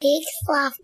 Big 0.00 0.24
fluff. 0.46 0.78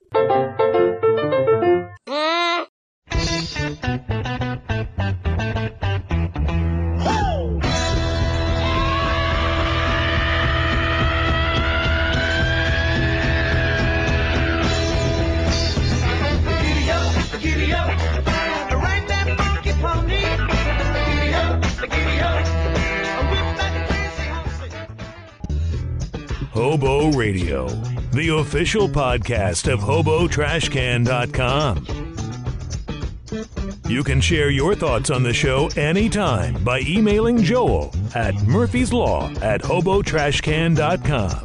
Hobo 26.52 27.10
Radio, 27.12 27.66
the 28.16 28.30
official 28.30 28.88
podcast 28.88 29.70
of 29.70 29.80
HoboTrashCan.com. 29.80 31.86
You 33.88 34.02
can 34.02 34.20
share 34.22 34.48
your 34.50 34.74
thoughts 34.74 35.10
on 35.10 35.22
the 35.22 35.34
show 35.34 35.68
anytime 35.76 36.64
by 36.64 36.80
emailing 36.80 37.42
Joel 37.42 37.94
at 38.14 38.34
Murphy's 38.42 38.90
Law 38.92 39.30
at 39.42 39.60
HoboTrashCan.com. 39.62 41.44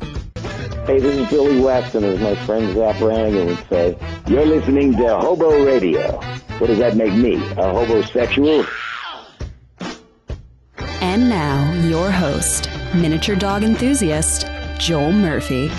Hey, 0.85 0.99
this 0.99 1.15
is 1.17 1.29
Billy 1.29 1.59
West, 1.61 1.93
and 1.93 2.05
as 2.05 2.19
my 2.19 2.35
friend 2.45 2.73
Zapp 2.73 2.97
Brannigan 2.99 3.47
would 3.47 3.67
say, 3.69 3.97
you're 4.27 4.45
listening 4.45 4.93
to 4.93 5.17
Hobo 5.17 5.63
Radio. 5.65 6.19
What 6.57 6.67
does 6.67 6.79
that 6.79 6.95
make 6.95 7.13
me? 7.13 7.35
A 7.35 7.73
hobosexual? 7.73 8.65
And 11.01 11.29
now, 11.29 11.71
your 11.87 12.09
host, 12.09 12.69
miniature 12.95 13.35
dog 13.35 13.63
enthusiast, 13.63 14.47
Joel 14.79 15.11
Murphy. 15.11 15.69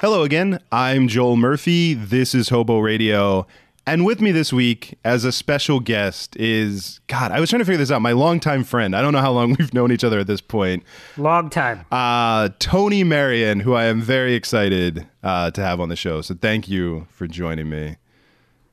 Hello 0.00 0.22
again. 0.22 0.58
I'm 0.72 1.08
Joel 1.08 1.36
Murphy. 1.36 1.92
This 1.92 2.34
is 2.34 2.48
Hobo 2.48 2.78
Radio. 2.78 3.46
And 3.86 4.06
with 4.06 4.22
me 4.22 4.32
this 4.32 4.50
week 4.50 4.98
as 5.04 5.26
a 5.26 5.30
special 5.30 5.78
guest 5.78 6.34
is, 6.36 7.00
God, 7.06 7.32
I 7.32 7.38
was 7.38 7.50
trying 7.50 7.58
to 7.58 7.66
figure 7.66 7.76
this 7.76 7.90
out. 7.90 8.00
My 8.00 8.12
longtime 8.12 8.64
friend. 8.64 8.96
I 8.96 9.02
don't 9.02 9.12
know 9.12 9.20
how 9.20 9.32
long 9.32 9.54
we've 9.58 9.74
known 9.74 9.92
each 9.92 10.02
other 10.02 10.18
at 10.18 10.26
this 10.26 10.40
point. 10.40 10.84
Long 11.18 11.50
time. 11.50 11.84
Uh, 11.92 12.48
Tony 12.58 13.04
Marion, 13.04 13.60
who 13.60 13.74
I 13.74 13.84
am 13.84 14.00
very 14.00 14.32
excited 14.32 15.06
uh, 15.22 15.50
to 15.50 15.60
have 15.60 15.80
on 15.80 15.90
the 15.90 15.96
show. 15.96 16.22
So 16.22 16.34
thank 16.34 16.66
you 16.66 17.06
for 17.10 17.26
joining 17.26 17.68
me. 17.68 17.96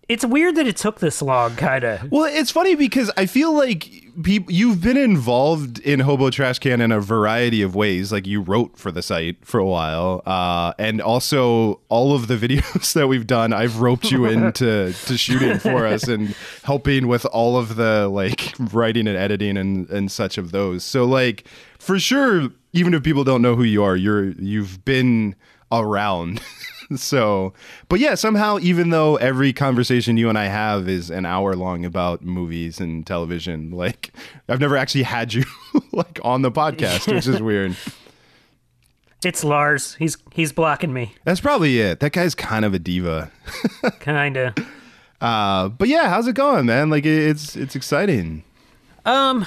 It's 0.09 0.25
weird 0.25 0.55
that 0.55 0.66
it 0.66 0.77
took 0.77 1.00
this 1.00 1.22
long, 1.22 1.55
kind 1.58 1.83
of. 1.83 2.11
Well, 2.11 2.23
it's 2.23 2.50
funny 2.50 2.75
because 2.75 3.11
I 3.17 3.25
feel 3.25 3.53
like 3.53 3.89
peop 4.23 4.45
you've 4.50 4.81
been 4.81 4.97
involved 4.97 5.80
in 5.80 6.00
Hobo 6.00 6.30
Trash 6.30 6.59
Can 6.59 6.80
in 6.80 6.91
a 6.91 7.00
variety 7.02 7.61
of 7.61 7.75
ways. 7.75 8.11
Like 8.11 8.25
you 8.25 8.41
wrote 8.41 8.78
for 8.78 8.89
the 8.91 9.02
site 9.02 9.45
for 9.45 9.59
a 9.59 9.66
while, 9.66 10.23
uh, 10.25 10.73
and 10.80 11.02
also 11.02 11.81
all 11.89 12.16
of 12.16 12.28
the 12.28 12.35
videos 12.38 12.94
that 12.94 13.08
we've 13.08 13.28
done, 13.28 13.52
I've 13.52 13.80
roped 13.80 14.09
you 14.09 14.25
into 14.25 14.94
to 15.05 15.17
shooting 15.17 15.59
for 15.59 15.85
us 15.85 16.08
and 16.08 16.35
helping 16.63 17.08
with 17.08 17.25
all 17.25 17.58
of 17.58 17.75
the 17.75 18.08
like 18.08 18.53
writing 18.72 19.08
and 19.08 19.17
editing 19.17 19.58
and 19.58 19.89
and 19.89 20.11
such 20.11 20.38
of 20.38 20.52
those. 20.52 20.85
So 20.85 21.03
like 21.05 21.45
for 21.80 22.00
sure, 22.00 22.50
even 22.72 22.94
if 22.94 23.03
people 23.03 23.23
don't 23.25 23.41
know 23.41 23.55
who 23.55 23.63
you 23.63 23.83
are, 23.83 23.95
you're 23.95 24.30
you've 24.31 24.85
been 24.85 25.35
around. 25.72 26.41
so 26.96 27.54
but 27.90 28.00
yeah 28.00 28.16
somehow 28.16 28.58
even 28.62 28.90
though 28.92 29.16
every 29.18 29.52
conversation 29.54 30.16
you 30.18 30.30
and 30.30 30.38
i 30.38 30.46
have 30.46 30.88
is 30.88 31.10
an 31.10 31.26
hour 31.26 31.56
long 31.56 31.84
about 31.86 32.22
movies 32.22 32.80
and 32.80 33.06
television 33.06 33.72
like 33.72 34.12
i've 34.48 34.60
never 34.60 34.78
actually 34.78 35.04
had 35.04 35.34
you 35.34 35.44
like 35.92 36.20
on 36.24 36.42
the 36.44 36.52
podcast 36.52 37.14
which 37.14 37.28
is 37.28 37.42
weird 37.52 37.76
It's 39.26 39.44
Lars. 39.44 39.96
He's 39.96 40.16
he's 40.32 40.52
blocking 40.52 40.94
me, 40.94 41.16
that's 41.26 41.40
probably 41.42 41.80
it 41.80 42.00
that 42.02 42.12
guy's 42.14 42.36
kind 42.36 42.64
of 42.64 42.74
a 42.74 42.80
diva 42.80 43.32
kind 44.00 44.38
of. 44.38 44.54
uh 45.20 45.70
but 45.70 45.88
yeah 45.88 46.10
how's 46.10 46.28
it 46.28 46.34
going 46.36 46.68
man 46.68 46.90
like 46.90 47.06
it- 47.06 47.30
it's 47.30 47.56
it's 47.56 47.76
exciting 47.76 48.44
Um, 49.06 49.46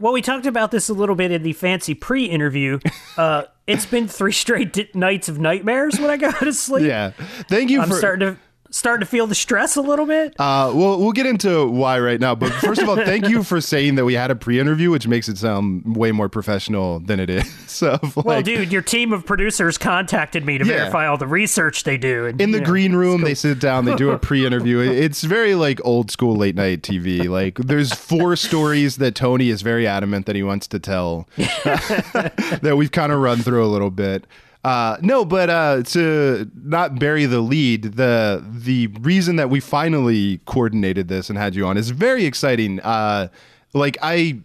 well, 0.00 0.12
we 0.12 0.20
talked 0.20 0.44
about 0.46 0.70
this 0.72 0.88
a 0.90 0.92
little 0.92 1.14
bit 1.14 1.30
in 1.30 1.42
the 1.44 1.52
fancy 1.54 1.94
pre-interview. 1.94 2.80
Uh, 3.16 3.44
it's 3.66 3.86
been 3.86 4.08
three 4.08 4.32
straight 4.44 4.94
nights 4.94 5.28
of 5.28 5.38
nightmares 5.38 5.98
when 5.98 6.10
I 6.10 6.16
go 6.16 6.30
to 6.32 6.52
sleep. 6.52 6.86
yeah 6.86 7.10
thank 7.48 7.70
you 7.70 7.80
I'm 7.80 7.88
for 7.88 7.96
starting 7.96 8.34
to 8.34 8.40
starting 8.70 9.00
to 9.00 9.06
feel 9.06 9.26
the 9.26 9.34
stress 9.34 9.76
a 9.76 9.80
little 9.82 10.06
bit. 10.06 10.34
Uh, 10.38 10.72
well, 10.74 10.98
we'll 11.00 11.12
get 11.12 11.26
into 11.26 11.66
why 11.68 11.98
right 12.00 12.20
now. 12.20 12.34
But 12.34 12.52
first 12.54 12.80
of 12.82 12.88
all, 12.88 12.96
thank 12.96 13.28
you 13.28 13.42
for 13.42 13.60
saying 13.60 13.94
that 13.96 14.04
we 14.04 14.14
had 14.14 14.30
a 14.30 14.36
pre-interview, 14.36 14.90
which 14.90 15.06
makes 15.06 15.28
it 15.28 15.38
sound 15.38 15.96
way 15.96 16.12
more 16.12 16.28
professional 16.28 17.00
than 17.00 17.20
it 17.20 17.30
is. 17.30 17.44
So, 17.76 17.98
well, 18.24 18.40
dude, 18.40 18.72
your 18.72 18.80
team 18.80 19.12
of 19.12 19.26
producers 19.26 19.76
contacted 19.76 20.46
me 20.46 20.56
to 20.56 20.64
Yeah. 20.64 20.76
verify 20.78 21.06
all 21.08 21.18
the 21.18 21.26
research 21.26 21.84
they 21.84 21.98
do. 21.98 22.24
And, 22.24 22.40
in 22.40 22.50
the 22.52 22.60
know, 22.60 22.64
green 22.64 22.94
room 22.94 23.20
they 23.20 23.34
sit 23.34 23.58
down 23.58 23.84
they 23.84 23.94
do 23.96 24.12
a 24.12 24.18
pre-interview 24.26 24.78
it's 24.78 25.22
very 25.24 25.54
like 25.54 25.78
old 25.84 26.10
school 26.10 26.34
late 26.36 26.54
night 26.54 26.80
tv 26.80 27.28
like 27.28 27.58
there's 27.58 27.92
four 27.92 28.34
stories 28.46 28.96
that 28.96 29.14
tony 29.14 29.50
is 29.50 29.60
very 29.60 29.86
adamant 29.86 30.24
that 30.24 30.34
he 30.36 30.42
wants 30.42 30.66
to 30.68 30.78
tell 30.78 31.28
that 31.36 32.74
we've 32.78 32.92
kind 32.92 33.12
of 33.12 33.20
run 33.20 33.38
through 33.38 33.64
a 33.64 33.68
little 33.68 33.90
bit 33.90 34.24
uh, 34.66 34.96
no, 35.00 35.24
but 35.24 35.48
uh, 35.48 35.80
to 35.84 36.50
not 36.64 36.98
bury 36.98 37.24
the 37.24 37.38
lead, 37.38 37.82
the 37.82 38.44
the 38.44 38.88
reason 38.88 39.36
that 39.36 39.48
we 39.48 39.60
finally 39.60 40.40
coordinated 40.44 41.06
this 41.06 41.30
and 41.30 41.38
had 41.38 41.54
you 41.54 41.64
on 41.64 41.76
is 41.76 41.90
very 41.90 42.24
exciting. 42.24 42.80
Uh, 42.80 43.28
like 43.74 43.96
I 44.02 44.40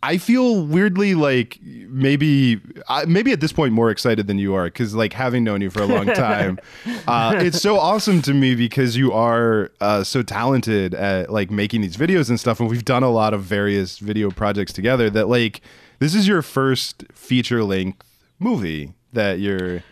I 0.00 0.18
feel 0.18 0.64
weirdly 0.64 1.16
like 1.16 1.58
maybe 1.60 2.60
uh, 2.86 3.04
maybe 3.08 3.32
at 3.32 3.40
this 3.40 3.52
point 3.52 3.72
more 3.72 3.90
excited 3.90 4.28
than 4.28 4.38
you 4.38 4.54
are 4.54 4.66
because 4.66 4.94
like 4.94 5.12
having 5.12 5.42
known 5.42 5.60
you 5.60 5.70
for 5.70 5.82
a 5.82 5.86
long 5.86 6.06
time, 6.14 6.60
uh, 7.08 7.34
it's 7.38 7.60
so 7.60 7.76
awesome 7.76 8.22
to 8.22 8.32
me 8.32 8.54
because 8.54 8.96
you 8.96 9.12
are 9.12 9.72
uh, 9.80 10.04
so 10.04 10.22
talented 10.22 10.94
at 10.94 11.30
like 11.30 11.50
making 11.50 11.80
these 11.80 11.96
videos 11.96 12.28
and 12.28 12.38
stuff, 12.38 12.60
and 12.60 12.70
we've 12.70 12.84
done 12.84 13.02
a 13.02 13.10
lot 13.10 13.34
of 13.34 13.42
various 13.42 13.98
video 13.98 14.30
projects 14.30 14.72
together. 14.72 15.10
That 15.10 15.26
like 15.26 15.62
this 15.98 16.14
is 16.14 16.28
your 16.28 16.42
first 16.42 17.02
feature 17.12 17.64
length 17.64 18.06
movie 18.38 18.94
that 19.14 19.38
you're. 19.38 19.82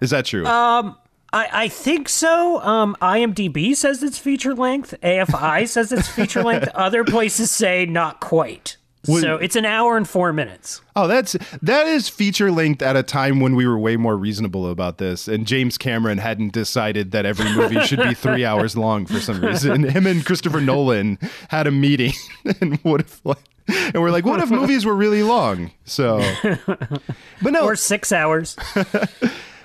Is 0.00 0.10
that 0.10 0.24
true? 0.24 0.46
Um, 0.46 0.96
I, 1.32 1.48
I 1.52 1.68
think 1.68 2.08
so. 2.08 2.60
Um, 2.62 2.96
IMDb 3.00 3.76
says 3.76 4.02
it's 4.02 4.18
feature 4.18 4.54
length. 4.54 4.94
AFI 5.02 5.68
says 5.68 5.92
it's 5.92 6.08
feature 6.08 6.42
length. 6.42 6.68
Other 6.74 7.04
places 7.04 7.50
say 7.50 7.86
not 7.86 8.20
quite. 8.20 8.76
So 9.02 9.36
it's 9.36 9.56
an 9.56 9.64
hour 9.64 9.96
and 9.96 10.06
four 10.06 10.32
minutes. 10.32 10.82
Oh, 10.94 11.06
that's 11.08 11.32
that 11.62 11.86
is 11.86 12.08
feature 12.08 12.50
length 12.50 12.82
at 12.82 12.96
a 12.96 13.02
time 13.02 13.40
when 13.40 13.56
we 13.56 13.66
were 13.66 13.78
way 13.78 13.96
more 13.96 14.16
reasonable 14.16 14.70
about 14.70 14.98
this, 14.98 15.26
and 15.26 15.46
James 15.46 15.78
Cameron 15.78 16.18
hadn't 16.18 16.52
decided 16.52 17.10
that 17.12 17.24
every 17.24 17.50
movie 17.54 17.80
should 17.86 18.02
be 18.02 18.12
three 18.12 18.44
hours 18.44 18.76
long 18.76 19.06
for 19.06 19.18
some 19.18 19.40
reason. 19.40 19.84
Him 19.84 20.06
and 20.06 20.24
Christopher 20.24 20.60
Nolan 20.60 21.18
had 21.48 21.66
a 21.66 21.70
meeting, 21.70 22.12
and 22.60 22.76
what 22.82 23.00
if 23.00 23.24
like, 23.24 23.38
and 23.68 24.02
we're 24.02 24.10
like, 24.10 24.26
what 24.26 24.40
if 24.40 24.50
movies 24.50 24.84
were 24.84 24.94
really 24.94 25.22
long? 25.22 25.70
So, 25.84 26.18
but 26.66 27.52
no, 27.52 27.64
Or 27.64 27.76
six 27.76 28.12
hours. 28.12 28.56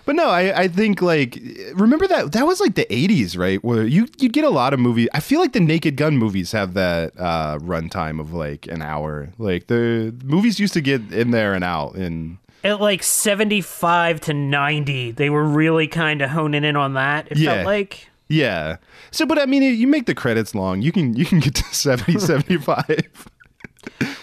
But 0.06 0.16
no, 0.16 0.30
I, 0.30 0.62
I 0.64 0.68
think 0.68 1.02
like 1.02 1.40
remember 1.74 2.08
that 2.08 2.32
that 2.34 2.46
was 2.48 2.60
like 2.60 2.76
the 2.76 2.86
'80s, 2.90 3.38
right? 3.38 3.64
Where 3.64 3.84
you 3.86 4.08
you'd 4.20 4.34
get 4.34 4.44
a 4.44 4.50
lot 4.50 4.74
of 4.74 4.80
movies. 4.80 5.08
I 5.14 5.20
feel 5.20 5.40
like 5.40 5.54
the 5.54 5.60
Naked 5.60 5.96
Gun 5.98 6.18
movies 6.18 6.52
have 6.52 6.74
that 6.76 7.14
uh, 7.18 7.58
runtime 7.60 8.20
of 8.20 8.34
like 8.34 8.68
an 8.68 8.82
hour. 8.82 9.30
Like 9.38 9.68
the 9.68 10.14
movies 10.24 10.60
used 10.60 10.74
to 10.74 10.82
get 10.82 11.12
in 11.12 11.32
there 11.32 11.54
and 11.54 11.64
out 11.64 11.96
in. 11.96 12.38
At 12.64 12.82
like 12.82 13.04
75 13.04 14.22
to 14.22 14.34
90, 14.34 15.12
they 15.12 15.30
were 15.30 15.44
really 15.44 15.88
kind 15.88 16.24
of 16.24 16.32
honing 16.32 16.64
in 16.64 16.76
on 16.76 16.94
that. 16.96 17.32
It 17.32 17.38
Yeah. 17.38 17.54
felt 17.56 17.66
like. 17.68 18.08
Yeah. 18.28 18.78
So, 19.12 19.26
but 19.28 19.38
I 19.38 19.46
mean, 19.46 19.62
you 19.62 19.86
make 19.86 20.08
the 20.08 20.16
credits 20.16 20.56
long. 20.56 20.82
You 20.82 20.92
can 20.92 21.14
you 21.16 21.26
can 21.26 21.40
get 21.40 21.54
to 21.56 21.64
70, 21.64 22.20
75. 22.20 23.28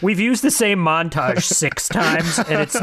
We've 0.00 0.20
used 0.20 0.42
the 0.42 0.50
same 0.50 0.78
montage 0.78 1.42
six 1.42 1.88
times, 1.88 2.38
and 2.38 2.60
it's 2.60 2.76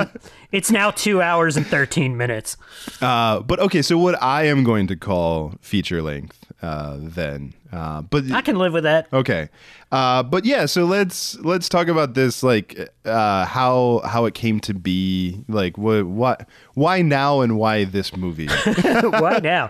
it's 0.51 0.71
now 0.71 0.91
two 0.91 1.21
hours 1.21 1.57
and 1.57 1.65
13 1.67 2.17
minutes. 2.17 2.57
Uh, 3.01 3.41
but 3.41 3.59
okay, 3.59 3.81
so 3.81 3.97
what 3.97 4.21
I 4.21 4.45
am 4.45 4.63
going 4.63 4.87
to 4.87 4.95
call 4.95 5.53
feature 5.61 6.01
length 6.01 6.39
uh, 6.61 6.97
then. 6.99 7.53
Uh, 7.71 8.01
but 8.01 8.31
I 8.31 8.41
can 8.41 8.57
live 8.57 8.73
with 8.73 8.83
that. 8.83 9.07
okay. 9.13 9.49
Uh, 9.91 10.23
but 10.23 10.45
yeah, 10.45 10.65
so 10.65 10.85
let's 10.85 11.37
let's 11.39 11.67
talk 11.67 11.87
about 11.87 12.13
this 12.13 12.43
like 12.43 12.89
uh, 13.05 13.45
how 13.45 14.01
how 14.05 14.25
it 14.25 14.33
came 14.33 14.59
to 14.61 14.73
be, 14.73 15.43
like 15.47 15.77
what 15.77 16.05
what 16.05 16.47
why 16.73 17.01
now 17.01 17.41
and 17.41 17.57
why 17.57 17.85
this 17.85 18.15
movie. 18.15 18.47
Why 19.01 19.39
now? 19.41 19.67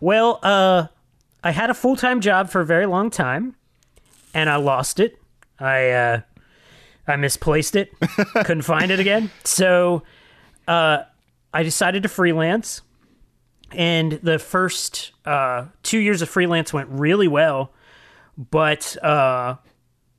Well, 0.00 0.40
uh, 0.42 0.88
I 1.44 1.52
had 1.52 1.70
a 1.70 1.74
full 1.74 1.96
time 1.96 2.20
job 2.20 2.50
for 2.50 2.60
a 2.60 2.66
very 2.66 2.86
long 2.86 3.10
time, 3.10 3.54
and 4.34 4.50
I 4.50 4.56
lost 4.56 4.98
it. 5.00 5.20
I 5.58 5.90
uh, 5.90 6.20
I 7.06 7.16
misplaced 7.16 7.76
it, 7.76 7.92
couldn't 8.44 8.62
find 8.62 8.90
it 8.90 9.00
again. 9.00 9.30
So 9.44 10.02
uh, 10.66 11.04
I 11.52 11.62
decided 11.62 12.02
to 12.02 12.08
freelance, 12.08 12.82
and 13.72 14.12
the 14.12 14.38
first 14.38 15.12
uh, 15.24 15.66
two 15.82 15.98
years 15.98 16.22
of 16.22 16.28
freelance 16.28 16.72
went 16.72 16.88
really 16.90 17.28
well, 17.28 17.72
but 18.36 18.96
uh, 19.02 19.56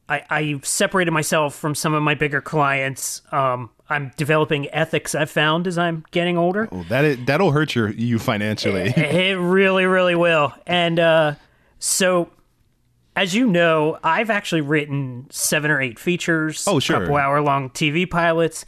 I, 0.10 0.24
I 0.30 0.60
separated 0.63 1.12
myself 1.12 1.56
from 1.56 1.75
some 1.75 1.94
of 1.94 2.01
my 2.01 2.16
bigger 2.16 2.42
clients. 2.42 3.22
Um, 3.31 3.69
I'm 3.89 4.12
developing 4.18 4.69
ethics 4.74 5.16
I've 5.16 5.30
found 5.30 5.68
as 5.68 5.78
I'm 5.78 6.06
getting 6.12 6.38
older. 6.38 6.68
Well, 6.72 6.86
that 6.89 7.06
is, 7.06 7.18
that'll 7.25 7.51
hurt 7.51 7.75
your 7.75 7.89
you 7.89 8.19
financially. 8.19 8.94
It 8.95 9.38
really, 9.38 9.86
really 9.86 10.16
will. 10.16 10.54
And 10.66 11.00
uh, 11.00 11.36
so, 11.80 12.30
as 13.18 13.34
you 13.34 13.48
know, 13.48 13.98
I've 14.04 14.30
actually 14.30 14.62
written 14.62 15.25
seven 15.31 15.72
or 15.72 15.81
eight 15.81 15.98
features, 15.98 16.64
Oh, 16.68 16.80
sure. 16.80 17.00
couple 17.00 17.16
hour 17.18 17.42
long 17.42 17.72
TV 17.72 18.08
pilots. 18.10 18.64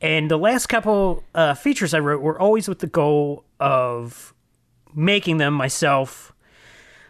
And 0.00 0.30
the 0.30 0.38
last 0.38 0.68
couple 0.68 1.24
uh, 1.34 1.54
features 1.54 1.92
I 1.92 1.98
wrote 1.98 2.22
were 2.22 2.40
always 2.40 2.68
with 2.68 2.78
the 2.78 2.86
goal 2.86 3.44
of 3.58 4.32
making 4.94 5.38
them 5.38 5.54
myself. 5.54 6.32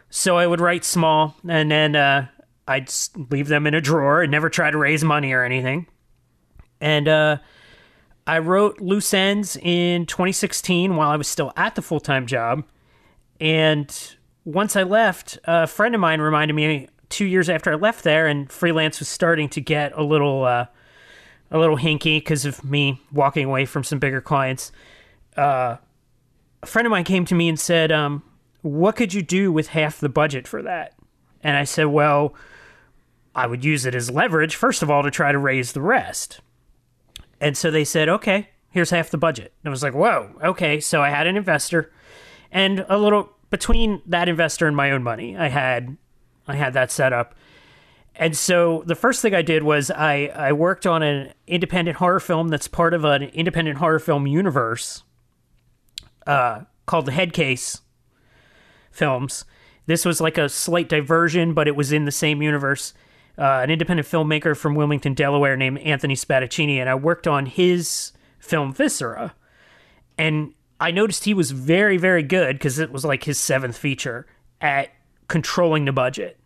So 0.09 0.37
I 0.37 0.47
would 0.47 0.59
write 0.59 0.83
small 0.83 1.35
and 1.47 1.69
then 1.69 1.95
uh, 1.95 2.27
I'd 2.67 2.91
leave 3.29 3.47
them 3.47 3.67
in 3.67 3.75
a 3.75 3.79
drawer 3.79 4.23
and 4.23 4.31
never 4.31 4.49
try 4.49 4.71
to 4.71 4.77
raise 4.77 5.03
money 5.03 5.31
or 5.33 5.43
anything. 5.43 5.85
And 6.81 7.07
uh, 7.07 7.37
I 8.25 8.39
wrote 8.39 8.81
Loose 8.81 9.13
Ends 9.13 9.55
in 9.61 10.07
2016 10.07 10.95
while 10.95 11.11
I 11.11 11.15
was 11.15 11.27
still 11.27 11.53
at 11.55 11.75
the 11.75 11.83
full 11.83 11.99
time 11.99 12.25
job. 12.25 12.63
And 13.39 14.15
once 14.45 14.75
I 14.75 14.83
left, 14.83 15.39
a 15.45 15.67
friend 15.67 15.95
of 15.95 16.01
mine 16.01 16.21
reminded 16.21 16.53
me 16.53 16.87
two 17.09 17.25
years 17.25 17.49
after 17.49 17.71
I 17.71 17.75
left 17.75 18.03
there, 18.03 18.27
and 18.27 18.51
freelance 18.51 18.99
was 18.99 19.07
starting 19.07 19.49
to 19.49 19.61
get 19.61 19.91
a 19.93 20.03
little, 20.03 20.45
uh, 20.45 20.65
a 21.51 21.59
little 21.59 21.77
hinky 21.77 22.17
because 22.17 22.45
of 22.45 22.63
me 22.63 23.01
walking 23.11 23.45
away 23.45 23.65
from 23.65 23.83
some 23.83 23.99
bigger 23.99 24.21
clients. 24.21 24.71
Uh, 25.37 25.77
a 26.63 26.65
friend 26.65 26.85
of 26.85 26.91
mine 26.91 27.03
came 27.03 27.25
to 27.25 27.35
me 27.35 27.49
and 27.49 27.59
said, 27.59 27.91
um, 27.91 28.23
"What 28.61 28.95
could 28.95 29.13
you 29.13 29.21
do 29.21 29.51
with 29.51 29.69
half 29.69 29.99
the 29.99 30.09
budget 30.09 30.47
for 30.47 30.61
that?" 30.61 30.93
And 31.43 31.57
I 31.57 31.63
said, 31.63 31.85
"Well, 31.85 32.35
I 33.35 33.47
would 33.47 33.65
use 33.65 33.85
it 33.85 33.95
as 33.95 34.09
leverage 34.09 34.55
first 34.55 34.83
of 34.83 34.89
all 34.89 35.03
to 35.03 35.11
try 35.11 35.31
to 35.31 35.37
raise 35.37 35.73
the 35.73 35.81
rest." 35.81 36.39
And 37.41 37.57
so 37.57 37.71
they 37.71 37.83
said, 37.83 38.07
okay, 38.07 38.49
here's 38.69 38.91
half 38.91 39.09
the 39.09 39.17
budget. 39.17 39.51
And 39.63 39.69
I 39.69 39.71
was 39.71 39.81
like, 39.81 39.95
whoa, 39.95 40.29
okay. 40.43 40.79
So 40.79 41.01
I 41.01 41.09
had 41.09 41.25
an 41.25 41.35
investor 41.35 41.91
and 42.51 42.85
a 42.87 42.97
little 42.97 43.33
between 43.51 44.01
that 44.07 44.27
investor 44.27 44.65
and 44.65 44.75
my 44.75 44.89
own 44.89 45.03
money, 45.03 45.37
I 45.37 45.49
had 45.49 45.97
I 46.47 46.55
had 46.55 46.73
that 46.73 46.89
set 46.89 47.13
up. 47.13 47.35
And 48.15 48.35
so 48.35 48.83
the 48.87 48.95
first 48.95 49.21
thing 49.21 49.33
I 49.35 49.41
did 49.41 49.63
was 49.63 49.91
I, 49.91 50.31
I 50.35 50.51
worked 50.51 50.85
on 50.85 51.03
an 51.03 51.33
independent 51.47 51.97
horror 51.97 52.19
film 52.19 52.49
that's 52.49 52.67
part 52.67 52.93
of 52.93 53.05
an 53.05 53.23
independent 53.23 53.77
horror 53.77 53.99
film 53.99 54.27
universe 54.27 55.03
uh, 56.27 56.61
called 56.85 57.05
the 57.05 57.11
Headcase 57.11 57.81
Films. 58.91 59.45
This 59.85 60.03
was 60.03 60.19
like 60.19 60.37
a 60.37 60.49
slight 60.49 60.89
diversion, 60.89 61.53
but 61.53 61.67
it 61.67 61.75
was 61.75 61.91
in 61.91 62.05
the 62.05 62.11
same 62.11 62.41
universe. 62.41 62.93
Uh, 63.37 63.61
an 63.63 63.69
independent 63.69 64.07
filmmaker 64.07 64.57
from 64.57 64.75
Wilmington, 64.75 65.13
Delaware, 65.13 65.55
named 65.55 65.79
Anthony 65.79 66.15
Spadaccini, 66.15 66.77
and 66.77 66.89
I 66.89 66.95
worked 66.95 67.27
on 67.27 67.45
his 67.45 68.11
film 68.39 68.73
Viscera. 68.73 69.33
And 70.17 70.53
I 70.81 70.89
noticed 70.89 71.25
he 71.25 71.35
was 71.35 71.51
very, 71.51 71.97
very 71.97 72.23
good 72.23 72.55
because 72.57 72.79
it 72.79 72.91
was 72.91 73.05
like 73.05 73.23
his 73.23 73.37
seventh 73.37 73.77
feature 73.77 74.25
at 74.59 74.89
controlling 75.27 75.85
the 75.85 75.91
budget. 75.91 76.39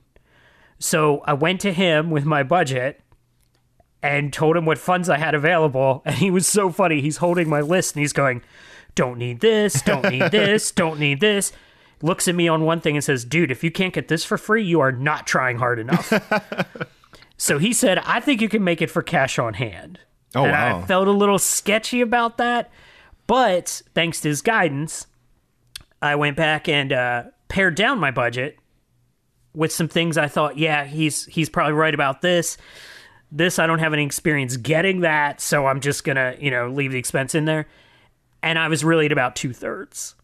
So 0.77 1.21
I 1.25 1.33
went 1.33 1.61
to 1.61 1.71
him 1.71 2.11
with 2.11 2.25
my 2.25 2.43
budget 2.43 2.99
and 4.03 4.33
told 4.33 4.57
him 4.57 4.65
what 4.65 4.77
funds 4.77 5.09
I 5.09 5.17
had 5.17 5.33
available. 5.35 6.03
And 6.05 6.15
he 6.15 6.29
was 6.29 6.45
so 6.45 6.69
funny. 6.69 6.99
He's 6.99 7.17
holding 7.17 7.49
my 7.49 7.61
list 7.61 7.95
and 7.95 8.01
he's 8.01 8.11
going, 8.11 8.41
Don't 8.93 9.17
need 9.17 9.39
this, 9.39 9.81
don't 9.81 10.09
need 10.11 10.31
this, 10.31 10.69
don't 10.75 10.99
need 10.99 11.21
this. 11.21 11.53
Looks 12.01 12.27
at 12.27 12.35
me 12.35 12.49
on 12.49 12.65
one 12.65 12.81
thing 12.81 12.95
and 12.97 13.03
says, 13.03 13.23
Dude, 13.23 13.51
if 13.51 13.63
you 13.63 13.71
can't 13.71 13.93
get 13.93 14.09
this 14.09 14.25
for 14.25 14.37
free, 14.37 14.63
you 14.63 14.81
are 14.81 14.91
not 14.91 15.25
trying 15.25 15.59
hard 15.59 15.79
enough. 15.79 16.11
so 17.37 17.57
he 17.57 17.71
said, 17.71 17.99
I 17.99 18.19
think 18.19 18.41
you 18.41 18.49
can 18.49 18.65
make 18.65 18.81
it 18.81 18.91
for 18.91 19.01
cash 19.01 19.39
on 19.39 19.53
hand. 19.53 20.01
Oh, 20.35 20.43
and 20.43 20.51
wow. 20.51 20.79
I 20.79 20.85
felt 20.85 21.07
a 21.07 21.11
little 21.11 21.39
sketchy 21.39 22.01
about 22.01 22.37
that. 22.37 22.69
But 23.27 23.81
thanks 23.93 24.21
to 24.21 24.29
his 24.29 24.41
guidance, 24.41 25.07
I 26.01 26.15
went 26.15 26.37
back 26.37 26.69
and 26.69 26.93
uh, 26.93 27.23
pared 27.47 27.75
down 27.75 27.99
my 27.99 28.11
budget 28.11 28.57
with 29.53 29.71
some 29.71 29.87
things 29.87 30.17
I 30.17 30.27
thought, 30.27 30.57
yeah, 30.57 30.85
he's 30.85 31.25
he's 31.25 31.49
probably 31.49 31.73
right 31.73 31.93
about 31.93 32.21
this. 32.21 32.57
This 33.31 33.57
I 33.57 33.67
don't 33.67 33.79
have 33.79 33.93
any 33.93 34.05
experience 34.05 34.57
getting 34.57 35.01
that, 35.01 35.41
so 35.41 35.65
I'm 35.65 35.79
just 35.79 36.03
gonna, 36.03 36.35
you 36.39 36.51
know, 36.51 36.69
leave 36.69 36.91
the 36.91 36.99
expense 36.99 37.33
in 37.33 37.45
there. 37.45 37.67
And 38.43 38.59
I 38.59 38.67
was 38.67 38.83
really 38.83 39.07
at 39.07 39.11
about 39.11 39.35
two 39.35 39.53
thirds. 39.53 40.15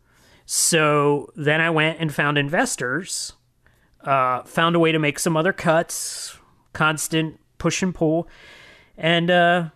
So 0.45 1.31
then 1.35 1.61
I 1.61 1.69
went 1.69 1.99
and 1.99 2.13
found 2.13 2.37
investors, 2.37 3.33
uh, 4.01 4.43
found 4.43 4.75
a 4.75 4.79
way 4.79 4.91
to 4.91 4.99
make 4.99 5.17
some 5.17 5.37
other 5.37 5.53
cuts, 5.53 6.37
constant 6.73 7.39
push 7.57 7.81
and 7.81 7.95
pull, 7.95 8.27
and 8.97 9.31
uh, 9.31 9.69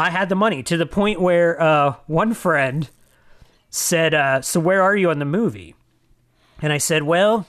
I 0.00 0.10
had 0.10 0.28
the 0.28 0.34
money 0.34 0.62
to 0.64 0.76
the 0.76 0.86
point 0.86 1.20
where 1.20 1.60
uh, 1.60 1.94
one 2.06 2.34
friend 2.34 2.88
said, 3.68 4.14
uh, 4.14 4.40
"So 4.40 4.58
where 4.58 4.82
are 4.82 4.96
you 4.96 5.10
on 5.10 5.18
the 5.18 5.24
movie?" 5.24 5.74
And 6.62 6.72
I 6.72 6.78
said, 6.78 7.02
"Well, 7.02 7.46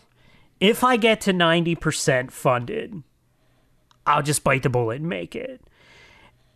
if 0.60 0.84
I 0.84 0.98
get 0.98 1.22
to 1.22 1.34
ninety 1.34 1.76
percent 1.76 2.32
funded, 2.32 3.04
I'll 4.06 4.24
just 4.24 4.44
bite 4.44 4.64
the 4.64 4.70
bullet 4.70 5.00
and 5.00 5.10
make 5.10 5.36
it." 5.36 5.62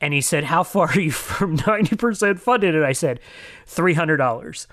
And 0.01 0.13
he 0.13 0.21
said, 0.21 0.43
How 0.43 0.63
far 0.63 0.89
are 0.89 0.99
you 0.99 1.11
from 1.29 1.57
90% 1.57 2.39
funded? 2.39 2.75
And 2.75 2.85
I 2.85 2.91
said, 2.91 3.19
$300. 3.67 4.67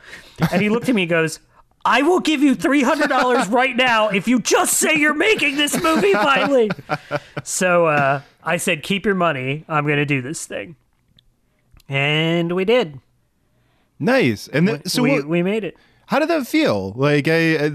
And 0.51 0.61
he 0.61 0.69
looked 0.69 0.89
at 0.89 0.95
me 0.95 1.03
and 1.03 1.11
goes, 1.11 1.39
I 1.85 2.03
will 2.03 2.21
give 2.21 2.43
you 2.43 2.55
$300 2.55 3.51
right 3.51 3.77
now 3.77 4.09
if 4.09 4.29
you 4.29 4.41
just 4.41 4.75
say 4.75 4.95
you're 4.95 5.15
making 5.15 5.57
this 5.57 5.81
movie 5.83 6.13
finally. 6.13 6.71
So 7.45 7.87
uh, 7.87 8.21
I 8.45 8.57
said, 8.57 8.83
Keep 8.83 9.05
your 9.05 9.17
money. 9.17 9.65
I'm 9.69 9.85
going 9.85 9.97
to 9.97 10.07
do 10.07 10.23
this 10.23 10.47
thing. 10.47 10.77
And 11.93 12.53
we 12.53 12.65
did. 12.65 13.01
nice. 13.99 14.49
And 14.49 14.67
th- 14.69 14.81
so, 14.87 15.03
we, 15.03 15.13
what, 15.13 15.27
we 15.27 15.43
made 15.43 15.63
it. 15.65 15.77
how 16.07 16.19
did 16.19 16.29
that 16.29 16.47
feel? 16.47 16.93
Like, 16.97 17.29
I, 17.29 17.57
I 17.57 17.71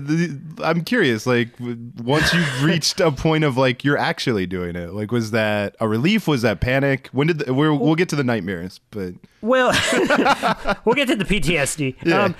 i'm 0.63 0.83
curious. 0.83 1.25
Like, 1.27 1.49
once 1.59 2.33
you've 2.33 2.63
reached 2.71 2.99
a 2.99 3.11
point 3.11 3.43
of 3.43 3.57
like 3.57 3.83
you're 3.83 3.97
actually 3.97 4.45
doing 4.47 4.75
it, 4.75 4.93
like, 4.93 5.11
was 5.11 5.31
that 5.31 5.75
a 5.79 5.87
relief? 5.87 6.27
Was 6.27 6.41
that 6.41 6.59
panic? 6.61 7.09
When 7.11 7.27
did 7.27 7.39
the, 7.39 7.53
we're, 7.53 7.73
we'll 7.73 7.95
get 7.95 8.09
to 8.09 8.15
the 8.15 8.23
nightmares, 8.23 8.79
but 8.91 9.13
Well, 9.41 9.69
we'll 10.85 10.95
get 10.95 11.07
to 11.09 11.15
the 11.15 11.25
PTSD. 11.25 11.95
Yeah. 12.03 12.23
Um, 12.23 12.35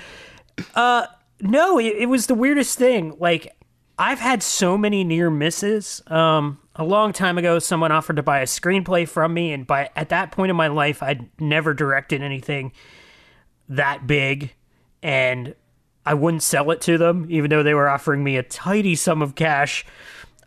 uh, 0.74 1.06
no, 1.40 1.78
it, 1.78 1.94
it 1.96 2.06
was 2.06 2.26
the 2.26 2.34
weirdest 2.34 2.76
thing. 2.76 3.14
Like, 3.20 3.54
I've 3.98 4.18
had 4.20 4.42
so 4.42 4.76
many 4.76 5.04
near 5.04 5.30
misses. 5.30 6.02
Um, 6.08 6.58
a 6.78 6.84
long 6.84 7.12
time 7.12 7.36
ago, 7.38 7.58
someone 7.58 7.90
offered 7.90 8.16
to 8.16 8.22
buy 8.22 8.38
a 8.38 8.44
screenplay 8.44 9.06
from 9.06 9.34
me, 9.34 9.52
and 9.52 9.66
by 9.66 9.90
at 9.96 10.10
that 10.10 10.30
point 10.30 10.50
in 10.50 10.56
my 10.56 10.68
life, 10.68 11.02
I'd 11.02 11.28
never 11.40 11.74
directed 11.74 12.22
anything 12.22 12.72
that 13.68 14.06
big, 14.06 14.54
and 15.02 15.56
I 16.06 16.14
wouldn't 16.14 16.44
sell 16.44 16.70
it 16.70 16.80
to 16.82 16.96
them, 16.96 17.26
even 17.28 17.50
though 17.50 17.64
they 17.64 17.74
were 17.74 17.88
offering 17.88 18.22
me 18.22 18.36
a 18.36 18.44
tidy 18.44 18.94
sum 18.94 19.22
of 19.22 19.34
cash, 19.34 19.84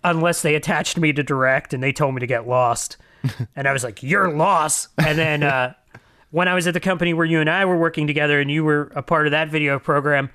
unless 0.05 0.41
they 0.41 0.55
attached 0.55 0.97
me 0.97 1.11
to 1.13 1.21
direct 1.21 1.73
and 1.73 1.83
they 1.83 1.91
told 1.91 2.15
me 2.15 2.21
to 2.21 2.27
get 2.27 2.47
lost. 2.47 2.97
and 3.55 3.67
I 3.67 3.73
was 3.73 3.83
like, 3.83 4.01
"You're 4.01 4.31
lost." 4.31 4.87
And 4.97 5.19
then 5.19 5.43
uh, 5.43 5.73
when 6.31 6.47
I 6.47 6.55
was 6.55 6.65
at 6.65 6.73
the 6.73 6.79
company 6.79 7.13
where 7.13 7.25
you 7.25 7.41
and 7.41 7.49
I 7.49 7.65
were 7.65 7.77
working 7.77 8.07
together, 8.07 8.39
and 8.39 8.49
you 8.49 8.63
were 8.63 8.91
a 8.95 9.03
part 9.03 9.27
of 9.27 9.31
that 9.31 9.49
video 9.49 9.79
program, 9.79 10.29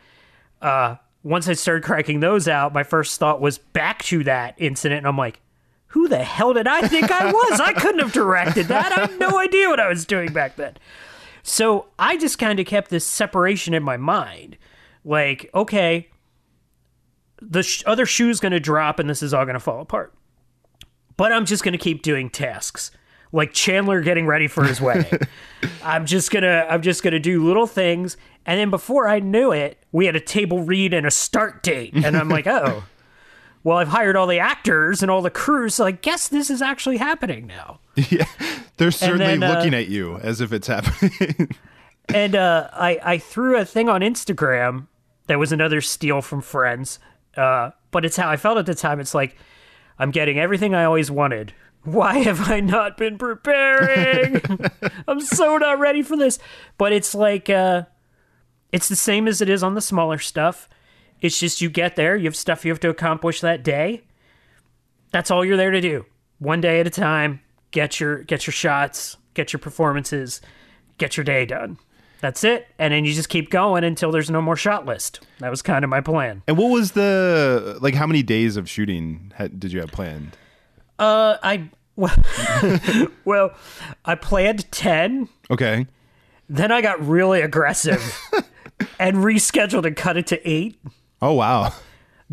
uh, 0.60 0.96
once 1.22 1.48
I 1.48 1.54
started 1.54 1.84
cracking 1.84 2.20
those 2.20 2.46
out, 2.46 2.74
my 2.74 2.82
first 2.82 3.18
thought 3.18 3.40
was 3.40 3.56
back 3.56 4.02
to 4.04 4.22
that 4.24 4.54
incident, 4.58 4.98
and 4.98 5.08
I'm 5.08 5.16
like, 5.16 5.40
"Who 5.88 6.08
the 6.08 6.24
hell 6.24 6.52
did 6.52 6.66
I 6.66 6.86
think 6.88 7.10
I 7.10 7.30
was? 7.32 7.60
I 7.60 7.72
couldn't 7.72 8.00
have 8.00 8.12
directed 8.12 8.66
that. 8.66 8.92
I 8.92 9.00
have 9.02 9.18
no 9.18 9.38
idea 9.38 9.68
what 9.68 9.80
I 9.80 9.88
was 9.88 10.04
doing 10.04 10.32
back 10.32 10.56
then." 10.56 10.76
So 11.42 11.86
I 11.98 12.16
just 12.16 12.38
kind 12.38 12.58
of 12.58 12.66
kept 12.66 12.90
this 12.90 13.06
separation 13.06 13.72
in 13.72 13.82
my 13.84 13.96
mind. 13.96 14.56
Like, 15.04 15.48
okay, 15.54 16.08
the 17.40 17.62
sh- 17.62 17.84
other 17.86 18.04
shoe's 18.04 18.40
going 18.40 18.52
to 18.52 18.58
drop 18.60 18.98
and 18.98 19.08
this 19.08 19.22
is 19.22 19.32
all 19.32 19.44
going 19.44 19.54
to 19.54 19.60
fall 19.60 19.80
apart. 19.80 20.12
But 21.16 21.32
I'm 21.32 21.46
just 21.46 21.62
going 21.62 21.72
to 21.72 21.78
keep 21.78 22.02
doing 22.02 22.30
tasks. 22.30 22.90
Like 23.32 23.52
Chandler 23.52 24.00
getting 24.00 24.26
ready 24.26 24.48
for 24.48 24.64
his 24.64 24.80
wedding. 24.80 25.20
I'm 25.84 26.04
just 26.06 26.30
going 26.30 26.42
to 26.42 26.66
I'm 26.68 26.82
just 26.82 27.02
going 27.02 27.12
to 27.12 27.20
do 27.20 27.44
little 27.46 27.66
things 27.66 28.16
and 28.44 28.58
then 28.58 28.70
before 28.70 29.06
I 29.08 29.20
knew 29.20 29.52
it, 29.52 29.78
we 29.92 30.06
had 30.06 30.16
a 30.16 30.20
table 30.20 30.62
read 30.62 30.92
and 30.94 31.06
a 31.06 31.10
start 31.10 31.62
date 31.62 31.94
and 31.94 32.16
I'm 32.16 32.28
like, 32.28 32.46
"Oh. 32.46 32.84
Well, 33.66 33.78
I've 33.78 33.88
hired 33.88 34.14
all 34.14 34.28
the 34.28 34.38
actors 34.38 35.02
and 35.02 35.10
all 35.10 35.22
the 35.22 35.28
crews, 35.28 35.74
so 35.74 35.86
I 35.86 35.90
guess 35.90 36.28
this 36.28 36.50
is 36.50 36.62
actually 36.62 36.98
happening 36.98 37.48
now." 37.48 37.80
yeah, 37.96 38.26
they're 38.76 38.92
certainly 38.92 39.38
then, 39.38 39.42
uh, 39.42 39.54
looking 39.54 39.74
at 39.74 39.88
you 39.88 40.18
as 40.18 40.40
if 40.40 40.52
it's 40.52 40.68
happening. 40.68 41.50
and 42.14 42.36
uh, 42.36 42.70
I 42.72 43.00
I 43.02 43.18
threw 43.18 43.58
a 43.58 43.64
thing 43.64 43.88
on 43.88 44.02
Instagram 44.02 44.86
that 45.26 45.40
was 45.40 45.50
another 45.50 45.80
steal 45.80 46.22
from 46.22 46.42
friends, 46.42 47.00
uh, 47.36 47.72
but 47.90 48.04
it's 48.04 48.16
how 48.16 48.30
I 48.30 48.36
felt 48.36 48.56
at 48.56 48.66
the 48.66 48.74
time. 48.76 49.00
It's 49.00 49.16
like 49.16 49.34
I'm 49.98 50.12
getting 50.12 50.38
everything 50.38 50.72
I 50.72 50.84
always 50.84 51.10
wanted. 51.10 51.52
Why 51.82 52.18
have 52.18 52.48
I 52.48 52.60
not 52.60 52.96
been 52.96 53.18
preparing? 53.18 54.42
I'm 55.08 55.20
so 55.20 55.58
not 55.58 55.80
ready 55.80 56.02
for 56.02 56.16
this. 56.16 56.38
But 56.78 56.92
it's 56.92 57.16
like 57.16 57.50
uh, 57.50 57.86
it's 58.70 58.88
the 58.88 58.94
same 58.94 59.26
as 59.26 59.40
it 59.40 59.48
is 59.48 59.64
on 59.64 59.74
the 59.74 59.80
smaller 59.80 60.18
stuff. 60.18 60.68
It's 61.20 61.38
just 61.38 61.60
you 61.60 61.70
get 61.70 61.96
there, 61.96 62.16
you 62.16 62.24
have 62.24 62.36
stuff 62.36 62.64
you 62.64 62.70
have 62.70 62.80
to 62.80 62.90
accomplish 62.90 63.40
that 63.40 63.62
day. 63.62 64.02
That's 65.12 65.30
all 65.30 65.44
you're 65.44 65.56
there 65.56 65.70
to 65.70 65.80
do. 65.80 66.04
One 66.38 66.60
day 66.60 66.80
at 66.80 66.86
a 66.86 66.90
time. 66.90 67.40
Get 67.72 68.00
your 68.00 68.22
get 68.22 68.46
your 68.46 68.52
shots, 68.52 69.16
get 69.34 69.52
your 69.52 69.60
performances, 69.60 70.40
get 70.98 71.16
your 71.16 71.24
day 71.24 71.44
done. 71.44 71.78
That's 72.20 72.44
it. 72.44 72.68
And 72.78 72.92
then 72.92 73.04
you 73.04 73.12
just 73.12 73.28
keep 73.28 73.50
going 73.50 73.84
until 73.84 74.10
there's 74.10 74.30
no 74.30 74.40
more 74.40 74.56
shot 74.56 74.86
list. 74.86 75.20
That 75.40 75.50
was 75.50 75.62
kind 75.62 75.84
of 75.84 75.90
my 75.90 76.00
plan. 76.00 76.42
And 76.48 76.56
what 76.56 76.70
was 76.70 76.92
the 76.92 77.78
like? 77.80 77.94
How 77.94 78.06
many 78.06 78.22
days 78.22 78.56
of 78.56 78.68
shooting 78.68 79.32
had, 79.34 79.60
did 79.60 79.72
you 79.72 79.80
have 79.80 79.92
planned? 79.92 80.36
Uh, 80.98 81.36
I 81.42 81.68
well, 83.24 83.54
I 84.04 84.14
planned 84.14 84.70
ten. 84.70 85.28
Okay. 85.50 85.86
Then 86.48 86.70
I 86.70 86.80
got 86.80 87.04
really 87.06 87.40
aggressive 87.42 88.00
and 88.98 89.16
rescheduled 89.16 89.84
and 89.84 89.96
cut 89.96 90.16
it 90.16 90.26
to 90.28 90.48
eight. 90.48 90.78
Oh 91.22 91.32
wow. 91.32 91.72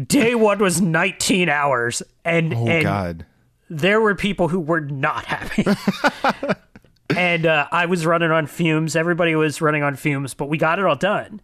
Day 0.07 0.33
one 0.35 0.59
was 0.59 0.81
19 0.81 1.49
hours, 1.49 2.01
and 2.25 2.53
Oh 2.53 2.67
and 2.67 2.83
god. 2.83 3.25
there 3.69 4.01
were 4.01 4.15
people 4.15 4.47
who 4.47 4.59
were 4.59 4.81
not 4.81 5.25
happy. 5.25 5.65
and 7.15 7.45
uh, 7.45 7.67
I 7.71 7.85
was 7.85 8.05
running 8.05 8.31
on 8.31 8.47
fumes. 8.47 8.95
Everybody 8.95 9.35
was 9.35 9.61
running 9.61 9.83
on 9.83 9.95
fumes, 9.95 10.33
but 10.33 10.47
we 10.49 10.57
got 10.57 10.79
it 10.79 10.85
all 10.85 10.95
done. 10.95 11.41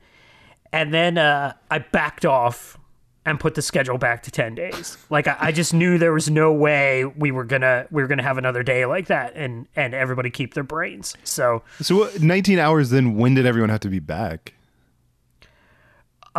And 0.71 0.93
then 0.93 1.17
uh, 1.17 1.53
I 1.69 1.79
backed 1.79 2.25
off 2.25 2.77
and 3.25 3.39
put 3.39 3.53
the 3.55 3.61
schedule 3.61 3.97
back 3.97 4.23
to 4.23 4.31
10 4.31 4.55
days. 4.55 4.97
Like 5.09 5.27
I, 5.27 5.35
I 5.39 5.51
just 5.51 5.73
knew 5.73 5.97
there 5.97 6.13
was 6.13 6.29
no 6.29 6.51
way 6.51 7.05
we 7.05 7.31
were 7.31 7.43
gonna 7.43 7.85
we 7.91 8.01
were 8.01 8.07
gonna 8.07 8.23
have 8.23 8.37
another 8.37 8.63
day 8.63 8.85
like 8.85 9.07
that, 9.07 9.33
and 9.35 9.67
and 9.75 9.93
everybody 9.93 10.29
keep 10.31 10.53
their 10.55 10.63
brains. 10.63 11.15
So 11.23 11.61
So 11.81 11.97
what, 11.97 12.21
19 12.21 12.57
hours. 12.59 12.89
Then 12.89 13.15
when 13.15 13.35
did 13.35 13.45
everyone 13.45 13.69
have 13.69 13.81
to 13.81 13.89
be 13.89 13.99
back? 13.99 14.53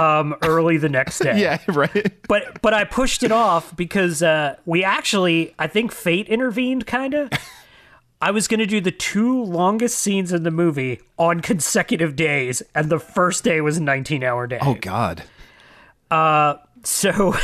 Um, 0.00 0.34
early 0.42 0.76
the 0.78 0.88
next 0.88 1.18
day. 1.26 1.40
Yeah. 1.40 1.58
Right. 1.68 2.12
but 2.28 2.60
but 2.62 2.72
I 2.74 2.84
pushed 2.84 3.22
it 3.22 3.32
off 3.32 3.74
because 3.76 4.22
uh, 4.22 4.56
we 4.66 4.82
actually 4.84 5.54
I 5.58 5.66
think 5.66 5.92
fate 5.92 6.28
intervened 6.28 6.86
kind 6.86 7.14
of. 7.14 7.30
I 8.22 8.32
was 8.32 8.48
going 8.48 8.60
to 8.60 8.66
do 8.66 8.82
the 8.82 8.90
two 8.90 9.42
longest 9.44 9.98
scenes 9.98 10.30
in 10.30 10.42
the 10.42 10.50
movie 10.50 11.00
on 11.18 11.40
consecutive 11.40 12.16
days, 12.16 12.62
and 12.74 12.90
the 12.90 12.98
first 12.98 13.44
day 13.44 13.62
was 13.62 13.78
a 13.78 13.82
19 13.82 14.22
hour 14.22 14.46
day. 14.46 14.58
Oh 14.60 14.74
god. 14.74 15.22
Uh, 16.10 16.56
So, 16.82 17.34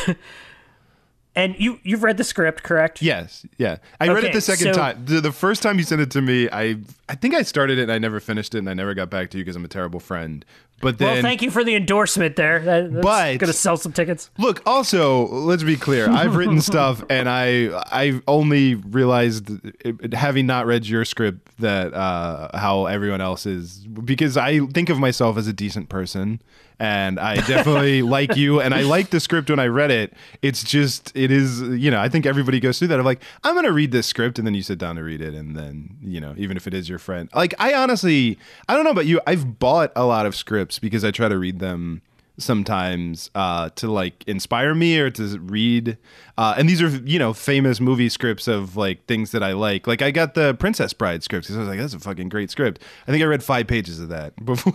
and 1.35 1.55
you 1.59 1.79
you've 1.83 2.03
read 2.03 2.17
the 2.17 2.25
script, 2.25 2.63
correct? 2.63 3.03
Yes, 3.03 3.45
yeah. 3.59 3.77
I 4.01 4.09
read 4.09 4.25
it 4.25 4.33
the 4.33 4.41
second 4.41 4.73
so- 4.75 4.81
time. 4.81 5.05
The, 5.05 5.21
the 5.21 5.33
first 5.33 5.63
time 5.63 5.79
you 5.79 5.85
sent 5.85 6.01
it 6.01 6.11
to 6.13 6.23
me, 6.23 6.49
I 6.51 6.77
I 7.09 7.15
think 7.15 7.35
I 7.35 7.43
started 7.43 7.79
it 7.79 7.83
and 7.83 7.93
I 7.93 7.99
never 7.99 8.21
finished 8.21 8.55
it 8.55 8.59
and 8.59 8.69
I 8.71 8.75
never 8.75 8.95
got 8.95 9.11
back 9.11 9.31
to 9.31 9.39
you 9.39 9.45
because 9.45 9.57
I'm 9.57 9.65
a 9.65 9.69
terrible 9.69 10.01
friend. 10.01 10.45
But 10.81 10.99
then 10.99 11.15
Well, 11.15 11.23
thank 11.23 11.41
you 11.41 11.51
for 11.51 11.65
the 11.65 11.75
endorsement 11.75 12.37
there. 12.37 12.61
That, 12.61 12.93
that's 12.93 13.03
But- 13.05 13.39
going 13.39 13.47
to 13.47 13.53
sell 13.53 13.77
some 13.77 13.93
tickets. 13.93 14.31
Look, 14.39 14.63
also, 14.67 15.27
let's 15.29 15.63
be 15.63 15.77
clear. 15.77 16.09
I've 16.11 16.37
written 16.37 16.61
stuff 16.73 17.03
and 17.09 17.29
I 17.29 17.83
I've 17.91 18.23
only 18.29 18.75
realized 18.75 19.49
having 20.13 20.47
not 20.47 20.67
read 20.67 20.87
your 20.87 21.05
script 21.05 21.51
that 21.59 21.95
uh 21.95 22.57
how 22.57 22.87
everyone 22.87 23.21
else 23.23 23.47
is 23.47 23.79
because 23.87 24.37
I 24.37 24.61
think 24.67 24.91
of 24.91 24.99
myself 24.99 25.39
as 25.39 25.47
a 25.47 25.53
decent 25.53 25.89
person 25.89 26.43
and 26.79 27.19
I 27.19 27.37
definitely 27.47 28.03
like 28.03 28.37
you 28.37 28.61
and 28.61 28.75
I 28.75 28.83
like 28.83 29.09
the 29.11 29.21
script 29.21 29.49
when 29.49 29.59
I 29.59 29.67
read 29.67 29.91
it. 29.91 30.13
It's 30.43 30.63
just 30.63 31.11
it 31.17 31.31
is, 31.31 31.63
you 31.63 31.91
know, 31.91 32.01
I 32.01 32.09
think 32.11 32.27
everybody 32.27 32.61
goes 32.61 32.79
through 32.79 32.89
that 32.89 32.99
of 33.01 33.07
like 33.07 33.23
I'm 33.45 33.55
going 33.55 33.65
to 33.65 33.73
read 33.73 33.93
this 33.93 34.07
script 34.07 34.39
and 34.39 34.47
then 34.47 34.53
you 34.55 34.63
sit 34.63 34.79
down 34.79 34.97
to 34.97 35.03
read 35.03 35.21
it 35.23 35.35
and 35.35 35.57
then, 35.57 35.97
you 36.03 36.21
know, 36.21 36.35
even 36.37 36.57
if 36.59 36.67
it 36.67 36.75
is 36.75 36.89
your 36.89 36.99
friend. 36.99 37.31
Like 37.35 37.55
I 37.59 37.73
honestly, 37.75 38.39
I 38.69 38.75
don't 38.75 38.85
know 38.85 38.91
about 38.91 39.07
you, 39.07 39.21
I've 39.27 39.59
bought 39.59 39.93
a 39.97 40.05
lot 40.05 40.27
of 40.27 40.35
scripts 40.37 40.66
because 40.81 41.05
I 41.05 41.11
try 41.11 41.29
to 41.29 41.39
read 41.39 41.59
them 41.59 42.03
sometimes 42.39 43.31
uh, 43.35 43.71
to 43.71 43.91
like 43.91 44.23
inspire 44.27 44.75
me 44.75 44.99
or 44.99 45.11
to 45.11 45.39
read. 45.41 45.97
Uh, 46.37 46.55
and 46.59 46.69
these 46.69 46.83
are 46.83 46.89
you 46.89 47.19
know 47.19 47.33
famous 47.33 47.81
movie 47.81 48.09
scripts 48.09 48.47
of 48.49 48.77
like 48.77 49.05
things 49.07 49.31
that 49.33 49.43
I 49.43 49.53
like. 49.53 49.87
Like 49.87 50.03
I 50.03 50.11
got 50.11 50.35
the 50.35 50.55
Princess 50.55 50.93
Bride 50.93 51.23
script 51.23 51.47
because 51.47 51.57
I 51.57 51.61
was 51.61 51.69
like, 51.69 51.79
that's 51.79 51.95
a 51.95 51.99
fucking 51.99 52.29
great 52.29 52.51
script. 52.51 52.83
I 53.07 53.11
think 53.11 53.23
I 53.23 53.27
read 53.27 53.43
five 53.43 53.67
pages 53.67 54.01
of 54.01 54.09
that 54.11 54.35
before. 54.45 54.75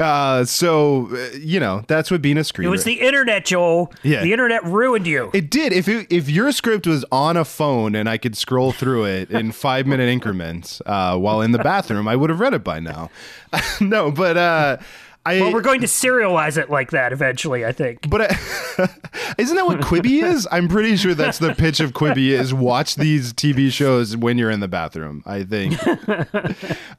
Uh, 0.00 0.44
so 0.46 1.08
uh, 1.12 1.36
you 1.36 1.60
know 1.60 1.84
that's 1.86 2.10
what 2.10 2.22
being 2.22 2.38
a 2.38 2.40
screenwriter. 2.40 2.64
It 2.64 2.68
was 2.70 2.84
the 2.84 3.00
internet, 3.00 3.44
Joel. 3.44 3.92
Yeah. 4.02 4.22
The 4.22 4.32
internet 4.32 4.64
ruined 4.64 5.06
you. 5.06 5.30
It 5.34 5.50
did. 5.50 5.72
If 5.72 5.88
it, 5.88 6.06
if 6.10 6.30
your 6.30 6.50
script 6.52 6.86
was 6.86 7.04
on 7.12 7.36
a 7.36 7.44
phone 7.44 7.94
and 7.94 8.08
I 8.08 8.16
could 8.16 8.36
scroll 8.36 8.72
through 8.72 9.04
it 9.04 9.30
in 9.30 9.52
five 9.60 9.86
minute 9.86 10.08
increments 10.08 10.80
uh, 10.86 11.18
while 11.18 11.42
in 11.42 11.52
the 11.52 11.58
bathroom, 11.58 12.08
I 12.08 12.16
would 12.16 12.30
have 12.30 12.40
read 12.40 12.54
it 12.54 12.64
by 12.64 12.80
now. 12.80 13.10
no, 13.80 14.10
but 14.10 14.38
uh, 14.38 14.78
I. 15.26 15.40
well, 15.40 15.52
we're 15.52 15.60
going 15.60 15.82
to 15.82 15.86
serialize 15.86 16.56
it 16.56 16.70
like 16.70 16.92
that 16.92 17.12
eventually, 17.12 17.66
I 17.66 17.72
think. 17.72 18.08
But 18.08 18.22
I, 18.22 18.88
isn't 19.38 19.54
that 19.54 19.66
what 19.66 19.80
Quibi 19.80 20.22
is? 20.22 20.48
I'm 20.50 20.68
pretty 20.68 20.96
sure 20.96 21.12
that's 21.12 21.38
the 21.38 21.54
pitch 21.54 21.78
of 21.80 21.92
Quibi 21.92 22.28
is 22.28 22.54
watch 22.54 22.94
these 22.94 23.34
TV 23.34 23.70
shows 23.70 24.16
when 24.16 24.38
you're 24.38 24.50
in 24.50 24.60
the 24.60 24.68
bathroom. 24.68 25.22
I 25.26 25.44
think. 25.44 25.78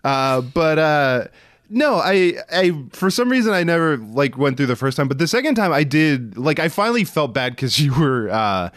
uh, 0.03 0.41
but 0.41 0.77
uh, 0.77 1.27
no, 1.71 1.95
I 1.95 2.35
I 2.51 2.83
for 2.91 3.09
some 3.09 3.29
reason 3.29 3.53
I 3.53 3.63
never 3.63 3.97
like 3.97 4.37
went 4.37 4.57
through 4.57 4.67
the 4.67 4.75
first 4.75 4.97
time, 4.97 5.07
but 5.07 5.17
the 5.17 5.27
second 5.27 5.55
time 5.55 5.71
I 5.71 5.83
did. 5.83 6.37
Like 6.37 6.59
I 6.59 6.67
finally 6.67 7.03
felt 7.03 7.33
bad 7.33 7.53
because 7.53 7.79
you 7.83 7.93
were. 7.99 8.29
Uh, 8.29 8.69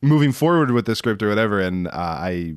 moving 0.00 0.30
forward 0.30 0.70
with 0.70 0.86
the 0.86 0.94
script 0.94 1.24
or 1.24 1.28
whatever 1.28 1.58
and 1.58 1.88
uh, 1.88 1.90
i 1.90 2.54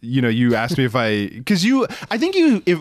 you 0.00 0.20
know 0.20 0.28
you 0.28 0.56
asked 0.56 0.76
me 0.76 0.84
if 0.84 0.96
i 0.96 1.26
because 1.34 1.64
you 1.64 1.86
i 2.10 2.18
think 2.18 2.34
you 2.34 2.60
if 2.66 2.80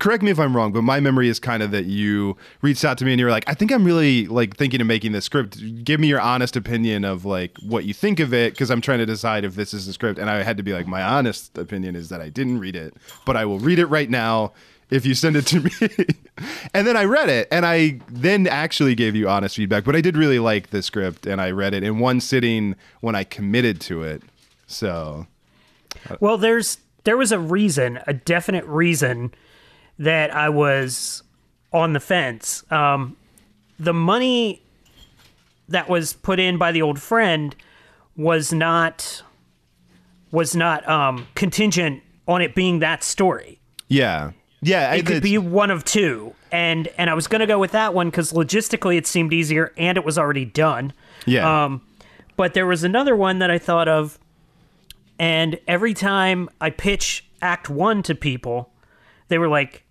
correct 0.00 0.24
me 0.24 0.30
if 0.32 0.40
i'm 0.40 0.56
wrong 0.56 0.72
but 0.72 0.82
my 0.82 0.98
memory 0.98 1.28
is 1.28 1.38
kind 1.38 1.62
of 1.62 1.70
that 1.70 1.84
you 1.84 2.36
reached 2.62 2.84
out 2.84 2.98
to 2.98 3.04
me 3.04 3.12
and 3.12 3.20
you 3.20 3.24
were 3.24 3.30
like 3.30 3.48
i 3.48 3.54
think 3.54 3.70
i'm 3.70 3.84
really 3.84 4.26
like 4.26 4.56
thinking 4.56 4.80
of 4.80 4.88
making 4.88 5.12
this 5.12 5.24
script 5.24 5.56
give 5.84 6.00
me 6.00 6.08
your 6.08 6.20
honest 6.20 6.56
opinion 6.56 7.04
of 7.04 7.24
like 7.24 7.56
what 7.62 7.84
you 7.84 7.94
think 7.94 8.18
of 8.18 8.34
it 8.34 8.54
because 8.54 8.72
i'm 8.72 8.80
trying 8.80 8.98
to 8.98 9.06
decide 9.06 9.44
if 9.44 9.54
this 9.54 9.72
is 9.72 9.86
the 9.86 9.92
script 9.92 10.18
and 10.18 10.28
i 10.28 10.42
had 10.42 10.56
to 10.56 10.64
be 10.64 10.72
like 10.72 10.88
my 10.88 11.02
honest 11.02 11.56
opinion 11.56 11.94
is 11.94 12.08
that 12.08 12.20
i 12.20 12.28
didn't 12.28 12.58
read 12.58 12.74
it 12.74 12.92
but 13.24 13.36
i 13.36 13.44
will 13.44 13.60
read 13.60 13.78
it 13.78 13.86
right 13.86 14.10
now 14.10 14.52
if 14.90 15.04
you 15.04 15.14
send 15.14 15.36
it 15.36 15.46
to 15.46 15.60
me. 15.60 15.70
and 16.74 16.86
then 16.86 16.96
I 16.96 17.04
read 17.04 17.28
it 17.28 17.48
and 17.50 17.66
I 17.66 18.00
then 18.08 18.46
actually 18.46 18.94
gave 18.94 19.14
you 19.14 19.28
honest 19.28 19.56
feedback, 19.56 19.84
but 19.84 19.94
I 19.94 20.00
did 20.00 20.16
really 20.16 20.38
like 20.38 20.70
the 20.70 20.82
script 20.82 21.26
and 21.26 21.40
I 21.40 21.50
read 21.50 21.74
it 21.74 21.82
in 21.82 21.98
one 21.98 22.20
sitting 22.20 22.74
when 23.00 23.14
I 23.14 23.24
committed 23.24 23.80
to 23.82 24.02
it. 24.02 24.22
So, 24.66 25.26
Well, 26.20 26.38
there's 26.38 26.78
there 27.04 27.16
was 27.16 27.32
a 27.32 27.38
reason, 27.38 28.00
a 28.06 28.12
definite 28.12 28.64
reason 28.66 29.32
that 29.98 30.34
I 30.34 30.48
was 30.48 31.22
on 31.72 31.92
the 31.92 32.00
fence. 32.00 32.64
Um, 32.70 33.16
the 33.78 33.94
money 33.94 34.62
that 35.68 35.88
was 35.88 36.14
put 36.14 36.38
in 36.38 36.58
by 36.58 36.72
the 36.72 36.82
old 36.82 37.00
friend 37.00 37.54
was 38.16 38.52
not 38.52 39.22
was 40.30 40.54
not 40.54 40.86
um, 40.88 41.26
contingent 41.34 42.02
on 42.26 42.42
it 42.42 42.54
being 42.54 42.80
that 42.80 43.02
story. 43.02 43.58
yeah. 43.88 44.32
Yeah, 44.60 44.92
It 44.94 45.06
could 45.06 45.22
be 45.22 45.38
one 45.38 45.70
of 45.70 45.84
two, 45.84 46.34
and 46.50 46.88
and 46.98 47.08
I 47.08 47.14
was 47.14 47.26
gonna 47.28 47.46
go 47.46 47.58
with 47.58 47.72
that 47.72 47.94
one 47.94 48.10
because 48.10 48.32
logistically 48.32 48.96
it 48.96 49.06
seemed 49.06 49.32
easier 49.32 49.72
and 49.76 49.96
it 49.96 50.04
was 50.04 50.18
already 50.18 50.44
done. 50.44 50.92
Yeah. 51.26 51.64
Um, 51.64 51.82
but 52.36 52.54
there 52.54 52.66
was 52.66 52.82
another 52.84 53.14
one 53.14 53.38
that 53.38 53.50
I 53.50 53.58
thought 53.58 53.86
of, 53.88 54.18
and 55.18 55.58
every 55.66 55.94
time 55.94 56.48
I 56.60 56.70
pitch 56.70 57.24
Act 57.42 57.68
One 57.70 58.02
to 58.04 58.14
people, 58.14 58.72
they 59.28 59.38
were 59.38 59.48
like, 59.48 59.84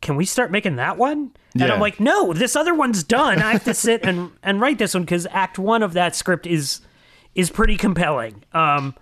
"Can 0.00 0.16
we 0.16 0.24
start 0.24 0.50
making 0.50 0.76
that 0.76 0.96
one?" 0.98 1.30
And 1.54 1.62
Yeah. 1.62 1.72
I'm 1.74 1.80
like, 1.80 1.98
"No, 2.00 2.32
this 2.32 2.56
other 2.56 2.74
one's 2.74 3.02
done. 3.02 3.40
I 3.42 3.52
have 3.52 3.64
to 3.64 3.74
sit 3.74 4.02
and 4.04 4.30
and 4.42 4.60
write 4.60 4.78
this 4.78 4.94
one 4.94 5.04
because 5.04 5.26
Act 5.30 5.58
One 5.58 5.82
of 5.82 5.92
that 5.94 6.14
script 6.14 6.46
is 6.46 6.80
is 7.34 7.48
pretty 7.50 7.76
compelling." 7.76 8.42
Um, 8.52 8.94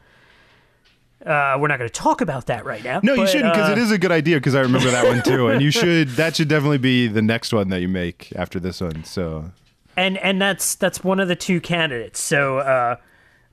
uh, 1.25 1.57
we're 1.59 1.69
not 1.69 1.79
going 1.79 1.89
to 1.89 1.95
talk 1.95 2.21
about 2.21 2.47
that 2.47 2.65
right 2.65 2.83
now. 2.85 3.01
no, 3.03 3.15
you 3.15 3.27
shouldn't 3.27 3.53
because 3.53 3.71
uh, 3.71 3.73
it 3.73 3.79
is 3.79 3.91
a 3.91 3.99
good 3.99 4.13
idea 4.13 4.37
because 4.37 4.55
I 4.55 4.61
remember 4.61 4.91
that 4.91 5.05
one 5.05 5.23
too. 5.23 5.49
And 5.49 5.61
you 5.61 5.71
should, 5.73 6.11
that 6.11 6.37
should 6.37 6.49
definitely 6.49 6.79
be 6.79 7.09
the 7.09 7.23
next 7.23 7.53
one 7.53 7.69
that 7.71 7.81
you 7.81 7.89
make 7.89 8.33
after 8.37 8.61
this 8.61 8.81
one. 8.81 9.05
So, 9.05 9.51
and 9.97 10.17
and 10.19 10.41
that's 10.41 10.77
that's 10.77 11.03
one 11.03 11.19
of 11.19 11.29
the 11.29 11.37
two 11.37 11.61
candidates. 11.61 12.21
So, 12.21 12.59
uh, 12.59 12.97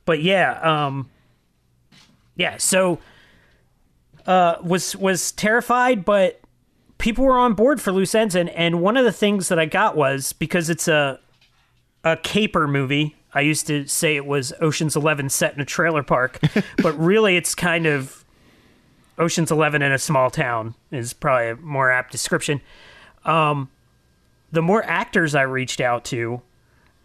but 0.05 0.21
yeah, 0.21 0.59
um, 0.61 1.09
yeah. 2.35 2.57
So, 2.57 2.99
uh, 4.27 4.57
was 4.61 4.95
was 4.95 5.31
terrified, 5.31 6.05
but 6.05 6.39
people 6.99 7.25
were 7.25 7.37
on 7.37 7.53
board 7.53 7.81
for 7.81 7.91
loose 7.91 8.13
ends, 8.13 8.35
and 8.35 8.49
and 8.51 8.79
one 8.81 8.95
of 8.95 9.05
the 9.05 9.11
things 9.11 9.47
that 9.47 9.57
I 9.57 9.65
got 9.65 9.97
was 9.97 10.33
because 10.33 10.69
it's 10.69 10.87
a 10.87 11.19
a 12.03 12.15
caper 12.17 12.67
movie. 12.67 13.15
I 13.35 13.41
used 13.41 13.67
to 13.67 13.85
say 13.85 14.15
it 14.15 14.25
was 14.25 14.51
Ocean's 14.61 14.95
Eleven 14.95 15.29
set 15.29 15.53
in 15.53 15.61
a 15.61 15.65
trailer 15.65 16.01
park, 16.01 16.39
but 16.81 16.97
really 16.97 17.37
it's 17.37 17.53
kind 17.53 17.85
of 17.85 18.25
Ocean's 19.19 19.51
Eleven 19.51 19.83
in 19.83 19.91
a 19.91 19.99
small 19.99 20.31
town 20.31 20.73
is 20.89 21.13
probably 21.13 21.49
a 21.49 21.55
more 21.57 21.91
apt 21.91 22.11
description 22.11 22.61
um, 23.25 23.69
the 24.51 24.61
more 24.61 24.83
actors 24.85 25.35
I 25.35 25.41
reached 25.41 25.81
out 25.81 26.05
to 26.05 26.41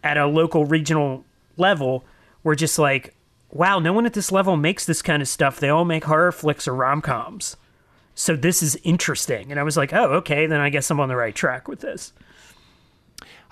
at 0.03 0.17
a 0.17 0.27
local 0.27 0.65
regional 0.65 1.25
level 1.57 2.05
were 2.43 2.55
just 2.55 2.79
like, 2.79 3.15
wow, 3.49 3.79
no 3.79 3.91
one 3.91 4.05
at 4.05 4.13
this 4.13 4.31
level 4.31 4.55
makes 4.55 4.85
this 4.85 5.01
kind 5.01 5.21
of 5.21 5.27
stuff. 5.27 5.59
They 5.59 5.69
all 5.69 5.85
make 5.85 6.05
horror 6.05 6.31
flicks 6.31 6.67
or 6.67 6.75
rom 6.75 7.01
coms. 7.01 7.57
So 8.15 8.35
this 8.35 8.61
is 8.63 8.77
interesting. 8.83 9.51
And 9.51 9.59
I 9.59 9.63
was 9.63 9.77
like, 9.77 9.93
oh, 9.93 10.13
okay, 10.15 10.45
then 10.45 10.59
I 10.59 10.69
guess 10.69 10.89
I'm 10.89 10.99
on 10.99 11.09
the 11.09 11.15
right 11.15 11.35
track 11.35 11.67
with 11.67 11.79
this. 11.81 12.13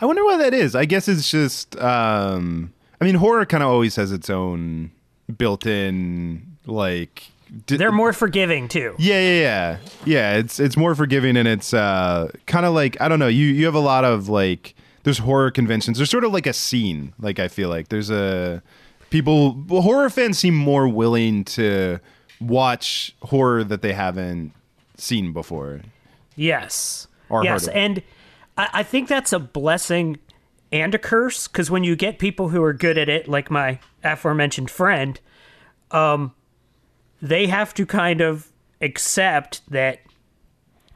I 0.02 0.06
wonder 0.06 0.24
why 0.24 0.38
that 0.38 0.54
is. 0.54 0.76
I 0.76 0.86
guess 0.86 1.08
it's 1.08 1.30
just, 1.30 1.76
um, 1.78 2.74
I 3.02 3.06
mean, 3.06 3.16
horror 3.16 3.46
kind 3.46 3.64
of 3.64 3.70
always 3.70 3.96
has 3.98 4.12
its 4.12 4.30
own 4.30 4.92
built 5.38 5.66
in, 5.66 6.58
like, 6.66 7.24
di- 7.66 7.78
They're 7.78 7.92
more 7.92 8.14
forgiving 8.14 8.68
too. 8.68 8.96
Yeah, 8.98 9.20
yeah, 9.20 9.40
yeah, 9.42 9.78
yeah. 10.06 10.38
It's 10.38 10.60
it's 10.60 10.78
more 10.78 10.96
forgiving 10.96 11.36
and 11.38 11.48
it's 11.48 11.74
uh, 11.74 12.30
kind 12.46 12.66
of 12.66 12.74
like 12.74 13.00
I 13.02 13.08
don't 13.08 13.20
know. 13.20 13.28
You 13.28 13.48
you 13.48 13.66
have 13.66 13.76
a 13.76 13.80
lot 13.80 14.06
of 14.06 14.30
like 14.30 14.76
there's 15.04 15.20
horror 15.20 15.52
conventions. 15.52 15.98
There's 15.98 16.10
sort 16.10 16.24
of 16.24 16.32
like 16.32 16.48
a 16.48 16.54
scene. 16.54 17.14
Like 17.20 17.40
I 17.40 17.48
feel 17.48 17.70
like 17.70 17.90
there's 17.90 18.10
a 18.10 18.62
people 19.10 19.64
horror 19.70 20.10
fans 20.10 20.38
seem 20.40 20.56
more 20.56 20.88
willing 20.88 21.44
to 21.46 22.00
watch 22.40 23.16
horror 23.24 23.64
that 23.64 23.82
they 23.82 23.94
haven't 23.94 24.54
seen 24.98 25.34
before. 25.34 25.82
Yes. 26.36 27.08
Or 27.30 27.44
yes, 27.44 27.68
and 27.68 28.02
I, 28.60 28.70
I 28.74 28.84
think 28.84 29.08
that's 29.08 29.32
a 29.32 29.40
blessing 29.40 30.20
and 30.72 30.94
a 30.94 31.00
curse 31.00 31.48
because 31.48 31.72
when 31.72 31.84
you 31.84 31.96
get 31.96 32.20
people 32.20 32.50
who 32.50 32.62
are 32.62 32.74
good 32.74 32.98
at 32.98 33.08
it, 33.08 33.28
like 33.28 33.50
my 33.50 33.80
aforementioned 34.04 34.70
friend, 34.70 35.20
um, 35.92 36.34
they 37.22 37.48
have 37.48 37.74
to 37.76 37.86
kind 37.86 38.22
of 38.22 38.52
accept 38.82 39.62
that 39.72 40.00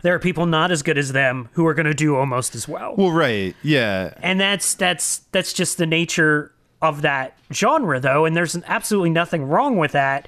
there 0.02 0.14
are 0.14 0.20
people 0.20 0.46
not 0.46 0.72
as 0.72 0.84
good 0.84 0.98
as 0.98 1.14
them 1.14 1.48
who 1.54 1.66
are 1.66 1.74
going 1.74 1.86
to 1.86 1.94
do 1.94 2.18
almost 2.18 2.54
as 2.54 2.68
well. 2.68 2.96
Well, 2.98 3.12
right, 3.12 3.56
yeah, 3.64 4.14
and 4.22 4.40
that's 4.40 4.76
that's 4.76 5.20
that's 5.32 5.54
just 5.54 5.78
the 5.78 5.86
nature 5.86 6.54
of 6.82 7.02
that 7.04 7.38
genre, 7.54 8.02
though. 8.02 8.26
And 8.26 8.36
there's 8.36 8.58
absolutely 8.66 9.12
nothing 9.12 9.46
wrong 9.46 9.78
with 9.78 9.94
that. 9.94 10.28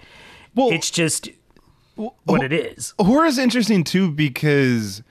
Well, 0.56 0.72
it's 0.72 0.90
just 0.90 1.30
what 1.96 2.44
it 2.44 2.54
is. 2.54 2.94
horror 2.98 3.26
is 3.26 3.38
interesting 3.38 3.84
too 3.84 4.10
because 4.10 5.04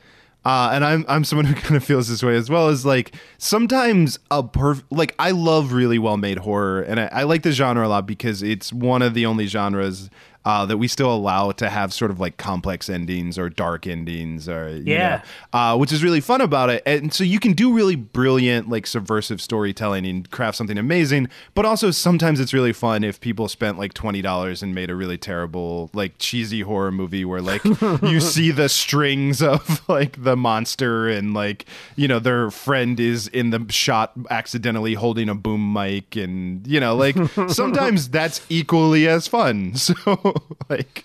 uh, 0.44 0.70
and 0.72 0.84
I'm 0.84 1.04
I'm 1.08 1.24
someone 1.24 1.46
who 1.46 1.54
kind 1.54 1.76
of 1.76 1.84
feels 1.84 2.08
this 2.08 2.22
way 2.22 2.36
as 2.36 2.50
well 2.50 2.68
as 2.68 2.84
like 2.84 3.14
sometimes 3.38 4.18
a 4.30 4.42
perf 4.42 4.82
like 4.90 5.14
I 5.18 5.30
love 5.30 5.72
really 5.72 5.98
well 5.98 6.16
made 6.16 6.38
horror 6.38 6.82
and 6.82 7.00
I, 7.00 7.08
I 7.12 7.22
like 7.24 7.42
the 7.42 7.52
genre 7.52 7.86
a 7.86 7.88
lot 7.88 8.06
because 8.06 8.42
it's 8.42 8.72
one 8.72 9.02
of 9.02 9.14
the 9.14 9.26
only 9.26 9.46
genres 9.46 10.10
uh, 10.44 10.66
that 10.66 10.76
we 10.76 10.86
still 10.88 11.12
allow 11.14 11.50
to 11.52 11.68
have 11.70 11.92
sort 11.92 12.10
of 12.10 12.20
like 12.20 12.36
complex 12.36 12.88
endings 12.90 13.38
or 13.38 13.48
dark 13.48 13.86
endings 13.86 14.48
or 14.48 14.68
you 14.76 14.82
Yeah. 14.94 15.22
know, 15.52 15.58
uh, 15.58 15.76
which 15.76 15.92
is 15.92 16.02
really 16.04 16.20
fun 16.20 16.40
about 16.40 16.70
it. 16.70 16.82
And 16.84 17.12
so 17.14 17.24
you 17.24 17.40
can 17.40 17.52
do 17.52 17.72
really 17.72 17.96
brilliant, 17.96 18.68
like 18.68 18.86
subversive 18.86 19.40
storytelling 19.40 20.04
and 20.06 20.30
craft 20.30 20.56
something 20.58 20.76
amazing. 20.78 21.28
But 21.54 21.64
also 21.64 21.90
sometimes 21.90 22.40
it's 22.40 22.52
really 22.52 22.72
fun 22.72 23.04
if 23.04 23.20
people 23.20 23.48
spent 23.48 23.78
like 23.78 23.94
twenty 23.94 24.20
dollars 24.22 24.62
and 24.62 24.74
made 24.74 24.90
a 24.90 24.94
really 24.94 25.16
terrible, 25.18 25.90
like 25.94 26.14
cheesy 26.18 26.60
horror 26.60 26.92
movie 26.92 27.24
where 27.24 27.40
like 27.40 27.64
you 28.02 28.20
see 28.20 28.50
the 28.50 28.68
strings 28.68 29.40
of 29.42 29.80
like 29.88 30.22
the 30.24 30.36
monster 30.36 31.08
and 31.08 31.32
like 31.34 31.64
you 31.96 32.06
know 32.08 32.18
their 32.18 32.50
friend 32.50 33.00
is 33.00 33.28
in 33.28 33.50
the 33.50 33.64
shot 33.70 34.12
accidentally 34.30 34.94
holding 34.94 35.28
a 35.28 35.34
boom 35.34 35.72
mic 35.72 36.16
and 36.16 36.66
you 36.66 36.78
know 36.80 36.94
like 36.94 37.16
sometimes 37.48 38.08
that's 38.10 38.40
equally 38.48 39.08
as 39.08 39.26
fun. 39.26 39.72
So 39.84 40.33
like 40.68 41.04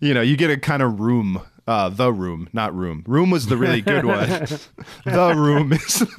you 0.00 0.14
know, 0.14 0.20
you 0.20 0.36
get 0.36 0.50
a 0.50 0.56
kind 0.56 0.82
of 0.82 1.00
room. 1.00 1.40
Uh, 1.64 1.88
the 1.88 2.12
room, 2.12 2.48
not 2.52 2.74
room. 2.74 3.04
Room 3.06 3.30
was 3.30 3.46
the 3.46 3.56
really 3.56 3.80
good 3.80 4.04
one. 4.04 4.28
the 5.04 5.34
room 5.36 5.72
is. 5.72 6.02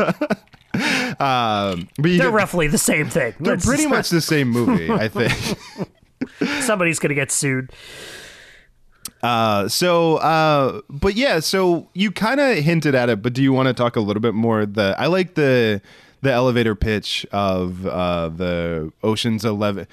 um, 1.19 1.89
but 1.97 2.03
They're 2.03 2.17
get- 2.17 2.31
roughly 2.31 2.67
the 2.67 2.77
same 2.77 3.09
thing. 3.09 3.33
they're 3.41 3.55
It's 3.55 3.65
pretty 3.65 3.85
much 3.87 4.09
the 4.09 4.21
same 4.21 4.49
movie, 4.49 4.89
I 4.89 5.09
think. 5.09 5.33
somebody's 6.63 6.97
gonna 6.99 7.13
get 7.13 7.29
sued. 7.31 7.71
Uh, 9.21 9.67
so, 9.67 10.17
uh, 10.17 10.81
but 10.89 11.15
yeah, 11.15 11.39
so 11.39 11.89
you 11.93 12.11
kind 12.11 12.39
of 12.39 12.57
hinted 12.57 12.95
at 12.95 13.09
it, 13.09 13.21
but 13.21 13.33
do 13.33 13.41
you 13.43 13.53
want 13.53 13.67
to 13.67 13.73
talk 13.73 13.95
a 13.95 14.01
little 14.01 14.21
bit 14.21 14.33
more? 14.33 14.65
The 14.65 14.95
I 14.97 15.07
like 15.07 15.35
the 15.35 15.81
the 16.21 16.31
elevator 16.31 16.75
pitch 16.75 17.25
of 17.31 17.85
uh, 17.85 18.29
the 18.29 18.91
Ocean's 19.03 19.43
Eleven. 19.45 19.87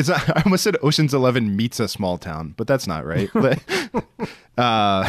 It's 0.00 0.10
I 0.10 0.42
almost 0.44 0.64
said 0.64 0.76
Ocean's 0.82 1.14
Eleven 1.14 1.56
meets 1.56 1.78
a 1.78 1.86
small 1.88 2.18
town, 2.18 2.54
but 2.56 2.66
that's 2.66 2.86
not 2.86 3.04
right. 3.06 3.28
But, 3.40 3.60
uh, 4.58 5.08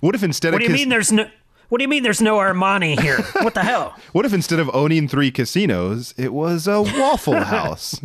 what 0.00 0.14
if 0.14 0.22
instead 0.22 0.52
What 0.52 0.62
of 0.62 0.66
do 0.66 0.72
you 0.72 0.76
cas- 0.76 0.80
mean 0.80 0.88
there's 0.88 1.12
no? 1.12 1.28
What 1.68 1.78
do 1.78 1.82
you 1.84 1.88
mean 1.88 2.02
there's 2.04 2.22
no 2.22 2.36
Armani 2.36 2.98
here? 3.00 3.18
What 3.42 3.54
the 3.54 3.62
hell? 3.62 3.96
What 4.12 4.24
if 4.24 4.32
instead 4.32 4.60
of 4.60 4.70
owning 4.74 5.08
three 5.08 5.30
casinos, 5.32 6.14
it 6.16 6.32
was 6.32 6.66
a 6.68 6.80
Waffle 6.80 7.42
House? 7.42 8.00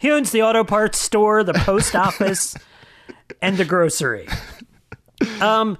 He 0.00 0.10
owns 0.10 0.32
the 0.32 0.42
auto 0.42 0.64
parts 0.64 0.98
store, 0.98 1.44
the 1.44 1.52
post 1.52 1.94
office, 1.94 2.56
and 3.40 3.56
the 3.58 3.64
grocery. 3.64 4.26
Um, 5.40 5.78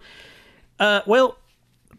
uh, 0.79 1.01
well, 1.07 1.37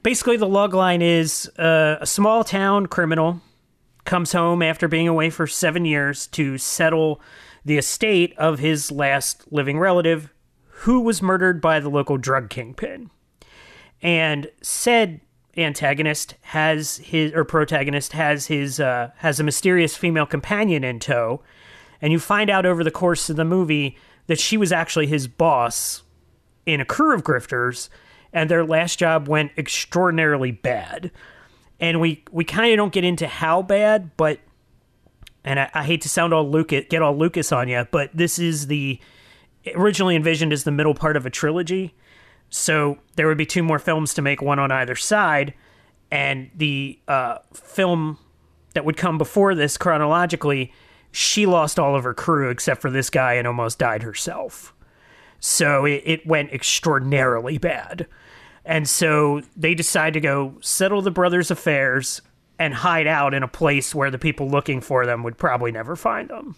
basically 0.03 0.37
the 0.37 0.47
log 0.47 0.73
line 0.73 1.01
is 1.01 1.49
uh, 1.59 1.97
a 1.99 2.05
small 2.05 2.43
town 2.43 2.85
criminal 2.87 3.41
comes 4.05 4.33
home 4.33 4.61
after 4.61 4.87
being 4.87 5.07
away 5.07 5.29
for 5.29 5.47
seven 5.47 5.85
years 5.85 6.27
to 6.27 6.57
settle 6.57 7.21
the 7.65 7.77
estate 7.77 8.33
of 8.37 8.59
his 8.59 8.91
last 8.91 9.51
living 9.51 9.79
relative, 9.79 10.31
who 10.67 10.99
was 10.99 11.21
murdered 11.21 11.61
by 11.61 11.79
the 11.79 11.89
local 11.89 12.17
drug 12.17 12.49
kingpin. 12.49 13.09
And 14.01 14.51
said 14.61 15.21
antagonist 15.55 16.35
has 16.41 16.97
his 16.97 17.31
or 17.33 17.45
protagonist 17.45 18.13
has 18.13 18.47
his 18.47 18.79
uh, 18.79 19.11
has 19.17 19.39
a 19.39 19.43
mysterious 19.43 19.95
female 19.95 20.25
companion 20.25 20.83
in 20.83 20.99
tow, 20.99 21.41
and 22.01 22.11
you 22.11 22.19
find 22.19 22.49
out 22.49 22.65
over 22.65 22.83
the 22.83 22.91
course 22.91 23.29
of 23.29 23.35
the 23.35 23.45
movie 23.45 23.97
that 24.27 24.39
she 24.39 24.57
was 24.57 24.71
actually 24.71 25.07
his 25.07 25.27
boss 25.27 26.03
in 26.65 26.81
a 26.81 26.85
crew 26.85 27.13
of 27.13 27.23
grifters, 27.23 27.89
and 28.31 28.49
their 28.49 28.65
last 28.65 28.99
job 28.99 29.27
went 29.27 29.51
extraordinarily 29.57 30.51
bad. 30.51 31.11
And 31.79 31.99
we 31.99 32.23
we 32.31 32.43
kind 32.43 32.71
of 32.71 32.77
don't 32.77 32.93
get 32.93 33.03
into 33.03 33.27
how 33.27 33.61
bad, 33.61 34.15
but 34.17 34.39
and 35.43 35.59
I, 35.59 35.69
I 35.73 35.83
hate 35.83 36.01
to 36.01 36.09
sound 36.09 36.33
all 36.33 36.49
Lucas, 36.49 36.85
get 36.89 37.01
all 37.01 37.17
Lucas 37.17 37.51
on 37.51 37.67
you, 37.67 37.87
but 37.91 38.09
this 38.13 38.39
is 38.39 38.67
the 38.67 38.99
originally 39.75 40.15
envisioned 40.15 40.53
as 40.53 40.63
the 40.63 40.71
middle 40.71 40.93
part 40.93 41.17
of 41.17 41.25
a 41.25 41.29
trilogy. 41.29 41.93
So 42.49 42.99
there 43.15 43.27
would 43.27 43.37
be 43.37 43.45
two 43.45 43.63
more 43.63 43.79
films 43.79 44.13
to 44.13 44.21
make, 44.21 44.41
one 44.41 44.59
on 44.59 44.71
either 44.71 44.95
side, 44.95 45.53
and 46.11 46.51
the 46.55 46.99
uh, 47.07 47.39
film 47.53 48.19
that 48.73 48.85
would 48.85 48.97
come 48.97 49.17
before 49.17 49.55
this 49.55 49.77
chronologically, 49.77 50.71
she 51.11 51.45
lost 51.45 51.79
all 51.79 51.95
of 51.95 52.03
her 52.03 52.13
crew 52.13 52.49
except 52.49 52.81
for 52.81 52.91
this 52.91 53.09
guy 53.09 53.33
and 53.33 53.47
almost 53.47 53.79
died 53.79 54.03
herself. 54.03 54.73
So 55.39 55.85
it, 55.85 56.03
it 56.05 56.27
went 56.27 56.53
extraordinarily 56.53 57.57
bad. 57.57 58.07
And 58.65 58.87
so 58.87 59.41
they 59.55 59.75
decide 59.75 60.13
to 60.13 60.19
go 60.21 60.55
settle 60.61 61.01
the 61.01 61.11
brothers' 61.11 61.51
affairs 61.51 62.21
and 62.57 62.73
hide 62.73 63.07
out 63.07 63.33
in 63.33 63.43
a 63.43 63.47
place 63.47 63.93
where 63.93 64.09
the 64.11 64.19
people 64.19 64.49
looking 64.49 64.79
for 64.79 65.05
them 65.05 65.23
would 65.23 65.37
probably 65.37 65.71
never 65.71 65.95
find 65.95 66.29
them. 66.29 66.55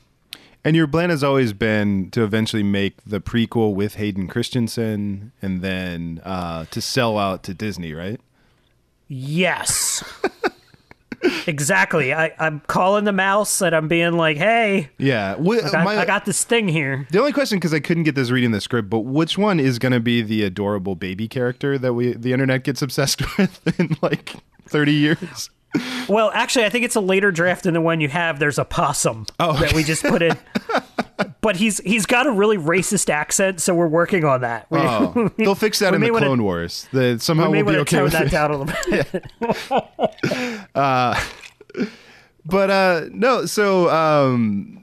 and 0.63 0.75
your 0.75 0.87
plan 0.87 1.09
has 1.09 1.23
always 1.23 1.53
been 1.53 2.09
to 2.11 2.23
eventually 2.23 2.63
make 2.63 3.03
the 3.05 3.21
prequel 3.21 3.73
with 3.73 3.95
Hayden 3.95 4.27
Christensen 4.27 5.31
and 5.41 5.61
then 5.61 6.21
uh, 6.23 6.65
to 6.71 6.81
sell 6.81 7.17
out 7.17 7.43
to 7.43 7.53
Disney, 7.53 7.93
right? 7.93 8.19
Yes. 9.07 10.03
exactly. 11.47 12.13
I, 12.13 12.33
I'm 12.39 12.61
calling 12.67 13.03
the 13.05 13.11
mouse 13.11 13.61
and 13.61 13.75
I'm 13.75 13.87
being 13.87 14.13
like, 14.13 14.37
hey, 14.37 14.89
Yeah. 14.97 15.35
Wh- 15.35 15.63
I 15.65 15.69
got, 15.71 15.85
my- 15.85 15.97
I 15.97 16.05
got 16.05 16.25
this 16.25 16.43
thing 16.43 16.67
here. 16.67 17.07
the 17.11 17.19
only 17.19 17.33
question, 17.33 17.57
because 17.57 17.73
I 17.73 17.79
couldn't 17.79 18.03
get 18.03 18.15
this 18.15 18.29
reading 18.31 18.51
the 18.51 18.61
script, 18.61 18.89
but 18.89 18.99
which 19.01 19.37
one 19.37 19.59
is 19.59 19.79
going 19.79 19.91
to 19.93 19.99
be 19.99 20.21
the 20.21 20.43
adorable 20.43 20.95
baby 20.95 21.27
character 21.27 21.77
that 21.77 21.93
we 21.93 22.13
the 22.13 22.33
internet 22.33 22.63
gets 22.63 22.81
obsessed 22.81 23.21
with 23.37 23.79
in 23.79 23.95
like 24.01 24.35
30 24.67 24.91
years? 24.93 25.49
Well, 26.07 26.31
actually, 26.33 26.65
I 26.65 26.69
think 26.69 26.85
it's 26.85 26.95
a 26.95 27.01
later 27.01 27.31
draft 27.31 27.63
than 27.63 27.73
the 27.73 27.81
one 27.81 27.99
you 27.99 28.07
have. 28.07 28.39
There's 28.39 28.57
a 28.57 28.63
possum 28.65 29.25
Oh, 29.39 29.53
that 29.59 29.73
we 29.73 29.83
just 29.83 30.03
put 30.03 30.21
in. 30.21 30.37
but 31.41 31.55
he's 31.55 31.79
he's 31.79 32.05
got 32.05 32.27
a 32.27 32.31
really 32.31 32.57
racist 32.57 33.09
accent, 33.09 33.61
so 33.61 33.73
we're 33.73 33.87
working 33.87 34.25
on 34.25 34.41
that. 34.41 34.67
We, 34.69 34.79
Oh, 34.79 35.31
they'll 35.37 35.55
fix 35.55 35.79
that 35.79 35.93
in 35.93 36.01
the 36.01 36.11
wanna- 36.11 36.25
Clone 36.25 36.43
Wars. 36.43 36.87
The, 36.91 37.17
somehow 37.19 37.49
we 37.49 37.63
we'll 37.63 37.75
be 37.75 37.79
okay 37.81 37.95
tone 37.97 38.03
with 38.05 38.13
that 38.13 38.27
it. 38.27 38.31
down 38.31 38.51
a 38.51 38.57
little 38.57 38.75
bit. 40.73 41.79
But 42.47 42.69
uh 42.69 43.05
no, 43.11 43.45
so 43.47 43.89
um 43.89 44.81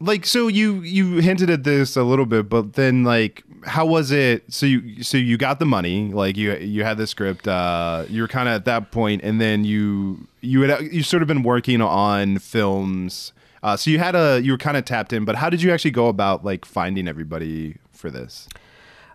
like 0.00 0.26
so 0.26 0.48
you 0.48 0.80
you 0.80 1.18
hinted 1.18 1.48
at 1.48 1.62
this 1.64 1.96
a 1.96 2.02
little 2.02 2.26
bit, 2.26 2.48
but 2.48 2.72
then 2.74 3.04
like 3.04 3.42
how 3.64 3.86
was 3.86 4.10
it 4.10 4.42
so 4.52 4.66
you 4.66 5.02
so 5.04 5.16
you 5.16 5.36
got 5.36 5.58
the 5.60 5.64
money, 5.66 6.10
like 6.12 6.36
you 6.36 6.54
you 6.56 6.82
had 6.82 6.96
the 6.96 7.06
script, 7.06 7.46
uh 7.46 8.04
you 8.08 8.22
were 8.22 8.28
kind 8.28 8.48
of 8.48 8.54
at 8.54 8.64
that 8.64 8.90
point 8.90 9.22
and 9.22 9.40
then 9.40 9.64
you 9.64 10.26
you 10.40 10.62
had 10.62 10.92
you 10.92 11.02
sort 11.04 11.22
of 11.22 11.28
been 11.28 11.42
working 11.44 11.80
on 11.80 12.38
films. 12.38 13.32
Uh 13.64 13.76
so 13.76 13.90
you 13.90 13.98
had 13.98 14.14
a 14.14 14.40
you 14.40 14.52
were 14.52 14.58
kind 14.58 14.76
of 14.76 14.84
tapped 14.84 15.12
in, 15.12 15.24
but 15.24 15.34
how 15.34 15.50
did 15.50 15.60
you 15.60 15.72
actually 15.72 15.90
go 15.90 16.06
about 16.06 16.44
like 16.44 16.64
finding 16.64 17.08
everybody 17.08 17.78
for 17.90 18.10
this? 18.10 18.48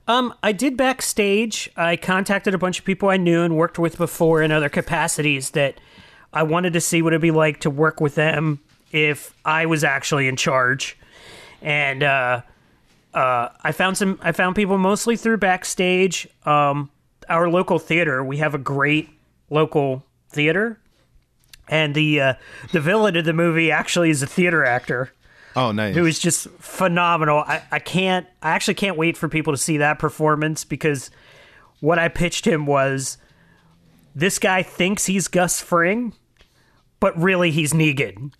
Um, 0.08 0.34
I 0.42 0.54
did 0.54 0.76
backstage. 0.76 1.70
I 1.78 1.96
contacted 1.96 2.56
a 2.56 2.58
bunch 2.58 2.80
of 2.80 2.86
people 2.86 3.10
I 3.10 3.18
knew 3.18 3.44
and 3.44 3.56
worked 3.56 3.78
with 3.78 3.98
before 3.98 4.42
in 4.42 4.52
other 4.52 4.68
capacities 4.68 5.52
that 5.52 5.80
I 6.34 6.42
wanted 6.42 6.74
to 6.74 6.82
see 6.82 7.04
what 7.04 7.14
it'd 7.14 7.22
be 7.22 7.30
like 7.30 7.60
to 7.60 7.70
work 7.70 8.02
with 8.02 8.16
them 8.16 8.60
if 8.92 9.36
I 9.46 9.68
was 9.68 9.84
actually 9.84 10.28
in 10.28 10.36
charge. 10.36 10.98
And 11.62 12.02
uh, 12.02 12.42
uh, 13.14 13.50
I 13.64 13.72
found 13.72 13.98
some. 13.98 14.18
I 14.24 14.32
found 14.32 14.56
people 14.56 14.80
mostly 14.80 15.16
through 15.16 15.38
backstage. 15.38 16.28
Um, 16.44 16.90
our 17.30 17.48
local 17.48 17.80
theater. 17.80 18.24
We 18.24 18.38
have 18.38 18.56
a 18.56 18.58
great 18.58 19.10
local 19.50 20.04
theater, 20.30 20.80
and 21.70 21.96
the 21.96 22.20
uh, 22.22 22.34
the 22.74 22.82
villain 22.82 23.16
of 23.16 23.24
the 23.26 23.34
movie 23.34 23.72
actually 23.72 24.10
is 24.10 24.22
a 24.22 24.28
theater 24.28 24.66
actor. 24.66 25.12
Oh, 25.56 25.72
nice. 25.72 25.96
who 25.96 26.06
is 26.06 26.20
just 26.20 26.48
phenomenal. 26.60 27.40
I, 27.40 27.64
I 27.72 27.80
can't, 27.80 28.28
I 28.42 28.52
actually 28.52 28.76
can't 28.76 28.98
wait 28.98 29.18
for 29.18 29.28
people 29.28 29.52
to 29.52 29.58
see 29.58 29.78
that 29.78 29.98
performance 29.98 30.64
because 30.64 31.10
what 31.80 31.98
I 31.98 32.08
pitched 32.08 32.46
him 32.46 32.66
was 32.68 33.18
this 34.16 34.38
guy 34.38 34.62
thinks 34.62 35.08
he's 35.08 35.28
Gus 35.28 35.60
Fring, 35.60 36.14
but 37.00 37.18
really 37.20 37.50
he's 37.50 37.74
Negan. 37.74 38.32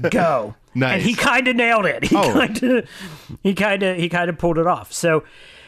Go. 0.10 0.56
Nice. 0.74 0.94
And 0.94 1.02
he 1.02 1.14
kind 1.14 1.46
of 1.48 1.54
nailed 1.56 1.86
it. 1.86 2.04
He 2.04 2.16
Oh. 2.16 2.32
kind 2.32 2.62
of, 2.62 2.88
he 3.42 3.54
kind 3.54 3.82
of, 3.84 3.96
he 3.96 4.08
kind 4.08 4.28
of 4.28 4.36
pulled 4.36 4.58
it 4.58 4.66
off. 4.66 4.92
So, 4.92 5.22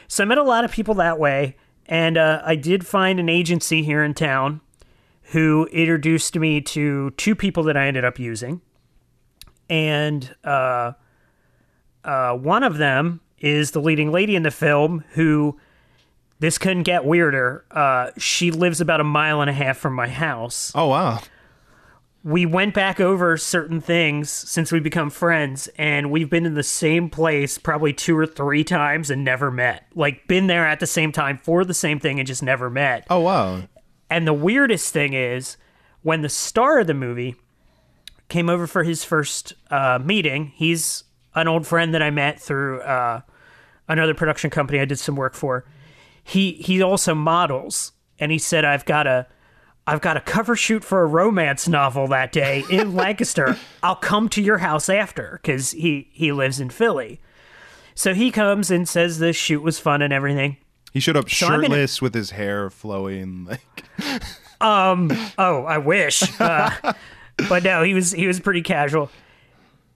so 0.07 0.23
I 0.23 0.27
met 0.27 0.37
a 0.37 0.43
lot 0.43 0.65
of 0.65 0.71
people 0.71 0.95
that 0.95 1.17
way, 1.17 1.55
and 1.87 2.17
uh, 2.17 2.41
I 2.45 2.55
did 2.55 2.85
find 2.85 3.19
an 3.21 3.29
agency 3.29 3.83
here 3.83 4.03
in 4.03 4.13
town 4.13 4.59
who 5.31 5.67
introduced 5.71 6.35
me 6.37 6.61
to 6.61 7.11
two 7.11 7.35
people 7.35 7.63
that 7.63 7.77
I 7.77 7.87
ended 7.87 8.05
up 8.05 8.19
using, 8.19 8.61
and 9.69 10.35
uh, 10.43 10.93
uh, 12.03 12.33
one 12.33 12.63
of 12.63 12.77
them 12.77 13.21
is 13.39 13.71
the 13.71 13.81
leading 13.81 14.11
lady 14.11 14.35
in 14.35 14.43
the 14.43 14.51
film 14.51 15.03
who. 15.11 15.57
This 16.41 16.57
couldn't 16.57 16.83
get 16.83 17.03
weirder. 17.03 17.65
Uh, 17.69 18.11
she 18.17 18.49
lives 18.49 18.79
about 18.79 19.01
a 19.01 19.03
mile 19.03 19.41
and 19.41 19.49
a 19.49 19.53
half 19.53 19.77
from 19.77 19.93
my 19.93 20.07
house 20.07 20.71
oh 20.73 20.87
wow. 20.87 21.19
we 22.23 22.45
went 22.45 22.73
back 22.73 23.01
over 23.01 23.35
certain 23.35 23.81
things 23.81 24.29
since 24.29 24.71
we 24.71 24.79
become 24.79 25.09
friends 25.09 25.67
and 25.77 26.09
we've 26.09 26.29
been 26.29 26.45
in 26.45 26.53
the 26.53 26.63
same 26.63 27.09
place 27.09 27.57
probably 27.57 27.91
two 27.91 28.17
or 28.17 28.25
three 28.25 28.63
times 28.63 29.09
and 29.09 29.21
never 29.23 29.51
met 29.51 29.85
like 29.95 30.25
been 30.29 30.47
there 30.47 30.65
at 30.65 30.79
the 30.79 30.87
same 30.87 31.11
time 31.11 31.37
for 31.37 31.65
the 31.65 31.73
same 31.73 31.99
thing 31.99 32.19
and 32.19 32.27
just 32.27 32.41
never 32.41 32.69
met 32.69 33.05
Oh 33.09 33.19
wow. 33.19 33.63
And 34.09 34.27
the 34.27 34.33
weirdest 34.33 34.93
thing 34.93 35.13
is 35.13 35.57
when 36.01 36.21
the 36.21 36.29
star 36.29 36.79
of 36.79 36.87
the 36.87 36.93
movie 36.93 37.35
came 38.27 38.49
over 38.49 38.67
for 38.67 38.83
his 38.83 39.03
first 39.03 39.53
uh, 39.69 39.99
meeting 40.03 40.51
he's 40.55 41.03
an 41.35 41.47
old 41.47 41.65
friend 41.65 41.93
that 41.93 42.01
i 42.01 42.09
met 42.09 42.39
through 42.39 42.81
uh, 42.81 43.21
another 43.87 44.13
production 44.13 44.49
company 44.49 44.79
i 44.79 44.85
did 44.85 44.99
some 44.99 45.15
work 45.15 45.33
for 45.33 45.65
he 46.23 46.53
he 46.53 46.81
also 46.81 47.13
models 47.13 47.91
and 48.19 48.31
he 48.31 48.37
said 48.37 48.65
i've 48.65 48.85
got 48.85 49.07
a 49.07 49.27
I've 49.89 50.01
got 50.01 50.17
a 50.17 50.21
cover 50.21 50.55
shoot 50.55 50.83
for 50.83 51.01
a 51.01 51.07
romance 51.07 51.67
novel 51.67 52.05
that 52.09 52.31
day 52.31 52.63
in 52.69 52.93
Lancaster. 52.95 53.57
I'll 53.81 53.95
come 53.95 54.29
to 54.29 54.41
your 54.41 54.59
house 54.59 54.87
after 54.87 55.39
because 55.41 55.71
he, 55.71 56.09
he 56.11 56.31
lives 56.31 56.59
in 56.59 56.69
Philly. 56.69 57.19
So 57.95 58.13
he 58.13 58.29
comes 58.29 58.69
and 58.69 58.87
says 58.87 59.17
the 59.17 59.33
shoot 59.33 59.63
was 59.63 59.79
fun 59.79 60.03
and 60.03 60.13
everything. 60.13 60.57
He 60.93 60.99
showed 60.99 61.17
up 61.17 61.25
it- 61.25 61.31
shirtless 61.31 62.01
with 62.01 62.13
his 62.13 62.31
hair 62.31 62.69
flowing. 62.69 63.45
Like 63.45 63.83
Um 64.61 65.11
Oh, 65.37 65.63
I 65.63 65.77
wish. 65.77 66.23
Uh, 66.39 66.71
but 67.47 67.63
no, 67.63 67.83
he 67.83 67.93
was 67.93 68.11
he 68.11 68.27
was 68.27 68.39
pretty 68.39 68.61
casual. 68.61 69.09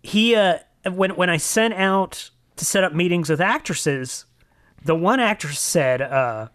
He 0.01 0.35
uh 0.35 0.59
when 0.89 1.11
when 1.15 1.29
I 1.29 1.37
sent 1.37 1.73
out 1.73 2.29
to 2.57 2.65
set 2.65 2.83
up 2.83 2.93
meetings 2.93 3.29
with 3.29 3.41
actresses, 3.41 4.25
the 4.83 4.95
one 4.95 5.19
actress 5.19 5.59
said, 5.59 6.01
uh, 6.01 6.49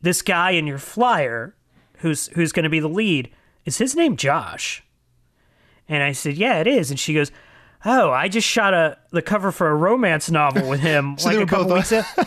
this 0.00 0.22
guy 0.22 0.50
in 0.52 0.66
your 0.66 0.78
flyer 0.78 1.54
who's 1.98 2.26
who's 2.28 2.52
gonna 2.52 2.68
be 2.70 2.80
the 2.80 2.88
lead, 2.88 3.30
is 3.64 3.78
his 3.78 3.94
name 3.94 4.16
Josh? 4.16 4.82
And 5.88 6.02
I 6.02 6.12
said, 6.12 6.34
Yeah, 6.36 6.58
it 6.60 6.66
is. 6.66 6.90
And 6.90 6.98
she 7.00 7.14
goes, 7.14 7.30
Oh, 7.86 8.10
I 8.10 8.28
just 8.28 8.46
shot 8.48 8.74
a 8.74 8.98
the 9.12 9.22
cover 9.22 9.52
for 9.52 9.68
a 9.70 9.74
romance 9.74 10.30
novel 10.30 10.68
with 10.68 10.80
him 10.80 11.16
So 11.18 11.28
like 11.28 11.38
a 11.38 11.46
couple 11.46 11.74
weeks 11.74 11.92
ago. 11.92 12.02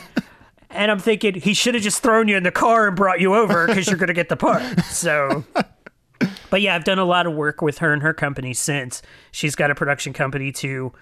And 0.77 0.91
I'm 0.91 0.99
thinking 0.99 1.33
he 1.33 1.53
should 1.53 1.73
have 1.73 1.83
just 1.83 2.03
thrown 2.03 2.27
you 2.27 2.37
in 2.37 2.43
the 2.43 2.51
car 2.51 2.87
and 2.87 2.95
brought 2.95 3.19
you 3.19 3.33
over 3.33 3.65
because 3.65 3.87
you're 3.87 3.97
going 3.97 4.07
to 4.07 4.13
get 4.13 4.29
the 4.29 4.37
part. 4.37 4.61
So, 4.85 5.43
but 6.49 6.61
yeah, 6.61 6.75
I've 6.75 6.83
done 6.83 6.99
a 6.99 7.05
lot 7.05 7.25
of 7.25 7.33
work 7.33 7.61
with 7.61 7.79
her 7.79 7.91
and 7.91 8.01
her 8.03 8.13
company 8.13 8.53
since. 8.53 9.01
She's 9.31 9.55
got 9.55 9.71
a 9.71 9.75
production 9.75 10.13
company 10.13 10.51
too. 10.51 10.93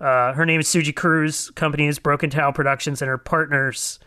Uh, 0.00 0.34
her 0.34 0.44
name 0.44 0.60
is 0.60 0.68
Suji 0.68 0.94
Cruz. 0.94 1.50
Company 1.50 1.86
is 1.86 1.98
Broken 1.98 2.28
Towel 2.28 2.52
Productions, 2.52 3.00
and 3.00 3.08
her 3.08 3.18
partners 3.18 3.98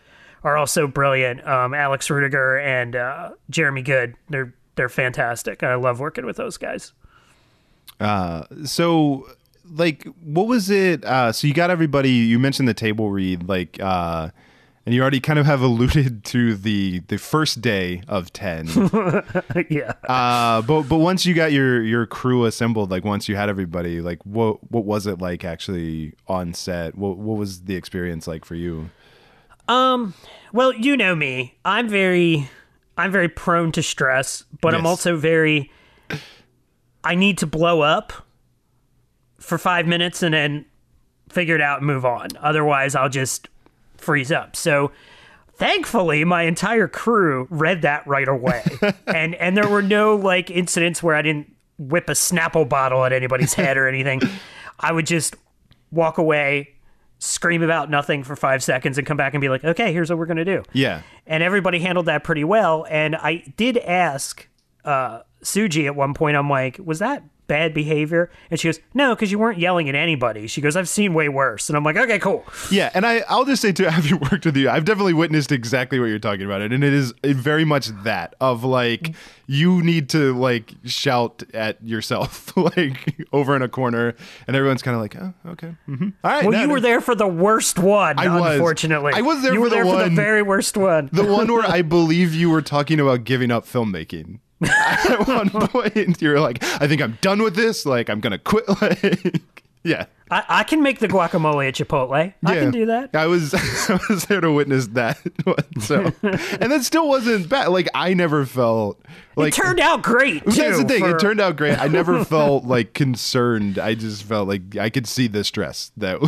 are 0.44 0.56
also 0.56 0.86
brilliant. 0.86 1.46
Um, 1.46 1.74
Alex 1.74 2.08
Rudiger 2.08 2.58
and 2.58 2.94
uh, 2.94 3.30
Jeremy 3.50 3.82
Good. 3.82 4.14
They're 4.28 4.54
they're 4.76 4.88
fantastic. 4.88 5.62
I 5.62 5.74
love 5.74 5.98
working 5.98 6.24
with 6.24 6.36
those 6.36 6.56
guys. 6.56 6.92
so 8.64 9.26
like 9.72 10.06
what 10.22 10.46
was 10.46 10.70
it 10.70 11.04
uh 11.04 11.32
so 11.32 11.44
you 11.44 11.52
got 11.52 11.70
everybody 11.70 12.10
you 12.10 12.38
mentioned 12.38 12.68
the 12.68 12.74
table 12.74 13.10
read 13.10 13.48
like 13.48 13.80
uh 13.80 14.30
and 14.86 14.94
you 14.94 15.02
already 15.02 15.18
kind 15.20 15.38
of 15.38 15.46
have 15.46 15.60
alluded 15.60 16.24
to 16.32 16.54
the 16.54 17.00
the 17.08 17.18
first 17.18 17.60
day 17.60 18.02
of 18.08 18.32
10 18.32 18.68
yeah. 19.68 19.92
uh 20.08 20.62
but 20.62 20.82
but 20.82 20.98
once 20.98 21.26
you 21.26 21.34
got 21.34 21.52
your 21.52 21.82
your 21.82 22.06
crew 22.06 22.44
assembled 22.46 22.90
like 22.90 23.04
once 23.04 23.28
you 23.28 23.34
had 23.36 23.48
everybody 23.48 24.00
like 24.00 24.24
what 24.24 24.58
what 24.70 24.84
was 24.84 25.06
it 25.06 25.20
like 25.20 25.44
actually 25.44 26.14
on 26.28 26.54
set 26.54 26.96
what 26.96 27.18
what 27.18 27.36
was 27.36 27.62
the 27.64 27.74
experience 27.74 28.26
like 28.26 28.44
for 28.44 28.54
you 28.54 28.88
Um, 29.68 30.14
Well, 30.52 30.72
you 30.72 30.96
know 30.96 31.16
me. 31.16 31.58
I'm 31.64 31.88
very 31.88 32.48
I'm 32.96 33.10
very 33.10 33.28
prone 33.28 33.72
to 33.72 33.82
stress, 33.82 34.44
but 34.62 34.74
I'm 34.74 34.86
also 34.86 35.16
very 35.16 35.70
I 37.02 37.14
need 37.16 37.38
to 37.38 37.46
blow 37.46 37.80
up 37.82 38.12
for 39.38 39.58
5 39.58 39.86
minutes 39.86 40.22
and 40.22 40.32
then 40.34 40.64
figure 41.28 41.56
it 41.56 41.60
out 41.60 41.78
and 41.78 41.86
move 41.86 42.04
on. 42.04 42.28
Otherwise, 42.40 42.94
I'll 42.94 43.08
just 43.08 43.48
freeze 43.98 44.32
up. 44.32 44.56
So, 44.56 44.92
thankfully, 45.54 46.24
my 46.24 46.42
entire 46.42 46.88
crew 46.88 47.46
read 47.50 47.82
that 47.82 48.06
right 48.06 48.28
away. 48.28 48.64
and 49.06 49.34
and 49.36 49.56
there 49.56 49.68
were 49.68 49.82
no 49.82 50.16
like 50.16 50.50
incidents 50.50 51.02
where 51.02 51.14
I 51.14 51.22
didn't 51.22 51.54
whip 51.78 52.08
a 52.08 52.12
Snapple 52.12 52.68
bottle 52.68 53.04
at 53.04 53.12
anybody's 53.12 53.54
head 53.62 53.76
or 53.76 53.88
anything. 53.88 54.20
I 54.78 54.92
would 54.92 55.06
just 55.06 55.34
walk 55.90 56.18
away, 56.18 56.74
scream 57.18 57.62
about 57.62 57.90
nothing 57.90 58.24
for 58.24 58.36
5 58.36 58.62
seconds 58.62 58.98
and 58.98 59.06
come 59.06 59.16
back 59.16 59.34
and 59.34 59.40
be 59.40 59.48
like, 59.48 59.64
"Okay, 59.64 59.92
here's 59.92 60.10
what 60.10 60.18
we're 60.18 60.26
going 60.26 60.36
to 60.36 60.44
do." 60.44 60.62
yeah 60.72 61.02
and 61.26 61.42
everybody 61.42 61.80
handled 61.80 62.06
that 62.06 62.24
pretty 62.24 62.44
well. 62.44 62.86
And 62.88 63.16
I 63.16 63.42
did 63.56 63.78
ask 63.78 64.48
uh, 64.84 65.22
Suji 65.42 65.86
at 65.86 65.96
one 65.96 66.14
point, 66.14 66.36
I'm 66.36 66.48
like, 66.48 66.78
was 66.82 67.00
that 67.00 67.22
bad 67.46 67.74
behavior? 67.74 68.30
And 68.50 68.58
she 68.58 68.68
goes, 68.68 68.80
no, 68.94 69.14
because 69.14 69.30
you 69.30 69.38
weren't 69.38 69.58
yelling 69.58 69.88
at 69.88 69.94
anybody. 69.94 70.46
She 70.46 70.60
goes, 70.60 70.76
I've 70.76 70.88
seen 70.88 71.14
way 71.14 71.28
worse. 71.28 71.68
And 71.68 71.76
I'm 71.76 71.84
like, 71.84 71.96
okay, 71.96 72.18
cool. 72.18 72.44
Yeah, 72.70 72.90
and 72.94 73.06
I 73.06 73.22
I'll 73.28 73.44
just 73.44 73.62
say 73.62 73.72
too, 73.72 73.84
having 73.88 74.18
worked 74.20 74.44
with 74.44 74.56
you, 74.56 74.68
I've 74.70 74.84
definitely 74.84 75.14
witnessed 75.14 75.52
exactly 75.52 75.98
what 76.00 76.06
you're 76.06 76.18
talking 76.18 76.44
about, 76.44 76.60
and 76.62 76.72
it 76.84 76.92
is 76.92 77.12
very 77.24 77.64
much 77.64 77.88
that 78.04 78.34
of 78.40 78.64
like 78.64 79.14
you 79.46 79.82
need 79.82 80.08
to 80.10 80.36
like 80.36 80.72
shout 80.84 81.42
at 81.54 81.82
yourself 81.84 82.56
like 82.56 83.26
over 83.32 83.54
in 83.54 83.62
a 83.62 83.68
corner, 83.68 84.14
and 84.46 84.56
everyone's 84.56 84.82
kind 84.82 84.94
of 84.94 85.00
like, 85.02 85.16
oh, 85.16 85.34
okay, 85.52 85.74
hmm 85.86 86.08
all 86.24 86.30
right. 86.30 86.42
Well, 86.44 86.52
no, 86.52 86.60
you 86.60 86.66
no." 86.66 86.72
were 86.74 86.80
there 86.80 87.00
for 87.00 87.14
the 87.14 87.26
worst 87.28 87.78
one, 87.78 88.18
I 88.18 88.38
was. 88.38 88.54
unfortunately. 88.54 89.12
I 89.14 89.20
was 89.20 89.42
there 89.42 89.52
you 89.52 89.58
for 89.58 89.62
were 89.64 89.68
the 89.70 89.74
there 89.76 89.84
for 89.84 90.08
the 90.08 90.14
very 90.16 90.42
worst 90.42 90.76
one. 90.76 91.08
the 91.12 91.24
one 91.24 91.52
where 91.52 91.64
I 91.68 91.82
believe 91.82 92.34
you 92.34 92.50
were 92.50 92.62
talking 92.62 93.00
about 93.00 93.24
giving 93.24 93.50
up 93.50 93.64
filmmaking. 93.66 94.40
At 94.62 95.26
one 95.28 95.50
point, 95.50 96.20
you 96.22 96.28
were 96.30 96.40
like, 96.40 96.62
"I 96.80 96.86
think 96.88 97.02
I'm 97.02 97.18
done 97.20 97.42
with 97.42 97.54
this. 97.56 97.84
Like, 97.86 98.08
I'm 98.08 98.20
gonna 98.20 98.38
quit." 98.38 98.64
Like, 98.80 99.52
yeah, 99.84 100.06
I, 100.32 100.42
I 100.48 100.64
can 100.64 100.82
make 100.82 100.98
the 100.98 101.06
guacamole 101.06 101.68
at 101.68 101.74
Chipotle. 101.76 102.10
I 102.12 102.34
Yeah. 102.42 102.54
can 102.60 102.70
do 102.72 102.86
that. 102.86 103.10
I 103.14 103.26
was 103.28 103.54
I 103.88 104.00
was 104.08 104.24
there 104.24 104.40
to 104.40 104.50
witness 104.50 104.88
that. 104.88 105.18
So, 105.78 106.12
and 106.22 106.72
that 106.72 106.82
still 106.82 107.08
wasn't 107.08 107.48
bad. 107.48 107.68
Like, 107.68 107.86
I 107.94 108.12
never 108.14 108.44
felt 108.44 109.00
like 109.36 109.56
it 109.56 109.62
turned 109.62 109.78
out 109.78 110.02
great. 110.02 110.42
Too, 110.44 110.50
That's 110.50 110.78
the 110.78 110.84
thing. 110.88 111.00
for- 111.04 111.10
It 111.14 111.20
turned 111.20 111.40
out 111.40 111.54
great. 111.56 111.78
I 111.80 111.86
never 111.86 112.24
felt 112.24 112.64
like 112.64 112.94
concerned. 112.94 113.78
I 113.78 113.94
just 113.94 114.24
felt 114.24 114.48
like 114.48 114.76
I 114.76 114.90
could 114.90 115.06
see 115.06 115.28
the 115.28 115.44
stress 115.44 115.92
that. 115.98 116.18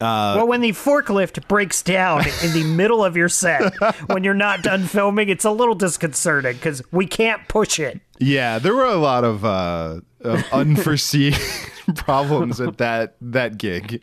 Well, 0.00 0.46
when 0.46 0.60
the 0.60 0.70
forklift 0.70 1.46
breaks 1.48 1.82
down 1.82 2.24
in 2.42 2.52
the 2.52 2.64
middle 2.64 3.04
of 3.04 3.16
your 3.16 3.28
set 3.28 3.74
when 4.06 4.24
you're 4.24 4.34
not 4.34 4.62
done 4.62 4.84
filming, 4.84 5.28
it's 5.28 5.44
a 5.44 5.50
little 5.50 5.74
disconcerting 5.74 6.54
because 6.54 6.82
we 6.90 7.06
can't 7.06 7.46
push 7.48 7.78
it. 7.78 8.00
yeah, 8.18 8.58
there 8.58 8.74
were 8.74 8.84
a 8.86 8.96
lot 8.96 9.24
of, 9.24 9.44
uh, 9.44 10.00
of 10.20 10.44
unforeseen 10.52 11.34
problems 11.94 12.60
at 12.60 12.78
that 12.78 13.16
that 13.20 13.58
gig. 13.58 14.02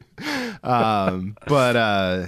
Um, 0.63 1.37
but 1.47 1.75
uh, 1.75 2.25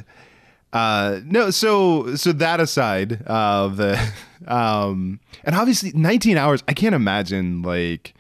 uh, 0.71 1.19
no, 1.25 1.49
so 1.49 2.15
so 2.15 2.32
that 2.34 2.60
aside, 2.60 3.23
uh, 3.27 3.67
the 3.67 4.12
um, 4.47 5.19
and 5.43 5.55
obviously 5.55 5.91
19 5.93 6.38
hours. 6.38 6.63
I 6.67 6.73
can't 6.73 6.95
imagine 6.95 7.62
like. 7.62 8.13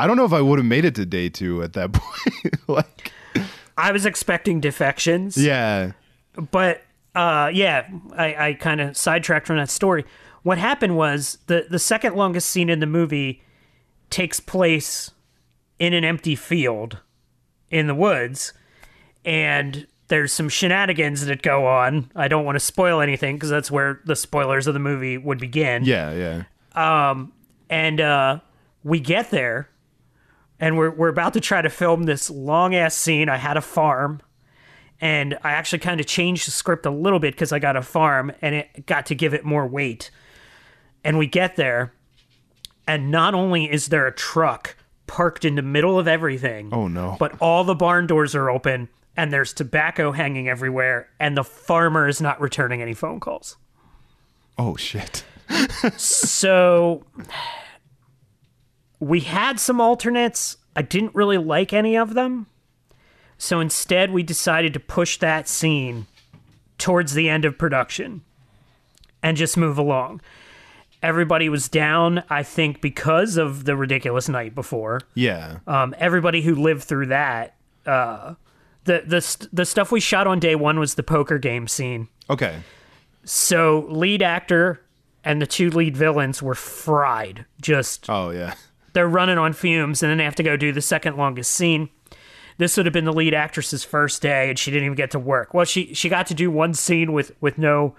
I 0.00 0.08
don't 0.08 0.16
know 0.16 0.24
if 0.24 0.32
I 0.32 0.40
would 0.40 0.58
have 0.58 0.66
made 0.66 0.84
it 0.84 0.96
to 0.96 1.06
day 1.06 1.28
two 1.28 1.62
at 1.62 1.74
that 1.74 1.92
point. 1.92 2.68
like, 2.68 3.12
I 3.76 3.92
was 3.92 4.06
expecting 4.06 4.60
defections. 4.60 5.36
yeah, 5.36 5.92
but 6.50 6.82
uh, 7.14 7.50
yeah, 7.52 7.88
I, 8.16 8.48
I 8.48 8.52
kind 8.54 8.80
of 8.80 8.96
sidetracked 8.96 9.46
from 9.46 9.56
that 9.56 9.70
story. 9.70 10.04
What 10.42 10.58
happened 10.58 10.96
was 10.96 11.38
the 11.46 11.66
the 11.68 11.78
second 11.78 12.16
longest 12.16 12.48
scene 12.50 12.68
in 12.68 12.80
the 12.80 12.86
movie 12.86 13.42
takes 14.10 14.40
place 14.40 15.10
in 15.78 15.92
an 15.92 16.04
empty 16.04 16.36
field 16.36 16.98
in 17.70 17.86
the 17.86 17.94
woods, 17.94 18.52
and 19.24 19.86
there's 20.08 20.32
some 20.32 20.48
shenanigans 20.48 21.24
that 21.26 21.42
go 21.42 21.66
on. 21.66 22.10
I 22.14 22.28
don't 22.28 22.44
want 22.44 22.56
to 22.56 22.60
spoil 22.60 23.00
anything 23.00 23.36
because 23.36 23.50
that's 23.50 23.70
where 23.70 24.00
the 24.04 24.16
spoilers 24.16 24.66
of 24.66 24.74
the 24.74 24.80
movie 24.80 25.18
would 25.18 25.38
begin. 25.38 25.84
yeah, 25.84 26.12
yeah. 26.12 26.44
and 27.70 28.00
uh, 28.00 28.40
we 28.82 29.00
get 29.00 29.30
there. 29.30 29.68
And 30.60 30.76
we're 30.78 30.90
we're 30.90 31.08
about 31.08 31.32
to 31.34 31.40
try 31.40 31.62
to 31.62 31.70
film 31.70 32.04
this 32.04 32.30
long 32.30 32.74
ass 32.74 32.94
scene. 32.94 33.28
I 33.28 33.36
had 33.36 33.56
a 33.56 33.60
farm, 33.60 34.20
and 35.00 35.36
I 35.42 35.52
actually 35.52 35.80
kind 35.80 36.00
of 36.00 36.06
changed 36.06 36.46
the 36.46 36.50
script 36.52 36.86
a 36.86 36.90
little 36.90 37.18
bit 37.18 37.34
because 37.34 37.52
I 37.52 37.58
got 37.58 37.76
a 37.76 37.82
farm, 37.82 38.32
and 38.40 38.54
it 38.54 38.86
got 38.86 39.06
to 39.06 39.14
give 39.14 39.34
it 39.34 39.44
more 39.44 39.66
weight. 39.66 40.10
And 41.02 41.18
we 41.18 41.26
get 41.26 41.56
there, 41.56 41.92
and 42.86 43.10
not 43.10 43.34
only 43.34 43.70
is 43.70 43.88
there 43.88 44.06
a 44.06 44.12
truck 44.14 44.76
parked 45.06 45.44
in 45.44 45.54
the 45.54 45.62
middle 45.62 45.98
of 45.98 46.08
everything, 46.08 46.70
Oh, 46.72 46.88
no. 46.88 47.16
but 47.20 47.36
all 47.40 47.62
the 47.64 47.74
barn 47.74 48.06
doors 48.06 48.34
are 48.34 48.48
open, 48.48 48.88
and 49.16 49.30
there's 49.30 49.52
tobacco 49.52 50.12
hanging 50.12 50.48
everywhere, 50.48 51.08
and 51.20 51.36
the 51.36 51.44
farmer 51.44 52.08
is 52.08 52.22
not 52.22 52.40
returning 52.40 52.80
any 52.80 52.94
phone 52.94 53.20
calls. 53.20 53.56
Oh 54.56 54.76
shit. 54.76 55.24
So 55.98 57.04
we 59.00 59.20
had 59.20 59.60
some 59.60 59.80
alternates. 59.80 60.56
I 60.76 60.82
didn't 60.82 61.14
really 61.14 61.38
like 61.38 61.72
any 61.72 61.96
of 61.96 62.14
them. 62.14 62.46
So 63.38 63.60
instead, 63.60 64.10
we 64.10 64.22
decided 64.22 64.72
to 64.74 64.80
push 64.80 65.18
that 65.18 65.48
scene 65.48 66.06
towards 66.78 67.14
the 67.14 67.28
end 67.28 67.44
of 67.44 67.58
production 67.58 68.22
and 69.22 69.36
just 69.36 69.56
move 69.56 69.78
along. 69.78 70.20
Everybody 71.02 71.48
was 71.48 71.68
down, 71.68 72.24
I 72.30 72.42
think, 72.42 72.80
because 72.80 73.36
of 73.36 73.64
the 73.64 73.76
ridiculous 73.76 74.28
night 74.28 74.54
before. 74.54 75.02
Yeah. 75.14 75.58
Um, 75.66 75.94
everybody 75.98 76.40
who 76.42 76.54
lived 76.54 76.84
through 76.84 77.06
that, 77.06 77.56
uh, 77.84 78.34
the 78.84 79.02
the 79.06 79.20
st- 79.20 79.54
the 79.54 79.64
stuff 79.66 79.92
we 79.92 80.00
shot 80.00 80.26
on 80.26 80.38
day 80.38 80.54
one 80.54 80.78
was 80.78 80.94
the 80.94 81.02
poker 81.02 81.38
game 81.38 81.68
scene. 81.68 82.08
Okay. 82.30 82.60
So 83.24 83.86
lead 83.88 84.22
actor 84.22 84.80
and 85.24 85.40
the 85.42 85.46
two 85.46 85.70
lead 85.70 85.96
villains 85.96 86.42
were 86.42 86.54
fried. 86.54 87.44
Just 87.60 88.08
Oh 88.08 88.30
yeah. 88.30 88.54
They're 88.94 89.08
running 89.08 89.38
on 89.38 89.52
fumes, 89.52 90.02
and 90.02 90.10
then 90.10 90.18
they 90.18 90.24
have 90.24 90.36
to 90.36 90.42
go 90.42 90.56
do 90.56 90.72
the 90.72 90.80
second 90.80 91.16
longest 91.16 91.50
scene. 91.50 91.90
This 92.56 92.76
would 92.76 92.86
have 92.86 92.92
been 92.92 93.04
the 93.04 93.12
lead 93.12 93.34
actress's 93.34 93.84
first 93.84 94.22
day, 94.22 94.48
and 94.48 94.58
she 94.58 94.70
didn't 94.70 94.86
even 94.86 94.96
get 94.96 95.10
to 95.10 95.18
work. 95.18 95.52
Well, 95.52 95.64
she 95.64 95.92
she 95.92 96.08
got 96.08 96.26
to 96.28 96.34
do 96.34 96.50
one 96.50 96.72
scene 96.72 97.12
with 97.12 97.32
with 97.40 97.58
no 97.58 97.94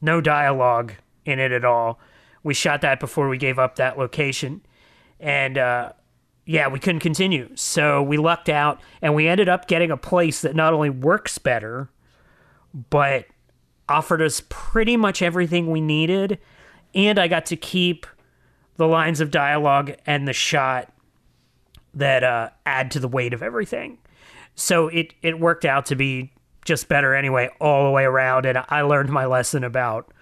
no 0.00 0.20
dialogue 0.20 0.92
in 1.24 1.38
it 1.38 1.52
at 1.52 1.64
all. 1.64 1.98
We 2.42 2.52
shot 2.52 2.82
that 2.82 3.00
before 3.00 3.28
we 3.28 3.38
gave 3.38 3.58
up 3.58 3.76
that 3.76 3.96
location, 3.96 4.62
and 5.20 5.56
uh, 5.56 5.92
yeah, 6.44 6.68
we 6.68 6.80
couldn't 6.80 7.00
continue. 7.00 7.50
So 7.54 8.02
we 8.02 8.16
lucked 8.16 8.48
out, 8.48 8.80
and 9.00 9.14
we 9.14 9.28
ended 9.28 9.48
up 9.48 9.68
getting 9.68 9.90
a 9.90 9.96
place 9.96 10.42
that 10.42 10.56
not 10.56 10.74
only 10.74 10.90
works 10.90 11.38
better, 11.38 11.88
but 12.90 13.26
offered 13.88 14.20
us 14.20 14.42
pretty 14.48 14.96
much 14.96 15.22
everything 15.22 15.70
we 15.70 15.80
needed, 15.80 16.38
and 16.94 17.18
I 17.18 17.28
got 17.28 17.46
to 17.46 17.56
keep 17.56 18.06
the 18.76 18.86
lines 18.86 19.20
of 19.20 19.30
dialogue 19.30 19.94
and 20.06 20.26
the 20.26 20.32
shot 20.32 20.92
that 21.94 22.24
uh, 22.24 22.50
add 22.66 22.90
to 22.92 23.00
the 23.00 23.08
weight 23.08 23.32
of 23.32 23.42
everything. 23.42 23.98
So 24.54 24.88
it 24.88 25.14
it 25.22 25.38
worked 25.38 25.64
out 25.64 25.86
to 25.86 25.96
be 25.96 26.32
just 26.64 26.88
better 26.88 27.14
anyway, 27.14 27.50
all 27.60 27.84
the 27.84 27.90
way 27.90 28.04
around. 28.04 28.46
And 28.46 28.64
I 28.68 28.82
learned 28.82 29.10
my 29.10 29.26
lesson 29.26 29.64
about 29.64 30.12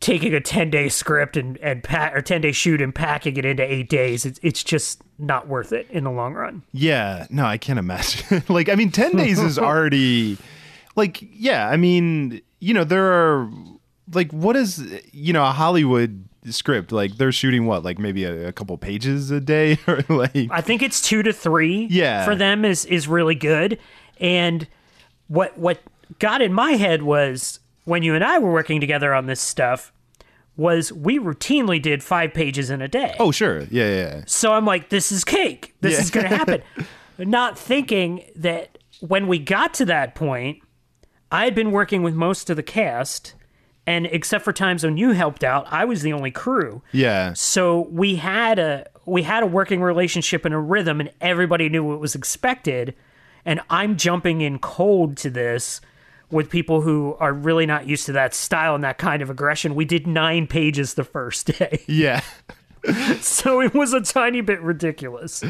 taking 0.00 0.34
a 0.34 0.40
ten 0.40 0.70
day 0.70 0.88
script 0.88 1.36
and 1.36 1.58
and 1.58 1.82
pa- 1.82 2.12
or 2.14 2.22
ten 2.22 2.40
day 2.40 2.52
shoot 2.52 2.80
and 2.80 2.94
packing 2.94 3.36
it 3.36 3.44
into 3.44 3.62
eight 3.62 3.88
days. 3.88 4.24
It's 4.24 4.40
it's 4.42 4.62
just 4.62 5.02
not 5.18 5.48
worth 5.48 5.72
it 5.72 5.88
in 5.90 6.04
the 6.04 6.10
long 6.10 6.34
run. 6.34 6.62
Yeah, 6.72 7.26
no, 7.28 7.44
I 7.44 7.58
can't 7.58 7.78
imagine. 7.78 8.42
like, 8.48 8.68
I 8.68 8.76
mean, 8.76 8.90
10 8.90 9.16
days 9.16 9.40
is 9.40 9.58
already, 9.58 10.38
like, 10.94 11.18
yeah, 11.20 11.68
I 11.68 11.76
mean, 11.76 12.40
you 12.60 12.72
know, 12.72 12.84
there 12.84 13.12
are, 13.12 13.50
like, 14.12 14.30
what 14.30 14.54
is, 14.54 14.80
you 15.12 15.32
know, 15.32 15.44
a 15.44 15.50
Hollywood 15.50 16.27
script? 16.50 16.92
Like, 16.92 17.16
they're 17.16 17.32
shooting 17.32 17.66
what, 17.66 17.84
like 17.84 17.98
maybe 17.98 18.24
a, 18.24 18.48
a 18.48 18.52
couple 18.52 18.76
pages 18.78 19.30
a 19.30 19.40
day? 19.40 19.78
or 19.86 20.04
like, 20.08 20.48
I 20.50 20.60
think 20.60 20.82
it's 20.82 21.00
two 21.00 21.22
to 21.22 21.32
three. 21.32 21.86
Yeah. 21.90 22.24
for 22.24 22.34
them 22.34 22.64
is 22.64 22.84
is 22.86 23.08
really 23.08 23.34
good. 23.34 23.78
And 24.20 24.66
what 25.28 25.56
what 25.58 25.80
got 26.18 26.40
in 26.42 26.52
my 26.52 26.72
head 26.72 27.02
was 27.02 27.60
when 27.84 28.02
you 28.02 28.14
and 28.14 28.24
I 28.24 28.38
were 28.38 28.52
working 28.52 28.80
together 28.80 29.14
on 29.14 29.26
this 29.26 29.40
stuff 29.40 29.92
was 30.56 30.92
we 30.92 31.18
routinely 31.20 31.80
did 31.80 32.02
five 32.02 32.34
pages 32.34 32.68
in 32.68 32.82
a 32.82 32.88
day. 32.88 33.14
oh, 33.20 33.30
sure. 33.30 33.60
Yeah, 33.60 33.66
yeah, 33.70 33.94
yeah. 33.96 34.22
So 34.26 34.52
I'm 34.52 34.64
like, 34.64 34.88
this 34.88 35.12
is 35.12 35.24
cake. 35.24 35.74
This 35.82 35.94
Yeah. 35.94 36.00
is 36.00 36.10
going 36.10 36.28
to 36.28 36.36
happen. 36.36 36.62
Not 37.18 37.56
thinking 37.56 38.24
that 38.34 38.76
when 39.00 39.28
we 39.28 39.38
got 39.38 39.72
to 39.74 39.84
that 39.84 40.16
point, 40.16 40.60
I 41.30 41.44
had 41.44 41.54
been 41.54 41.70
working 41.70 42.02
with 42.02 42.14
most 42.14 42.50
of 42.50 42.56
the 42.56 42.62
cast, 42.64 43.34
and 43.88 44.06
except 44.06 44.44
for 44.44 44.52
times 44.52 44.84
when 44.84 44.96
you 44.98 45.12
helped 45.12 45.42
out, 45.42 45.66
I 45.70 45.84
was 45.86 46.02
the 46.02 46.12
only 46.12 46.30
crew. 46.30 46.82
Yeah. 46.92 47.32
So 47.32 47.88
we 47.90 48.16
had 48.16 48.58
a 48.58 48.86
we 49.06 49.22
had 49.22 49.42
a 49.42 49.46
working 49.46 49.80
relationship 49.80 50.44
and 50.44 50.54
a 50.54 50.58
rhythm, 50.58 51.00
and 51.00 51.10
everybody 51.20 51.68
knew 51.70 51.82
what 51.82 51.98
was 51.98 52.14
expected. 52.14 52.94
And 53.44 53.60
I'm 53.70 53.96
jumping 53.96 54.42
in 54.42 54.58
cold 54.58 55.16
to 55.18 55.30
this 55.30 55.80
with 56.30 56.50
people 56.50 56.82
who 56.82 57.16
are 57.18 57.32
really 57.32 57.64
not 57.64 57.86
used 57.86 58.04
to 58.06 58.12
that 58.12 58.34
style 58.34 58.74
and 58.74 58.84
that 58.84 58.98
kind 58.98 59.22
of 59.22 59.30
aggression. 59.30 59.74
We 59.74 59.86
did 59.86 60.06
nine 60.06 60.46
pages 60.46 60.92
the 60.94 61.04
first 61.04 61.46
day, 61.58 61.82
Yeah. 61.88 62.20
so 63.20 63.60
it 63.62 63.72
was 63.74 63.92
a 63.94 64.00
tiny 64.02 64.42
bit 64.42 64.60
ridiculous. 64.60 65.42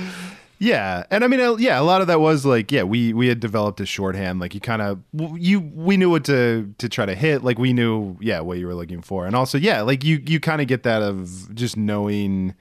Yeah, 0.61 1.05
and 1.11 1.23
I 1.23 1.29
mean, 1.29 1.39
uh, 1.41 1.57
yeah, 1.57 1.79
a 1.81 1.83
lot 1.83 2.01
of 2.01 2.09
that 2.09 2.21
was 2.21 2.45
like, 2.45 2.73
yeah, 2.73 2.83
we 2.83 3.13
we 3.13 3.29
had 3.29 3.39
developed 3.39 3.81
a 3.81 3.87
shorthand. 3.87 4.41
Like 4.41 4.55
you 4.55 4.61
kind 4.61 4.83
of 4.83 5.01
you 5.13 5.61
we 5.61 5.97
knew 5.97 6.11
what 6.11 6.25
to 6.25 6.75
to 6.79 6.89
try 6.89 7.07
to 7.07 7.15
hit. 7.15 7.45
Like 7.45 7.59
we 7.59 7.73
knew, 7.73 8.17
yeah, 8.21 8.41
what 8.41 8.59
you 8.59 8.67
were 8.67 8.75
looking 8.75 9.01
for, 9.01 9.25
and 9.27 9.37
also, 9.37 9.57
yeah, 9.57 9.83
like 9.83 10.03
you 10.03 10.21
you 10.27 10.41
kind 10.41 10.61
of 10.61 10.67
get 10.67 10.83
that 10.83 11.01
of 11.01 11.55
just 11.55 11.77
knowing 11.77 12.55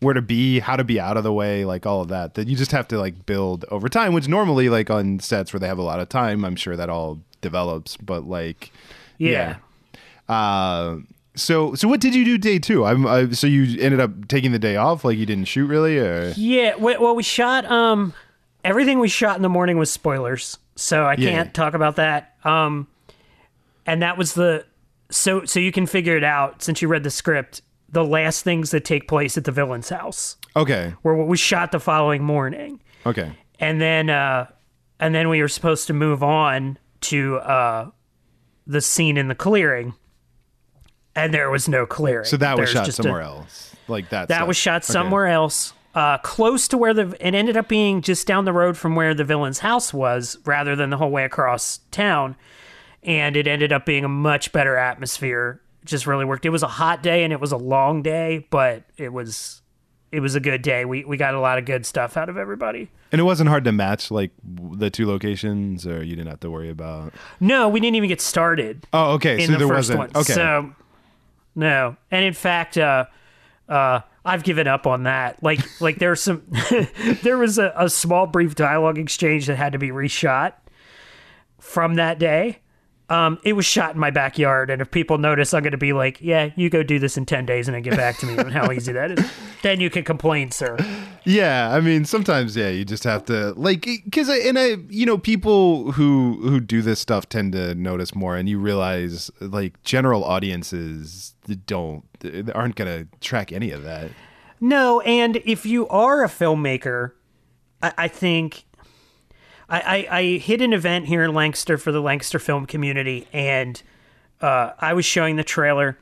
where 0.00 0.14
to 0.14 0.22
be, 0.22 0.58
how 0.60 0.76
to 0.76 0.82
be 0.82 0.98
out 0.98 1.16
of 1.18 1.24
the 1.24 1.32
way, 1.32 1.64
like 1.66 1.84
all 1.84 2.00
of 2.00 2.08
that. 2.08 2.34
That 2.34 2.48
you 2.48 2.56
just 2.56 2.72
have 2.72 2.88
to 2.88 2.98
like 2.98 3.26
build 3.26 3.66
over 3.70 3.88
time. 3.88 4.14
Which 4.14 4.28
normally, 4.28 4.70
like 4.70 4.88
on 4.88 5.20
sets 5.20 5.52
where 5.52 5.60
they 5.60 5.68
have 5.68 5.78
a 5.78 5.82
lot 5.82 6.00
of 6.00 6.08
time, 6.08 6.44
I'm 6.46 6.56
sure 6.56 6.74
that 6.76 6.88
all 6.88 7.20
develops. 7.42 7.98
But 7.98 8.24
like, 8.26 8.72
Yeah. 9.18 9.56
uh, 10.26 10.96
so 11.34 11.74
so 11.74 11.88
what 11.88 12.00
did 12.00 12.14
you 12.14 12.24
do 12.24 12.38
day 12.38 12.58
two? 12.58 12.84
I'm 12.84 13.06
uh, 13.06 13.32
so 13.32 13.46
you 13.46 13.80
ended 13.80 14.00
up 14.00 14.28
taking 14.28 14.52
the 14.52 14.58
day 14.58 14.76
off, 14.76 15.04
like 15.04 15.18
you 15.18 15.26
didn't 15.26 15.46
shoot 15.46 15.66
really, 15.66 15.98
or 15.98 16.32
Yeah, 16.36 16.76
we- 16.76 16.96
well, 16.98 17.14
we 17.14 17.22
shot 17.22 17.64
um 17.70 18.12
everything 18.64 18.98
we 19.00 19.08
shot 19.08 19.36
in 19.36 19.42
the 19.42 19.48
morning 19.48 19.78
was 19.78 19.90
spoilers, 19.90 20.58
so 20.76 21.04
I 21.04 21.14
Yeah. 21.18 21.30
can't 21.30 21.54
talk 21.54 21.74
about 21.74 21.96
that. 21.96 22.34
Um, 22.44 22.86
and 23.86 24.02
that 24.02 24.16
was 24.18 24.34
the 24.34 24.64
so 25.10 25.44
so 25.44 25.58
you 25.60 25.72
can 25.72 25.86
figure 25.86 26.16
it 26.16 26.24
out 26.24 26.62
since 26.62 26.80
you 26.82 26.88
read 26.88 27.02
the 27.02 27.10
script. 27.10 27.62
The 27.88 28.04
last 28.04 28.42
things 28.42 28.70
that 28.70 28.84
take 28.86 29.06
place 29.06 29.36
at 29.36 29.44
the 29.44 29.52
villain's 29.52 29.90
house 29.90 30.36
okay, 30.56 30.94
where 31.02 31.14
what 31.14 31.26
we 31.28 31.36
shot 31.36 31.72
the 31.72 31.80
following 31.80 32.22
morning, 32.24 32.80
okay, 33.04 33.32
and 33.60 33.80
then 33.82 34.08
uh, 34.08 34.46
and 34.98 35.14
then 35.14 35.28
we 35.28 35.42
were 35.42 35.48
supposed 35.48 35.86
to 35.88 35.92
move 35.92 36.22
on 36.22 36.78
to 37.02 37.36
uh, 37.38 37.90
the 38.66 38.80
scene 38.80 39.18
in 39.18 39.28
the 39.28 39.34
clearing, 39.34 39.92
and 41.14 41.32
there 41.34 41.50
was 41.50 41.68
no 41.68 41.86
clearing. 41.86 42.24
so 42.24 42.36
that 42.38 42.56
was 42.58 42.66
There's 42.68 42.70
shot 42.72 42.86
just 42.86 42.98
a- 42.98 43.02
somewhere 43.02 43.22
else, 43.22 43.74
like 43.88 44.08
that. 44.10 44.28
that 44.28 44.36
stuff. 44.36 44.48
was 44.48 44.56
shot 44.56 44.82
Okay. 44.84 44.92
somewhere 44.92 45.26
else, 45.26 45.72
uh, 45.94 46.18
close 46.18 46.68
to 46.68 46.78
where 46.78 46.94
the. 46.94 47.14
It 47.20 47.34
ended 47.34 47.56
up 47.56 47.68
being 47.68 48.00
just 48.02 48.26
down 48.26 48.44
the 48.44 48.52
road 48.52 48.76
from 48.76 48.94
where 48.94 49.14
the 49.14 49.24
villain's 49.24 49.58
house 49.60 49.92
was, 49.92 50.38
rather 50.44 50.74
than 50.76 50.90
the 50.90 50.96
whole 50.96 51.10
way 51.10 51.24
across 51.24 51.80
town. 51.90 52.36
And 53.02 53.36
it 53.36 53.46
ended 53.48 53.72
up 53.72 53.84
being 53.84 54.04
a 54.04 54.08
much 54.08 54.52
better 54.52 54.76
atmosphere. 54.76 55.60
Just 55.84 56.06
really 56.06 56.24
worked. 56.24 56.46
It 56.46 56.50
was 56.50 56.62
a 56.62 56.68
hot 56.68 57.02
day 57.02 57.24
and 57.24 57.32
it 57.32 57.40
was 57.40 57.50
a 57.50 57.56
long 57.56 58.02
day, 58.02 58.46
but 58.50 58.84
it 58.96 59.12
was 59.12 59.60
it 60.12 60.20
was 60.20 60.34
a 60.36 60.40
good 60.40 60.62
day. 60.62 60.84
We 60.84 61.04
we 61.04 61.16
got 61.16 61.34
a 61.34 61.40
lot 61.40 61.58
of 61.58 61.64
good 61.64 61.84
stuff 61.84 62.16
out 62.16 62.28
of 62.28 62.36
everybody. 62.36 62.88
And 63.10 63.20
it 63.20 63.24
wasn't 63.24 63.48
hard 63.48 63.64
to 63.64 63.72
match 63.72 64.10
like 64.12 64.30
the 64.44 64.88
two 64.88 65.06
locations, 65.06 65.84
or 65.86 66.02
you 66.04 66.14
didn't 66.14 66.28
have 66.28 66.40
to 66.40 66.50
worry 66.50 66.70
about. 66.70 67.12
No, 67.40 67.68
we 67.68 67.80
didn't 67.80 67.96
even 67.96 68.08
get 68.08 68.20
started. 68.20 68.86
Oh, 68.92 69.14
okay. 69.14 69.44
so 69.44 69.50
the 69.52 69.58
there 69.58 69.66
first 69.66 69.90
wasn't. 69.90 69.98
one. 69.98 70.10
Okay. 70.14 70.32
So 70.32 70.72
no, 71.54 71.96
and 72.10 72.24
in 72.24 72.32
fact, 72.32 72.78
uh, 72.78 73.06
uh, 73.68 74.00
I've 74.24 74.44
given 74.44 74.66
up 74.66 74.86
on 74.86 75.04
that. 75.04 75.42
Like, 75.42 75.60
like 75.80 75.98
there's 75.98 76.22
some, 76.22 76.42
there 77.22 77.38
was 77.38 77.58
a, 77.58 77.72
a 77.76 77.88
small 77.88 78.26
brief 78.26 78.54
dialogue 78.54 78.98
exchange 78.98 79.46
that 79.46 79.56
had 79.56 79.72
to 79.72 79.78
be 79.78 79.90
reshot 79.90 80.54
from 81.58 81.94
that 81.94 82.18
day. 82.18 82.60
Um, 83.12 83.38
it 83.44 83.52
was 83.52 83.66
shot 83.66 83.92
in 83.92 84.00
my 84.00 84.10
backyard, 84.10 84.70
and 84.70 84.80
if 84.80 84.90
people 84.90 85.18
notice, 85.18 85.52
I'm 85.52 85.62
going 85.62 85.72
to 85.72 85.76
be 85.76 85.92
like, 85.92 86.18
"Yeah, 86.22 86.48
you 86.56 86.70
go 86.70 86.82
do 86.82 86.98
this 86.98 87.18
in 87.18 87.26
ten 87.26 87.44
days, 87.44 87.68
and 87.68 87.74
then 87.74 87.82
get 87.82 87.94
back 87.94 88.16
to 88.18 88.26
me 88.26 88.38
on 88.38 88.50
how 88.50 88.72
easy 88.72 88.92
that 88.92 89.18
is." 89.18 89.30
Then 89.62 89.78
you 89.78 89.90
can 89.90 90.02
complain, 90.02 90.50
sir. 90.50 90.76
yeah, 91.22 91.72
I 91.72 91.78
mean, 91.78 92.04
sometimes 92.04 92.56
yeah, 92.56 92.70
you 92.70 92.84
just 92.84 93.04
have 93.04 93.24
to 93.26 93.52
like 93.52 93.82
because 93.82 94.28
and 94.28 94.58
I, 94.58 94.78
you 94.88 95.06
know, 95.06 95.16
people 95.16 95.92
who 95.92 96.40
who 96.42 96.58
do 96.58 96.82
this 96.82 96.98
stuff 96.98 97.28
tend 97.28 97.52
to 97.52 97.76
notice 97.76 98.12
more, 98.12 98.34
and 98.34 98.48
you 98.48 98.58
realize 98.58 99.30
like 99.40 99.80
general 99.84 100.24
audiences 100.24 101.34
don't 101.66 102.02
aren't 102.52 102.74
gonna 102.74 103.06
track 103.20 103.52
any 103.52 103.70
of 103.70 103.84
that. 103.84 104.10
No, 104.58 105.00
and 105.02 105.36
if 105.44 105.64
you 105.64 105.86
are 105.88 106.24
a 106.24 106.28
filmmaker, 106.28 107.12
I, 107.82 107.92
I 107.98 108.08
think 108.08 108.64
I, 109.72 109.80
I, 110.10 110.18
I 110.18 110.22
hit 110.38 110.60
an 110.60 110.72
event 110.72 111.06
here 111.06 111.22
in 111.24 111.32
Lancaster 111.34 111.78
for 111.78 111.90
the 111.92 112.00
Lancaster 112.00 112.38
film 112.38 112.66
community, 112.66 113.26
and 113.32 113.82
uh, 114.40 114.72
I 114.78 114.92
was 114.92 115.04
showing 115.06 115.36
the 115.36 115.44
trailer, 115.44 115.96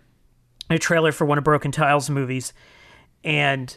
a 0.69 0.79
trailer 0.79 1.13
for 1.13 1.25
one 1.25 1.39
of 1.39 1.45
Broken 1.45 1.71
Tiles 1.71 2.11
movies, 2.11 2.53
and 3.23 3.77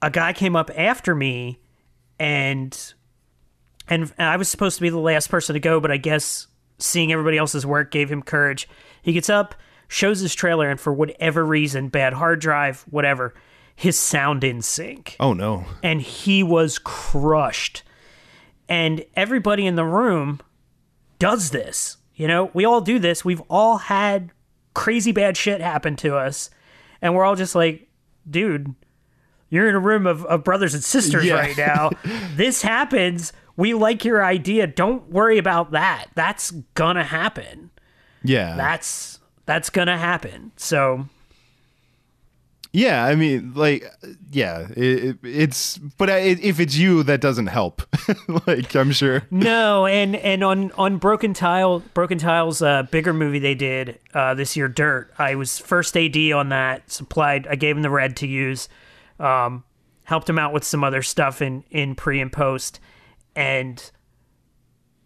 a 0.00 0.10
guy 0.10 0.32
came 0.32 0.54
up 0.56 0.70
after 0.76 1.14
me 1.14 1.58
and 2.18 2.94
and 3.88 4.12
I 4.16 4.36
was 4.36 4.48
supposed 4.48 4.76
to 4.76 4.82
be 4.82 4.90
the 4.90 4.98
last 4.98 5.28
person 5.28 5.54
to 5.54 5.60
go, 5.60 5.80
but 5.80 5.90
I 5.90 5.96
guess 5.96 6.46
seeing 6.78 7.12
everybody 7.12 7.36
else's 7.36 7.66
work 7.66 7.90
gave 7.90 8.10
him 8.10 8.22
courage. 8.22 8.68
He 9.02 9.12
gets 9.12 9.28
up, 9.28 9.56
shows 9.88 10.20
his 10.20 10.34
trailer, 10.34 10.70
and 10.70 10.78
for 10.78 10.92
whatever 10.92 11.44
reason, 11.44 11.88
bad 11.88 12.12
hard 12.12 12.40
drive, 12.40 12.82
whatever, 12.90 13.34
his 13.74 13.98
sound 13.98 14.42
didn't 14.42 14.64
sync 14.64 15.16
Oh 15.18 15.32
no. 15.32 15.64
and 15.82 16.00
he 16.00 16.42
was 16.44 16.78
crushed. 16.78 17.82
And 18.72 19.04
everybody 19.14 19.66
in 19.66 19.74
the 19.76 19.84
room 19.84 20.40
does 21.18 21.50
this. 21.50 21.98
You 22.14 22.26
know, 22.26 22.50
we 22.54 22.64
all 22.64 22.80
do 22.80 22.98
this. 22.98 23.22
We've 23.22 23.42
all 23.50 23.76
had 23.76 24.30
crazy 24.72 25.12
bad 25.12 25.36
shit 25.36 25.60
happen 25.60 25.94
to 25.96 26.16
us. 26.16 26.48
And 27.02 27.14
we're 27.14 27.24
all 27.24 27.36
just 27.36 27.54
like, 27.54 27.90
dude, 28.28 28.74
you're 29.50 29.68
in 29.68 29.74
a 29.74 29.78
room 29.78 30.06
of, 30.06 30.24
of 30.24 30.42
brothers 30.42 30.72
and 30.72 30.82
sisters 30.82 31.26
Yeah. 31.26 31.34
right 31.34 31.56
now. 31.58 31.90
this 32.34 32.62
happens. 32.62 33.34
We 33.58 33.74
like 33.74 34.06
your 34.06 34.24
idea. 34.24 34.66
Don't 34.66 35.10
worry 35.10 35.36
about 35.36 35.72
that. 35.72 36.06
That's 36.14 36.52
gonna 36.74 37.04
happen. 37.04 37.70
Yeah. 38.24 38.56
That's 38.56 39.20
that's 39.44 39.68
gonna 39.68 39.98
happen. 39.98 40.52
So 40.56 41.06
Yeah, 42.74 43.04
I 43.04 43.14
mean, 43.16 43.52
like, 43.54 43.84
yeah, 44.30 44.66
it, 44.74 45.04
it, 45.04 45.18
it's, 45.22 45.76
but 45.76 46.08
if 46.08 46.58
it's 46.58 46.74
you, 46.74 47.02
that 47.02 47.20
doesn't 47.20 47.48
help. 47.48 47.82
like, 48.46 48.74
I'm 48.74 48.92
sure. 48.92 49.24
No, 49.30 49.84
and 49.84 50.16
and 50.16 50.42
on 50.42 50.72
on 50.72 50.96
Broken 50.96 51.34
Tile, 51.34 51.80
Broken 51.92 52.16
Tile's 52.16 52.62
uh, 52.62 52.84
bigger 52.84 53.12
movie 53.12 53.38
they 53.38 53.54
did 53.54 53.98
uh, 54.14 54.32
this 54.32 54.56
year, 54.56 54.68
Dirt. 54.68 55.12
I 55.18 55.34
was 55.34 55.58
first 55.58 55.96
AD 55.98 56.16
on 56.32 56.48
that. 56.48 56.90
Supplied, 56.90 57.46
I 57.46 57.56
gave 57.56 57.76
him 57.76 57.82
the 57.82 57.90
red 57.90 58.16
to 58.18 58.26
use. 58.26 58.70
Um, 59.20 59.64
helped 60.04 60.28
him 60.28 60.38
out 60.38 60.54
with 60.54 60.64
some 60.64 60.82
other 60.82 61.02
stuff 61.02 61.42
in 61.42 61.64
in 61.70 61.94
pre 61.94 62.22
and 62.22 62.32
post, 62.32 62.80
and 63.36 63.90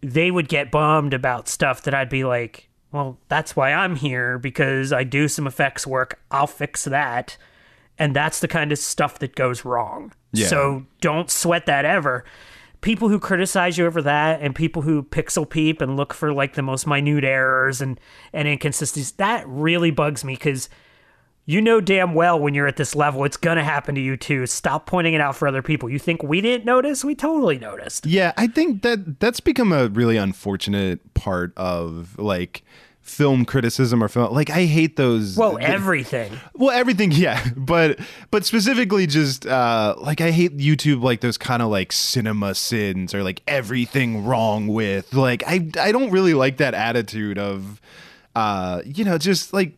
they 0.02 0.30
would 0.30 0.48
get 0.48 0.70
bummed 0.70 1.14
about 1.14 1.48
stuff 1.48 1.82
that 1.82 1.94
I'd 1.94 2.08
be 2.10 2.22
like, 2.22 2.68
well, 2.92 3.18
that's 3.28 3.56
why 3.56 3.72
I'm 3.72 3.96
here 3.96 4.38
because 4.38 4.92
I 4.92 5.02
do 5.02 5.26
some 5.26 5.48
effects 5.48 5.84
work. 5.84 6.20
I'll 6.30 6.46
fix 6.46 6.84
that. 6.84 7.36
And 7.98 8.14
that's 8.14 8.40
the 8.40 8.48
kind 8.48 8.72
of 8.72 8.78
stuff 8.78 9.18
that 9.20 9.34
goes 9.34 9.64
wrong. 9.64 10.12
Yeah. 10.32 10.48
So 10.48 10.86
don't 11.00 11.30
sweat 11.30 11.66
that 11.66 11.84
ever. 11.84 12.24
People 12.82 13.08
who 13.08 13.18
criticize 13.18 13.78
you 13.78 13.86
over 13.86 14.02
that 14.02 14.42
and 14.42 14.54
people 14.54 14.82
who 14.82 15.02
pixel 15.02 15.48
peep 15.48 15.80
and 15.80 15.96
look 15.96 16.12
for 16.12 16.32
like 16.32 16.54
the 16.54 16.62
most 16.62 16.86
minute 16.86 17.24
errors 17.24 17.80
and, 17.80 17.98
and 18.32 18.46
inconsistencies, 18.46 19.12
that 19.12 19.48
really 19.48 19.90
bugs 19.90 20.24
me 20.24 20.34
because 20.34 20.68
you 21.46 21.60
know 21.60 21.80
damn 21.80 22.12
well 22.12 22.38
when 22.38 22.54
you're 22.54 22.66
at 22.66 22.76
this 22.76 22.94
level, 22.94 23.24
it's 23.24 23.36
going 23.36 23.56
to 23.56 23.64
happen 23.64 23.94
to 23.94 24.00
you 24.00 24.16
too. 24.16 24.46
Stop 24.46 24.86
pointing 24.86 25.14
it 25.14 25.20
out 25.20 25.36
for 25.36 25.48
other 25.48 25.62
people. 25.62 25.88
You 25.88 25.98
think 25.98 26.22
we 26.22 26.40
didn't 26.40 26.66
notice? 26.66 27.02
We 27.04 27.14
totally 27.14 27.58
noticed. 27.58 28.04
Yeah, 28.04 28.32
I 28.36 28.46
think 28.46 28.82
that 28.82 29.20
that's 29.20 29.40
become 29.40 29.72
a 29.72 29.88
really 29.88 30.16
unfortunate 30.16 31.14
part 31.14 31.52
of 31.56 32.18
like 32.18 32.62
film 33.06 33.44
criticism 33.44 34.02
or 34.02 34.08
film. 34.08 34.32
Like, 34.34 34.50
I 34.50 34.64
hate 34.64 34.96
those. 34.96 35.36
Well, 35.36 35.58
everything. 35.60 36.32
Well, 36.54 36.70
everything, 36.70 37.10
yeah, 37.12 37.42
but 37.56 37.98
but 38.30 38.44
specifically, 38.44 39.06
just 39.06 39.46
uh, 39.46 39.94
like 39.98 40.20
I 40.20 40.30
hate 40.30 40.56
YouTube, 40.56 41.02
like 41.02 41.20
those 41.20 41.38
kind 41.38 41.62
of 41.62 41.70
like 41.70 41.90
CinemaSins 41.90 43.14
or 43.14 43.22
like 43.22 43.42
everything 43.46 44.24
wrong 44.24 44.68
with. 44.68 45.14
Like 45.14 45.42
I 45.46 45.70
I 45.80 45.92
don't 45.92 46.10
really 46.10 46.34
like 46.34 46.58
that 46.58 46.74
attitude 46.74 47.38
of, 47.38 47.80
uh, 48.34 48.82
you 48.84 49.04
know, 49.04 49.18
just 49.18 49.52
like 49.52 49.74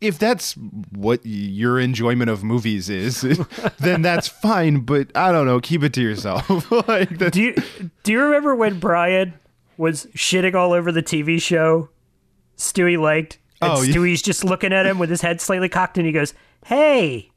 if 0.00 0.18
that's 0.18 0.52
what 0.92 1.20
your 1.24 1.80
enjoyment 1.80 2.28
of 2.28 2.44
movies 2.44 2.90
is, 2.90 3.22
then 3.78 4.02
that's 4.02 4.28
fine. 4.28 4.80
But 4.80 5.08
I 5.16 5.32
don't 5.32 5.46
know, 5.46 5.60
keep 5.60 5.82
it 5.82 5.92
to 5.94 6.02
yourself. 6.02 6.70
like. 6.88 7.18
Do 7.30 7.42
you 7.42 7.54
do 8.02 8.12
you 8.12 8.20
remember 8.20 8.54
when 8.54 8.78
Brian 8.78 9.34
was 9.76 10.06
shitting 10.14 10.54
all 10.54 10.72
over 10.72 10.92
the 10.92 11.02
TV 11.02 11.40
show 11.42 11.88
Stewie 12.56 12.98
liked? 12.98 13.38
And 13.60 13.72
Oh, 13.72 13.82
yeah. 13.82 13.94
Stewie's 13.94 14.22
just 14.22 14.44
looking 14.44 14.72
at 14.72 14.86
him 14.86 14.98
with 14.98 15.10
his 15.10 15.20
head 15.22 15.40
slightly 15.40 15.68
cocked, 15.68 15.96
and 15.98 16.06
he 16.06 16.12
goes, 16.12 16.34
"Hey, 16.66 17.30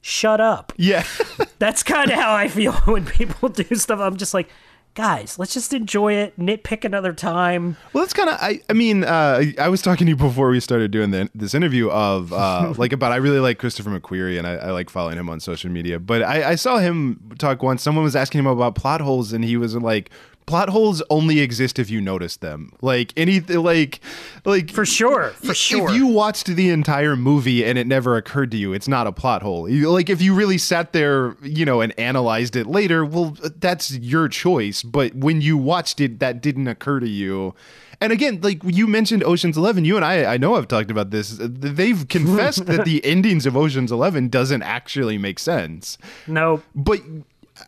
shut 0.00 0.40
up." 0.40 0.72
yeah. 0.76 1.04
That's 1.58 1.82
kind 1.82 2.10
of 2.10 2.16
how 2.18 2.34
I 2.34 2.48
feel 2.48 2.72
when 2.84 3.06
people 3.06 3.48
do 3.48 3.64
stuff. 3.76 3.98
I'm 3.98 4.16
just 4.16 4.34
like, 4.34 4.48
guys, 4.94 5.38
let's 5.38 5.54
just 5.54 5.72
enjoy 5.72 6.14
it, 6.14 6.38
nitpick 6.38 6.84
another 6.84 7.12
time. 7.12 7.76
Well, 7.92 8.02
that's 8.02 8.12
kind 8.12 8.28
of. 8.28 8.36
I. 8.40 8.60
I 8.68 8.72
mean, 8.74 9.04
uh, 9.04 9.42
I 9.58 9.68
was 9.68 9.80
talking 9.82 10.06
to 10.06 10.10
you 10.10 10.16
before 10.16 10.48
we 10.50 10.60
started 10.60 10.90
doing 10.90 11.12
the, 11.12 11.30
this 11.34 11.54
interview 11.54 11.88
of 11.90 12.32
uh, 12.32 12.74
like 12.78 12.92
about. 12.92 13.12
I 13.12 13.16
really 13.16 13.40
like 13.40 13.58
Christopher 13.58 13.90
McQuarrie, 13.90 14.38
and 14.38 14.46
I, 14.46 14.54
I 14.56 14.70
like 14.70 14.90
following 14.90 15.18
him 15.18 15.30
on 15.30 15.40
social 15.40 15.70
media. 15.70 15.98
But 15.98 16.22
I, 16.22 16.50
I 16.50 16.54
saw 16.56 16.78
him 16.78 17.32
talk 17.38 17.62
once. 17.62 17.82
Someone 17.82 18.04
was 18.04 18.16
asking 18.16 18.40
him 18.40 18.46
about 18.46 18.74
plot 18.74 19.00
holes, 19.00 19.32
and 19.32 19.44
he 19.44 19.56
was 19.56 19.74
like, 19.76 20.10
"Plot 20.46 20.68
holes 20.68 21.02
only 21.10 21.40
exist 21.40 21.78
if 21.78 21.90
you 21.90 22.00
notice 22.00 22.36
them. 22.36 22.70
Like 22.80 23.12
anything, 23.16 23.62
like, 23.64 24.00
like 24.44 24.70
For 24.70 24.86
sure, 24.86 25.30
for 25.30 25.50
if 25.50 25.56
sure. 25.56 25.88
If 25.90 25.96
you 25.96 26.06
watched 26.06 26.46
the 26.46 26.70
entire 26.70 27.16
movie 27.16 27.64
and 27.64 27.76
it 27.76 27.86
never 27.86 28.16
occurred 28.16 28.52
to 28.52 28.56
you, 28.56 28.72
it's 28.72 28.86
not 28.88 29.06
a 29.08 29.12
plot 29.12 29.42
hole. 29.42 29.68
You- 29.68 29.90
Like 29.90 30.08
if 30.08 30.22
you 30.22 30.34
really 30.34 30.58
sat 30.58 30.92
there, 30.92 31.36
you 31.42 31.64
know, 31.64 31.80
and 31.80 31.92
analyzed 31.98 32.54
it 32.56 32.66
later, 32.66 33.04
well, 33.04 33.36
that's 33.58 33.90
your 33.98 34.28
choice. 34.28 34.82
But 34.84 35.14
when 35.16 35.40
you 35.40 35.56
watched 35.58 36.00
it, 36.00 36.20
that 36.20 36.40
didn't 36.40 36.68
occur 36.68 37.00
to 37.00 37.08
you. 37.08 37.54
And 38.00 38.12
again, 38.12 38.40
like 38.42 38.60
you 38.62 38.86
mentioned 38.86 39.24
Ocean's 39.24 39.56
11, 39.56 39.84
you 39.86 39.96
and 39.96 40.04
I, 40.04 40.34
I 40.34 40.36
know 40.36 40.54
I've 40.56 40.68
talked 40.68 40.90
about 40.90 41.10
this. 41.10 41.38
They've 41.40 42.06
confessed 42.16 42.66
that 42.66 42.84
the 42.84 43.02
endings 43.04 43.46
of 43.46 43.56
Ocean's 43.56 43.90
11 43.90 44.28
doesn't 44.28 44.62
actually 44.62 45.16
make 45.18 45.38
sense. 45.38 45.96
no, 46.26 46.62
But 46.74 47.00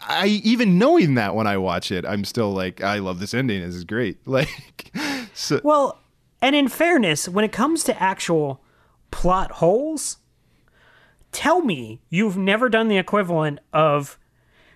I 0.00 0.26
even 0.44 0.78
knowing 0.78 1.14
that 1.14 1.34
when 1.34 1.46
I 1.46 1.56
watch 1.56 1.90
it, 1.90 2.04
I'm 2.04 2.24
still 2.24 2.52
like, 2.52 2.82
I 2.82 2.98
love 2.98 3.20
this 3.20 3.34
ending. 3.34 3.62
This 3.62 3.74
is 3.74 3.84
great. 3.84 4.18
Like, 4.26 4.92
so 5.34 5.60
Well, 5.64 6.00
and 6.40 6.54
in 6.54 6.68
fairness, 6.68 7.28
when 7.28 7.44
it 7.44 7.52
comes 7.52 7.82
to 7.84 8.02
actual 8.02 8.62
plot 9.10 9.52
holes, 9.52 10.18
tell 11.32 11.62
me 11.62 12.00
you've 12.10 12.36
never 12.36 12.68
done 12.68 12.88
the 12.88 12.98
equivalent 12.98 13.58
of 13.72 14.18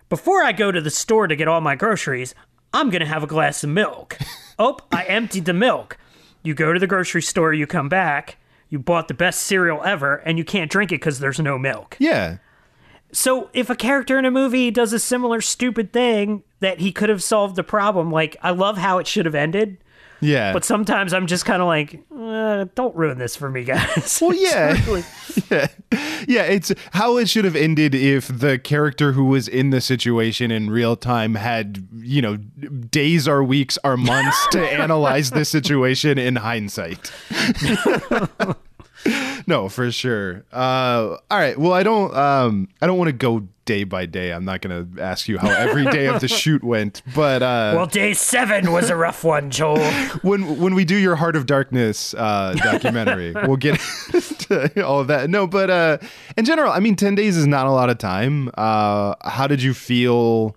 before 0.08 0.42
I 0.42 0.52
go 0.52 0.72
to 0.72 0.80
the 0.80 0.90
store 0.90 1.26
to 1.26 1.36
get 1.36 1.48
all 1.48 1.60
my 1.60 1.74
groceries, 1.74 2.34
I'm 2.72 2.90
going 2.90 3.00
to 3.00 3.06
have 3.06 3.22
a 3.22 3.26
glass 3.26 3.62
of 3.62 3.70
milk. 3.70 4.18
oh, 4.58 4.78
I 4.90 5.04
emptied 5.04 5.44
the 5.44 5.52
milk. 5.52 5.98
You 6.42 6.54
go 6.54 6.72
to 6.72 6.78
the 6.78 6.86
grocery 6.86 7.22
store, 7.22 7.52
you 7.52 7.66
come 7.66 7.88
back, 7.88 8.36
you 8.68 8.78
bought 8.78 9.08
the 9.08 9.14
best 9.14 9.42
cereal 9.42 9.82
ever, 9.84 10.16
and 10.16 10.38
you 10.38 10.44
can't 10.44 10.70
drink 10.70 10.90
it 10.92 10.96
because 10.96 11.18
there's 11.18 11.38
no 11.38 11.58
milk. 11.58 11.96
yeah. 11.98 12.38
So 13.12 13.50
if 13.52 13.68
a 13.70 13.76
character 13.76 14.18
in 14.18 14.24
a 14.24 14.30
movie 14.30 14.70
does 14.70 14.92
a 14.92 14.98
similar 14.98 15.40
stupid 15.40 15.92
thing 15.92 16.42
that 16.60 16.80
he 16.80 16.92
could 16.92 17.08
have 17.10 17.22
solved 17.22 17.56
the 17.56 17.62
problem, 17.64 18.10
like 18.10 18.36
I 18.42 18.50
love 18.52 18.78
how 18.78 18.98
it 18.98 19.06
should 19.06 19.26
have 19.26 19.34
ended, 19.34 19.76
Yeah. 20.20 20.52
but 20.54 20.64
sometimes 20.64 21.12
I'm 21.12 21.26
just 21.26 21.44
kind 21.44 21.60
of 21.60 21.68
like, 21.68 22.00
uh, 22.16 22.66
don't 22.74 22.94
ruin 22.96 23.18
this 23.18 23.36
for 23.36 23.50
me, 23.50 23.64
guys. 23.72 24.18
Well, 24.22 24.34
yeah. 24.34 24.82
really- 24.86 25.04
yeah. 25.50 25.66
yeah, 26.26 26.42
it's 26.44 26.72
how 26.92 27.18
it 27.18 27.28
should 27.28 27.44
have 27.44 27.56
ended 27.56 27.94
if 27.94 28.28
the 28.28 28.58
character 28.58 29.12
who 29.12 29.24
was 29.26 29.46
in 29.46 29.68
the 29.70 29.80
situation 29.82 30.50
in 30.50 30.70
real 30.70 30.96
time 30.96 31.34
had, 31.34 31.86
you 31.98 32.22
know, 32.22 32.36
days 32.36 33.28
or 33.28 33.44
weeks 33.44 33.76
or 33.84 33.96
months 33.98 34.46
to 34.52 34.60
analyze 34.72 35.32
the 35.32 35.44
situation 35.44 36.16
in 36.16 36.36
hindsight. 36.36 37.10
No, 39.46 39.68
for 39.68 39.90
sure. 39.90 40.44
Uh, 40.52 41.16
all 41.30 41.38
right. 41.38 41.58
Well, 41.58 41.72
I 41.72 41.82
don't. 41.82 42.14
Um, 42.14 42.68
I 42.80 42.86
don't 42.86 42.98
want 42.98 43.08
to 43.08 43.12
go 43.12 43.46
day 43.64 43.84
by 43.84 44.06
day. 44.06 44.32
I'm 44.32 44.44
not 44.44 44.60
going 44.60 44.94
to 44.94 45.02
ask 45.02 45.28
you 45.28 45.38
how 45.38 45.48
every 45.48 45.84
day 45.84 46.06
of 46.06 46.20
the 46.20 46.28
shoot 46.42 46.64
went, 46.64 47.02
but 47.14 47.42
uh, 47.42 47.72
well, 47.76 47.86
day 47.86 48.14
seven 48.14 48.72
was 48.72 48.90
a 48.90 48.96
rough 48.96 49.24
one, 49.24 49.50
Joel. 49.50 49.78
when 50.22 50.58
when 50.58 50.74
we 50.74 50.84
do 50.84 50.96
your 50.96 51.16
Heart 51.16 51.36
of 51.36 51.46
Darkness 51.46 52.14
uh, 52.14 52.54
documentary, 52.62 53.32
we'll 53.46 53.56
get 53.56 53.80
into 54.12 54.86
all 54.86 55.00
of 55.00 55.06
that. 55.08 55.30
No, 55.30 55.46
but 55.46 55.70
uh, 55.70 55.98
in 56.36 56.44
general, 56.44 56.72
I 56.72 56.80
mean, 56.80 56.96
ten 56.96 57.14
days 57.14 57.36
is 57.36 57.46
not 57.46 57.66
a 57.66 57.70
lot 57.70 57.90
of 57.90 57.98
time. 57.98 58.50
Uh, 58.54 59.14
how 59.22 59.46
did 59.46 59.62
you 59.62 59.74
feel 59.74 60.56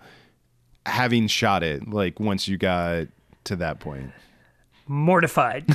having 0.86 1.28
shot 1.28 1.64
it? 1.64 1.88
Like 1.90 2.20
once 2.20 2.48
you 2.48 2.58
got 2.58 3.08
to 3.46 3.56
that 3.58 3.80
point? 3.80 4.12
Mortified 4.88 5.66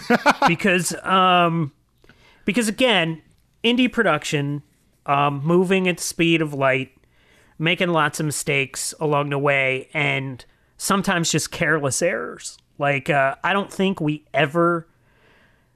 because, 0.47 0.95
um, 1.03 1.73
because 2.51 2.67
again, 2.67 3.23
indie 3.63 3.91
production, 3.93 4.65
um, 5.07 5.41
moving 5.45 5.87
at 5.87 5.99
the 5.99 6.03
speed 6.03 6.43
of 6.43 6.53
light, 6.53 6.91
making 7.61 7.91
lots 7.91 8.19
of 8.19 8.27
mistakes 8.27 8.93
along 8.99 9.31
the 9.31 9.39
way, 9.39 9.89
and 9.95 10.45
sometimes 10.77 11.31
just 11.31 11.53
careless 11.53 12.03
errors. 12.03 12.59
Like 12.77 13.09
uh, 13.09 13.37
I 13.45 13.53
don't 13.53 13.73
think 13.73 14.01
we 14.01 14.27
ever 14.35 14.89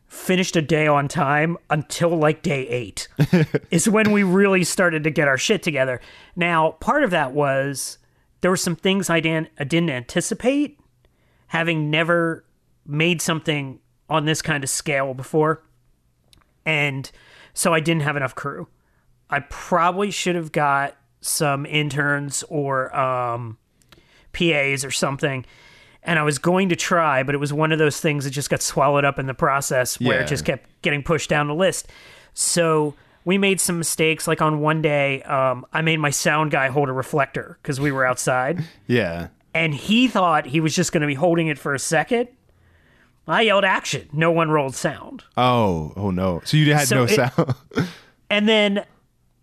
finished 0.08 0.56
a 0.56 0.62
day 0.62 0.88
on 0.88 1.06
time 1.06 1.56
until 1.70 2.08
like 2.08 2.42
day 2.42 2.66
eight 2.66 3.06
is 3.70 3.88
when 3.88 4.10
we 4.10 4.24
really 4.24 4.64
started 4.64 5.04
to 5.04 5.10
get 5.12 5.28
our 5.28 5.38
shit 5.38 5.62
together. 5.62 6.00
Now, 6.34 6.72
part 6.72 7.04
of 7.04 7.12
that 7.12 7.30
was 7.30 7.98
there 8.40 8.50
were 8.50 8.56
some 8.56 8.74
things 8.74 9.08
I 9.08 9.20
didn't 9.20 9.50
I 9.60 9.62
didn't 9.62 9.90
anticipate, 9.90 10.80
having 11.46 11.88
never 11.88 12.44
made 12.84 13.22
something 13.22 13.78
on 14.10 14.24
this 14.24 14.42
kind 14.42 14.64
of 14.64 14.70
scale 14.70 15.14
before, 15.14 15.62
and 16.66 17.10
so 17.52 17.72
I 17.74 17.80
didn't 17.80 18.02
have 18.02 18.16
enough 18.16 18.34
crew. 18.34 18.68
I 19.30 19.40
probably 19.40 20.10
should 20.10 20.34
have 20.36 20.52
got 20.52 20.96
some 21.20 21.64
interns 21.66 22.44
or 22.48 22.94
um, 22.96 23.58
PAs 24.32 24.84
or 24.84 24.90
something. 24.90 25.44
And 26.02 26.18
I 26.18 26.22
was 26.22 26.38
going 26.38 26.68
to 26.68 26.76
try, 26.76 27.22
but 27.22 27.34
it 27.34 27.38
was 27.38 27.52
one 27.52 27.72
of 27.72 27.78
those 27.78 27.98
things 28.00 28.24
that 28.24 28.30
just 28.32 28.50
got 28.50 28.60
swallowed 28.60 29.04
up 29.06 29.18
in 29.18 29.26
the 29.26 29.32
process 29.34 29.98
where 29.98 30.18
Yeah. 30.18 30.24
it 30.24 30.28
just 30.28 30.44
kept 30.44 30.68
getting 30.82 31.02
pushed 31.02 31.30
down 31.30 31.46
the 31.48 31.54
list. 31.54 31.88
So 32.34 32.94
we 33.24 33.38
made 33.38 33.58
some 33.60 33.78
mistakes. 33.78 34.28
Like 34.28 34.42
on 34.42 34.60
one 34.60 34.82
day, 34.82 35.22
um, 35.22 35.64
I 35.72 35.80
made 35.80 35.98
my 35.98 36.10
sound 36.10 36.50
guy 36.50 36.68
hold 36.68 36.90
a 36.90 36.92
reflector 36.92 37.58
because 37.62 37.80
we 37.80 37.90
were 37.90 38.04
outside 38.04 38.62
Yeah. 38.86 39.28
and 39.54 39.74
he 39.74 40.08
thought 40.08 40.44
he 40.46 40.60
was 40.60 40.74
just 40.74 40.92
going 40.92 41.00
to 41.00 41.06
be 41.06 41.14
holding 41.14 41.46
it 41.48 41.58
for 41.58 41.74
a 41.74 41.78
second. 41.78 42.28
I 43.26 43.42
yelled 43.42 43.64
action. 43.64 44.08
No 44.12 44.30
one 44.30 44.50
rolled 44.50 44.74
sound. 44.74 45.24
Oh, 45.36 45.92
oh 45.96 46.10
no. 46.10 46.42
So 46.44 46.56
you 46.56 46.72
had 46.74 46.88
So 46.88 46.96
no 46.96 47.02
it- 47.04 47.10
sound. 47.10 47.54
And 48.30 48.48
then 48.48 48.84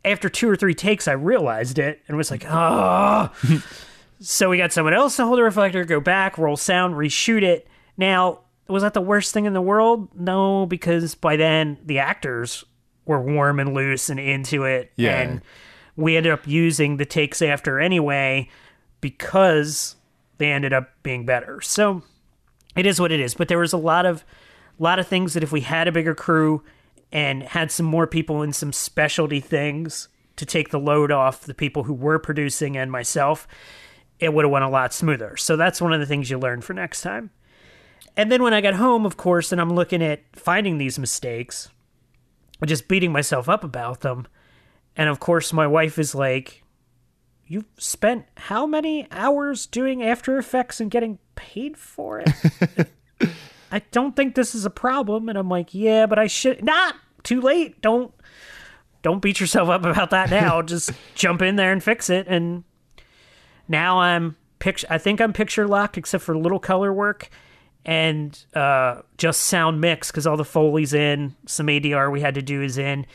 after 0.04 0.28
two 0.28 0.50
or 0.50 0.56
three 0.56 0.74
takes, 0.74 1.08
I 1.08 1.14
realized 1.14 1.80
it 1.80 2.02
and 2.08 2.18
was 2.18 2.30
like, 2.32 2.44
oh. 2.50 3.32
so 4.20 4.50
we 4.50 4.58
got 4.58 4.74
someone 4.74 4.94
else 4.94 5.16
to 5.16 5.26
hold 5.26 5.38
the 5.38 5.44
reflector, 5.44 5.86
go 5.86 6.00
back, 6.02 6.38
roll 6.38 6.58
sound, 6.58 6.96
reshoot 6.96 7.44
it. 7.44 7.68
Now, 7.96 8.40
was 8.68 8.84
that 8.84 8.94
the 8.94 9.00
worst 9.02 9.34
thing 9.34 9.46
in 9.46 9.54
the 9.54 9.62
world? 9.62 10.10
No, 10.16 10.66
because 10.66 11.16
by 11.16 11.38
then 11.38 11.78
the 11.86 12.00
actors 12.00 12.66
were 13.06 13.22
warm 13.22 13.60
and 13.60 13.74
loose 13.74 14.10
and 14.10 14.20
into 14.20 14.64
it. 14.66 14.92
Yeah. 14.98 15.20
And 15.22 15.42
we 15.96 16.18
ended 16.18 16.34
up 16.34 16.48
using 16.48 16.98
the 16.98 17.06
takes 17.06 17.42
after 17.42 17.80
anyway 17.80 18.50
because 19.00 19.96
they 20.38 20.52
ended 20.52 20.74
up 20.74 20.90
being 21.04 21.26
better. 21.26 21.62
So 21.62 22.04
it 22.76 22.86
is 22.86 23.00
what 23.00 23.12
it 23.12 23.20
is. 23.20 23.34
But 23.34 23.48
there 23.48 23.60
was 23.60 23.74
a 23.74 23.78
lot 23.78 24.06
of 24.06 24.24
lot 24.80 25.00
of 25.00 25.08
things 25.08 25.34
that 25.34 25.44
if 25.44 25.52
we 25.52 25.62
had 25.62 25.88
a 25.88 25.92
bigger 25.92 26.16
crew 26.16 26.64
and 27.12 27.44
had 27.44 27.72
some 27.72 27.86
more 27.86 28.08
people 28.08 28.42
in 28.42 28.54
some 28.54 28.74
specialty 28.74 29.40
things 29.40 30.08
to 30.38 30.46
take 30.46 30.70
the 30.70 30.80
load 30.80 31.12
off 31.12 31.42
the 31.42 31.54
people 31.54 31.84
who 31.84 31.94
were 31.94 32.18
producing 32.18 32.78
and 32.78 32.92
myself, 32.92 33.48
it 34.20 34.34
would 34.34 34.46
have 34.46 34.52
went 34.52 34.66
a 34.66 34.70
lot 34.70 34.94
smoother. 34.94 35.38
So 35.38 35.56
that's 35.56 35.82
one 35.82 35.94
of 35.94 36.00
the 36.00 36.06
things 36.06 36.30
you 36.30 36.40
learn 36.40 36.62
for 36.62 36.74
next 36.74 37.02
time. 37.02 37.32
And 38.18 38.32
then 38.32 38.42
when 38.44 38.54
I 38.54 38.62
got 38.62 38.76
home, 38.76 39.06
of 39.06 39.18
course, 39.18 39.52
and 39.52 39.62
I'm 39.62 39.74
looking 39.74 40.02
at 40.02 40.22
finding 40.34 40.78
these 40.78 40.98
mistakes, 40.98 41.70
I'm 42.62 42.68
just 42.68 42.88
beating 42.88 43.12
myself 43.12 43.48
up 43.48 43.64
about 43.64 44.02
them. 44.02 44.28
And 44.96 45.10
of 45.10 45.20
course, 45.20 45.54
my 45.54 45.68
wife 45.68 45.98
is 45.98 46.14
like, 46.14 46.61
You've 47.52 47.66
spent 47.78 48.28
how 48.38 48.66
many 48.66 49.10
hours 49.12 49.66
doing 49.66 50.02
After 50.02 50.38
Effects 50.38 50.80
and 50.80 50.90
getting 50.90 51.20
paid 51.36 51.76
for 51.76 52.22
it? 52.22 52.90
I 53.74 53.80
don't 53.92 54.16
think 54.16 54.36
this 54.36 54.56
is 54.56 54.64
a 54.64 54.70
problem. 54.70 55.28
And 55.28 55.38
I'm 55.38 55.50
like, 55.50 55.74
Yeah, 55.74 56.06
but 56.06 56.18
I 56.18 56.28
should 56.28 56.64
not 56.64 56.96
too 57.24 57.42
late. 57.42 57.82
Don't 57.82 58.14
don't 59.02 59.22
beat 59.22 59.42
yourself 59.42 59.68
up 59.68 59.84
about 59.84 60.12
that 60.12 60.30
now. 60.30 60.62
Just 60.62 60.92
jump 61.14 61.42
in 61.42 61.58
there 61.58 61.74
and 61.74 61.84
fix 61.84 62.10
it. 62.10 62.26
And 62.30 62.64
now 63.68 64.00
I'm 64.00 64.38
picture 64.60 64.88
I 64.90 64.98
think 64.98 65.20
I'm 65.20 65.34
picture 65.34 65.68
locked 65.68 65.98
except 65.98 66.24
for 66.24 66.32
a 66.32 66.40
little 66.40 66.60
color 66.60 66.94
work 66.94 67.30
and 67.84 68.46
uh, 68.54 69.02
just 69.18 69.42
sound 69.42 69.82
mix 69.82 70.10
because 70.10 70.26
all 70.26 70.38
the 70.38 70.46
Foley's 70.46 70.94
in, 70.94 71.36
some 71.48 71.68
ADR 71.68 72.10
we 72.12 72.22
had 72.22 72.36
to 72.36 72.42
do 72.42 72.62
is 72.62 72.78
in, 72.78 73.08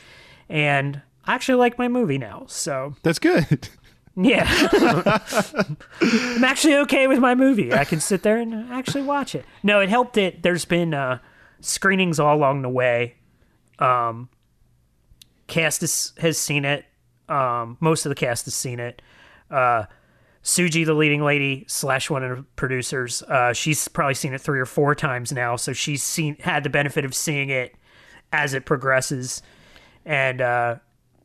and 0.48 1.00
I 1.24 1.34
actually 1.34 1.54
like 1.54 1.78
my 1.78 1.88
movie 1.88 2.18
now. 2.18 2.44
So 2.48 2.96
That's 3.02 3.18
good. 3.18 3.70
yeah, 4.16 4.46
I'm 6.00 6.44
actually 6.44 6.76
okay 6.76 7.06
with 7.06 7.18
my 7.18 7.34
movie. 7.34 7.72
I 7.72 7.84
can 7.84 8.00
sit 8.00 8.22
there 8.22 8.38
and 8.38 8.72
actually 8.72 9.02
watch 9.02 9.34
it. 9.34 9.44
No, 9.62 9.80
it 9.80 9.88
helped. 9.88 10.16
It 10.16 10.42
there's 10.42 10.64
been 10.64 10.94
uh, 10.94 11.18
screenings 11.60 12.18
all 12.18 12.36
along 12.36 12.62
the 12.62 12.68
way. 12.68 13.16
Um, 13.78 14.30
cast 15.46 15.82
is, 15.82 16.12
has 16.18 16.38
seen 16.38 16.64
it. 16.64 16.84
Um, 17.28 17.76
most 17.80 18.06
of 18.06 18.10
the 18.10 18.14
cast 18.14 18.46
has 18.46 18.54
seen 18.54 18.80
it. 18.80 19.02
Uh, 19.50 19.84
Suji, 20.42 20.86
the 20.86 20.94
leading 20.94 21.22
lady 21.22 21.64
slash 21.68 22.08
one 22.08 22.22
of 22.22 22.36
the 22.36 22.42
producers, 22.54 23.22
uh, 23.24 23.52
she's 23.52 23.88
probably 23.88 24.14
seen 24.14 24.32
it 24.32 24.40
three 24.40 24.60
or 24.60 24.66
four 24.66 24.94
times 24.94 25.32
now, 25.32 25.56
so 25.56 25.72
she's 25.72 26.02
seen 26.02 26.36
had 26.36 26.62
the 26.62 26.70
benefit 26.70 27.04
of 27.04 27.14
seeing 27.14 27.50
it 27.50 27.74
as 28.32 28.54
it 28.54 28.64
progresses. 28.64 29.42
And 30.04 30.40
uh, 30.40 30.76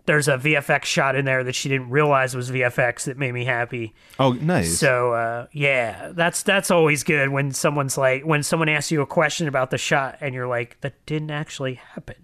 there's 0.06 0.28
a 0.28 0.38
VFX 0.38 0.86
shot 0.86 1.16
in 1.16 1.26
there 1.26 1.44
that 1.44 1.54
she 1.54 1.70
didn't 1.70 1.90
realize 1.90 2.36
was 2.36 2.50
VFX 2.50 3.06
that 3.06 3.18
made 3.18 3.34
me 3.34 3.46
happy. 3.46 3.94
Oh, 4.20 4.34
nice. 4.34 4.78
So 4.78 5.14
uh, 5.14 5.48
yeah, 5.52 6.12
that's 6.14 6.44
that's 6.44 6.72
always 6.72 7.04
good 7.04 7.30
when 7.30 7.52
someone's 7.52 7.98
like 7.98 8.24
when 8.24 8.44
someone 8.44 8.70
asks 8.70 8.92
you 8.92 9.02
a 9.02 9.06
question 9.06 9.48
about 9.48 9.70
the 9.72 9.78
shot 9.78 10.18
and 10.22 10.34
you're 10.34 10.48
like 10.48 10.80
that 10.82 11.06
didn't 11.06 11.32
actually 11.32 11.76
happen. 11.76 12.16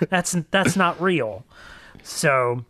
that's 0.10 0.32
that's 0.50 0.76
not 0.76 1.00
real. 1.00 1.44
So 2.02 2.64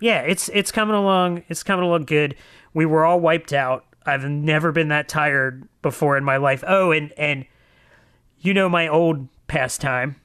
yeah, 0.00 0.20
it's 0.22 0.48
it's 0.50 0.72
coming 0.72 0.96
along. 0.96 1.44
It's 1.48 1.62
coming 1.62 1.84
along 1.84 2.04
good. 2.04 2.36
We 2.74 2.86
were 2.86 3.04
all 3.04 3.20
wiped 3.20 3.52
out. 3.52 3.84
I've 4.04 4.24
never 4.24 4.72
been 4.72 4.88
that 4.88 5.08
tired 5.08 5.68
before 5.80 6.16
in 6.16 6.24
my 6.24 6.36
life. 6.36 6.64
Oh, 6.66 6.90
and 6.90 7.12
and 7.12 7.46
you 8.40 8.52
know 8.52 8.68
my 8.68 8.88
old 8.88 9.28
pastime, 9.46 10.16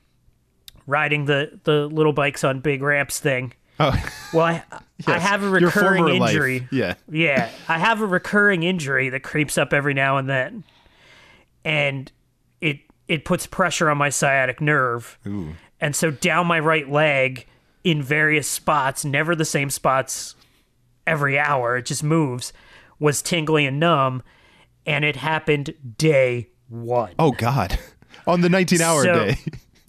riding 0.88 1.26
the 1.26 1.60
the 1.66 1.86
little 1.88 2.14
bikes 2.14 2.44
on 2.44 2.60
big 2.62 2.82
ramps 2.82 3.20
thing. 3.20 3.54
oh, 3.80 3.94
Well, 4.34 4.46
I 4.46 4.64
I 5.08 5.20
have 5.20 5.44
a 5.44 5.50
recurring 5.50 6.04
former 6.04 6.14
life. 6.20 6.32
injury. 6.32 6.68
Yeah. 6.72 6.96
Yeah, 7.12 7.50
I 7.68 7.78
have 7.78 8.02
a 8.02 8.08
recurring 8.08 8.64
injury 8.64 9.10
that 9.10 9.22
creeps 9.22 9.58
up 9.58 9.72
every 9.74 9.94
now 9.94 10.18
and 10.18 10.28
then, 10.28 10.64
and 11.64 12.12
it 12.62 12.80
it 13.08 13.26
puts 13.26 13.46
pressure 13.48 13.90
on 13.90 13.98
my 13.98 14.10
sciatic 14.10 14.60
nerve, 14.62 15.18
and 15.80 15.96
so 15.96 16.12
down 16.12 16.48
my 16.48 16.60
right 16.60 16.90
leg 16.90 17.46
in 17.84 18.02
various 18.02 18.48
spots, 18.50 19.06
never 19.06 19.36
the 19.36 19.46
same 19.46 19.70
spots 19.70 20.36
every 21.06 21.38
hour. 21.40 21.78
It 21.78 21.86
just 21.86 22.04
moves. 22.04 22.52
Was 23.00 23.22
tingly 23.22 23.68
and 23.68 23.80
numb, 23.80 24.24
and 24.86 25.06
it 25.06 25.16
happened 25.18 25.76
day 26.00 26.50
one. 26.68 27.14
Oh 27.20 27.32
God. 27.32 27.78
On 28.26 28.42
the 28.42 28.50
19 28.50 28.82
hour 28.82 29.04
So- 29.04 29.14
day. 29.28 29.38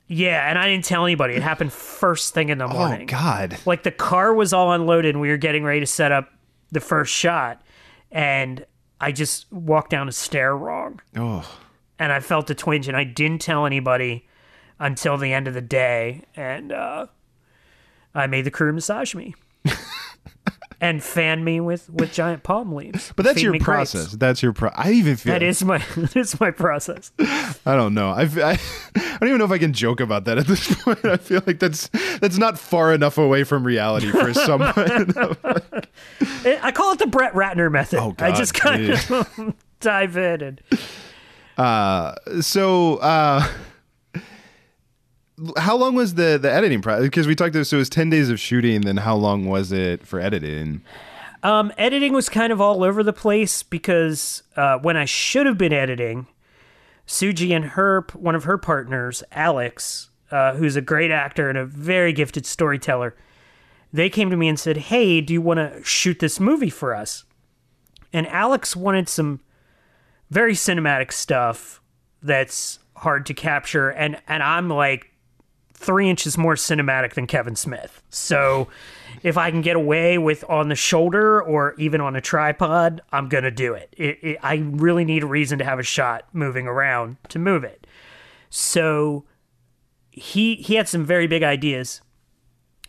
Yeah, 0.08 0.48
and 0.48 0.58
I 0.58 0.66
didn't 0.68 0.84
tell 0.86 1.04
anybody. 1.04 1.34
It 1.34 1.42
happened 1.42 1.72
first 1.72 2.32
thing 2.34 2.48
in 2.48 2.58
the 2.58 2.66
morning. 2.66 3.02
Oh. 3.02 3.06
God. 3.06 3.58
like 3.66 3.82
the 3.82 3.90
car 3.90 4.32
was 4.34 4.52
all 4.54 4.72
unloaded 4.72 5.14
and 5.14 5.20
we 5.20 5.28
were 5.28 5.36
getting 5.36 5.64
ready 5.64 5.80
to 5.80 5.86
set 5.86 6.10
up 6.12 6.30
the 6.72 6.80
first 6.80 7.12
shot 7.12 7.62
and 8.10 8.64
i 9.00 9.10
just 9.12 9.50
walked 9.52 9.90
down 9.90 10.08
a 10.08 10.12
stair 10.12 10.54
wrong 10.56 11.00
Oh. 11.16 11.46
and 11.98 12.12
i 12.12 12.20
felt 12.20 12.48
a 12.50 12.54
twinge 12.54 12.88
and 12.88 12.96
i 12.96 13.04
didn't 13.04 13.40
tell 13.40 13.64
anybody 13.66 14.26
until 14.78 15.16
the 15.18 15.32
end 15.32 15.46
of 15.48 15.54
the 15.54 15.60
day 15.62 16.22
and 16.36 16.72
uh, 16.72 17.06
i 18.14 18.26
made 18.26 18.42
the 18.44 18.50
crew 18.50 18.72
massage 18.72 19.14
me 19.14 19.34
and 20.80 21.02
fan 21.02 21.42
me 21.42 21.58
with 21.60 21.90
with 21.90 22.12
giant 22.12 22.42
palm 22.44 22.72
leaves 22.72 23.12
But 23.16 23.24
that's 23.24 23.36
Feed 23.36 23.42
your 23.44 23.52
me 23.52 23.58
grapes. 23.58 23.92
process. 23.92 24.12
That's 24.12 24.42
your 24.42 24.52
pro. 24.52 24.70
I 24.74 24.92
even 24.92 25.16
feel. 25.16 25.32
that 25.32 25.42
is 25.42 25.64
my 25.64 25.78
that 25.96 26.16
is 26.16 26.38
my 26.38 26.50
process 26.52 27.10
I 27.18 27.74
don't 27.76 27.94
know. 27.94 28.10
I, 28.10 28.22
I, 28.22 28.58
I 28.96 29.16
don't 29.18 29.28
even 29.28 29.38
know 29.38 29.44
if 29.44 29.50
I 29.50 29.58
can 29.58 29.72
joke 29.72 29.98
about 30.00 30.24
that 30.26 30.38
at 30.38 30.46
this 30.46 30.72
point. 30.84 31.04
I 31.04 31.16
feel 31.16 31.42
like 31.46 31.58
that's 31.58 31.88
that's 32.20 32.38
not 32.38 32.58
far 32.58 32.94
enough 32.94 33.18
away 33.18 33.42
from 33.44 33.64
reality 33.64 34.10
for 34.10 34.32
someone. 34.32 34.72
Eh, 36.44 36.58
i 36.62 36.70
call 36.72 36.92
it 36.92 36.98
the 36.98 37.06
brett 37.06 37.32
ratner 37.34 37.70
method 37.70 37.98
Oh, 37.98 38.14
i 38.18 38.30
just 38.32 38.54
kind 38.54 38.90
of 38.90 39.54
dive 39.80 40.16
in 40.16 40.42
and 40.42 40.60
Uh, 41.56 42.14
so, 42.40 42.98
uh, 42.98 43.44
how 45.56 45.76
long 45.76 45.94
was 45.94 46.14
the 46.14 46.38
the 46.40 46.50
editing 46.50 46.82
process? 46.82 47.04
Because 47.04 47.26
we 47.26 47.34
talked. 47.34 47.52
to 47.54 47.64
So 47.64 47.76
it 47.76 47.80
was 47.80 47.88
ten 47.90 48.10
days 48.10 48.30
of 48.30 48.40
shooting. 48.40 48.82
Then 48.82 48.98
how 48.98 49.16
long 49.16 49.46
was 49.46 49.72
it 49.72 50.06
for 50.06 50.20
editing? 50.20 50.82
Um, 51.42 51.72
editing 51.78 52.12
was 52.12 52.28
kind 52.28 52.52
of 52.52 52.60
all 52.60 52.82
over 52.82 53.02
the 53.02 53.12
place 53.12 53.62
because 53.62 54.42
uh, 54.56 54.78
when 54.78 54.96
I 54.96 55.04
should 55.04 55.46
have 55.46 55.56
been 55.56 55.72
editing, 55.72 56.26
Suji 57.06 57.54
and 57.54 57.64
her 57.64 58.06
one 58.14 58.34
of 58.34 58.44
her 58.44 58.58
partners, 58.58 59.22
Alex, 59.30 60.10
uh, 60.30 60.54
who's 60.54 60.76
a 60.76 60.80
great 60.80 61.10
actor 61.10 61.48
and 61.48 61.56
a 61.56 61.64
very 61.64 62.12
gifted 62.12 62.44
storyteller, 62.44 63.14
they 63.92 64.10
came 64.10 64.30
to 64.30 64.36
me 64.36 64.48
and 64.48 64.58
said, 64.58 64.76
"Hey, 64.76 65.20
do 65.20 65.32
you 65.32 65.40
want 65.40 65.58
to 65.58 65.82
shoot 65.84 66.18
this 66.18 66.40
movie 66.40 66.70
for 66.70 66.94
us?" 66.94 67.24
And 68.12 68.26
Alex 68.28 68.74
wanted 68.74 69.08
some 69.08 69.40
very 70.30 70.54
cinematic 70.54 71.12
stuff 71.12 71.80
that's 72.20 72.80
hard 72.96 73.26
to 73.26 73.34
capture, 73.34 73.90
and 73.90 74.20
and 74.26 74.42
I'm 74.42 74.68
like 74.68 75.12
three 75.78 76.10
inches 76.10 76.36
more 76.36 76.56
cinematic 76.56 77.14
than 77.14 77.26
Kevin 77.26 77.54
Smith. 77.54 78.02
So 78.10 78.66
if 79.22 79.38
I 79.38 79.52
can 79.52 79.62
get 79.62 79.76
away 79.76 80.18
with 80.18 80.44
on 80.48 80.68
the 80.68 80.74
shoulder 80.74 81.40
or 81.40 81.74
even 81.78 82.00
on 82.00 82.16
a 82.16 82.20
tripod, 82.20 83.00
I'm 83.12 83.28
going 83.28 83.44
to 83.44 83.52
do 83.52 83.74
it. 83.74 83.94
It, 83.96 84.18
it. 84.20 84.38
I 84.42 84.56
really 84.56 85.04
need 85.04 85.22
a 85.22 85.26
reason 85.26 85.58
to 85.60 85.64
have 85.64 85.78
a 85.78 85.84
shot 85.84 86.24
moving 86.32 86.66
around 86.66 87.16
to 87.28 87.38
move 87.38 87.62
it. 87.62 87.86
So 88.50 89.24
he 90.10 90.56
he 90.56 90.74
had 90.74 90.88
some 90.88 91.04
very 91.04 91.28
big 91.28 91.44
ideas. 91.44 92.00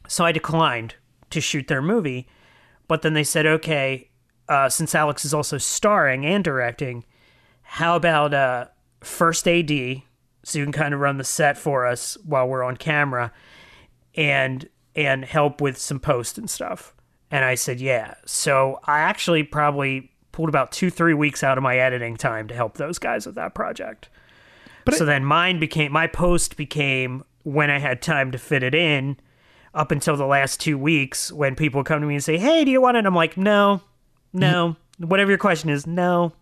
So 0.07 0.25
I 0.25 0.31
declined 0.31 0.95
to 1.29 1.39
shoot 1.39 1.67
their 1.67 1.83
movie, 1.83 2.27
but 2.87 3.03
then 3.03 3.13
they 3.13 3.23
said, 3.23 3.45
"Okay, 3.45 4.09
uh, 4.47 4.67
since 4.67 4.95
Alex 4.95 5.25
is 5.25 5.33
also 5.33 5.59
starring 5.59 6.25
and 6.25 6.43
directing, 6.43 7.05
how 7.61 7.95
about 7.95 8.33
uh, 8.33 8.65
first 9.01 9.47
AD 9.47 10.01
so 10.43 10.59
you 10.59 10.65
can 10.65 10.71
kind 10.71 10.93
of 10.93 10.99
run 10.99 11.17
the 11.17 11.23
set 11.23 11.57
for 11.57 11.85
us 11.85 12.17
while 12.25 12.47
we're 12.47 12.63
on 12.63 12.77
camera 12.77 13.31
and 14.15 14.67
and 14.95 15.23
help 15.23 15.61
with 15.61 15.77
some 15.77 15.99
post 15.99 16.37
and 16.37 16.49
stuff." 16.49 16.93
And 17.31 17.45
I 17.45 17.55
said, 17.55 17.79
"Yeah." 17.79 18.15
So 18.25 18.79
I 18.85 18.99
actually 18.99 19.43
probably 19.43 20.11
pulled 20.31 20.49
about 20.49 20.71
two 20.71 20.89
three 20.89 21.13
weeks 21.13 21.43
out 21.43 21.57
of 21.57 21.63
my 21.63 21.77
editing 21.77 22.15
time 22.15 22.47
to 22.47 22.55
help 22.55 22.77
those 22.77 22.99
guys 22.99 23.25
with 23.25 23.35
that 23.35 23.53
project. 23.53 24.09
But 24.85 24.95
so 24.95 25.05
then 25.05 25.23
mine 25.23 25.59
became 25.59 25.91
my 25.91 26.07
post 26.07 26.57
became 26.57 27.23
when 27.43 27.69
I 27.69 27.79
had 27.79 28.01
time 28.01 28.31
to 28.31 28.37
fit 28.37 28.63
it 28.63 28.73
in. 28.73 29.17
Up 29.71 29.91
until 29.91 30.17
the 30.17 30.25
last 30.25 30.59
two 30.59 30.79
weeks, 30.79 31.31
when 31.31 31.55
people 31.55 31.83
come 31.83 32.01
to 32.01 32.07
me 32.07 32.15
and 32.15 32.23
say, 32.23 32.37
"Hey, 32.37 32.65
do 32.65 32.71
you 32.71 32.81
want 32.81 32.97
it?" 32.97 33.05
I'm 33.05 33.13
like, 33.13 33.37
"No, 33.37 33.81
no." 34.33 34.77
Mm-hmm. 34.99 35.07
Whatever 35.07 35.29
your 35.31 35.37
question 35.37 35.69
is, 35.69 35.85
no, 35.85 36.33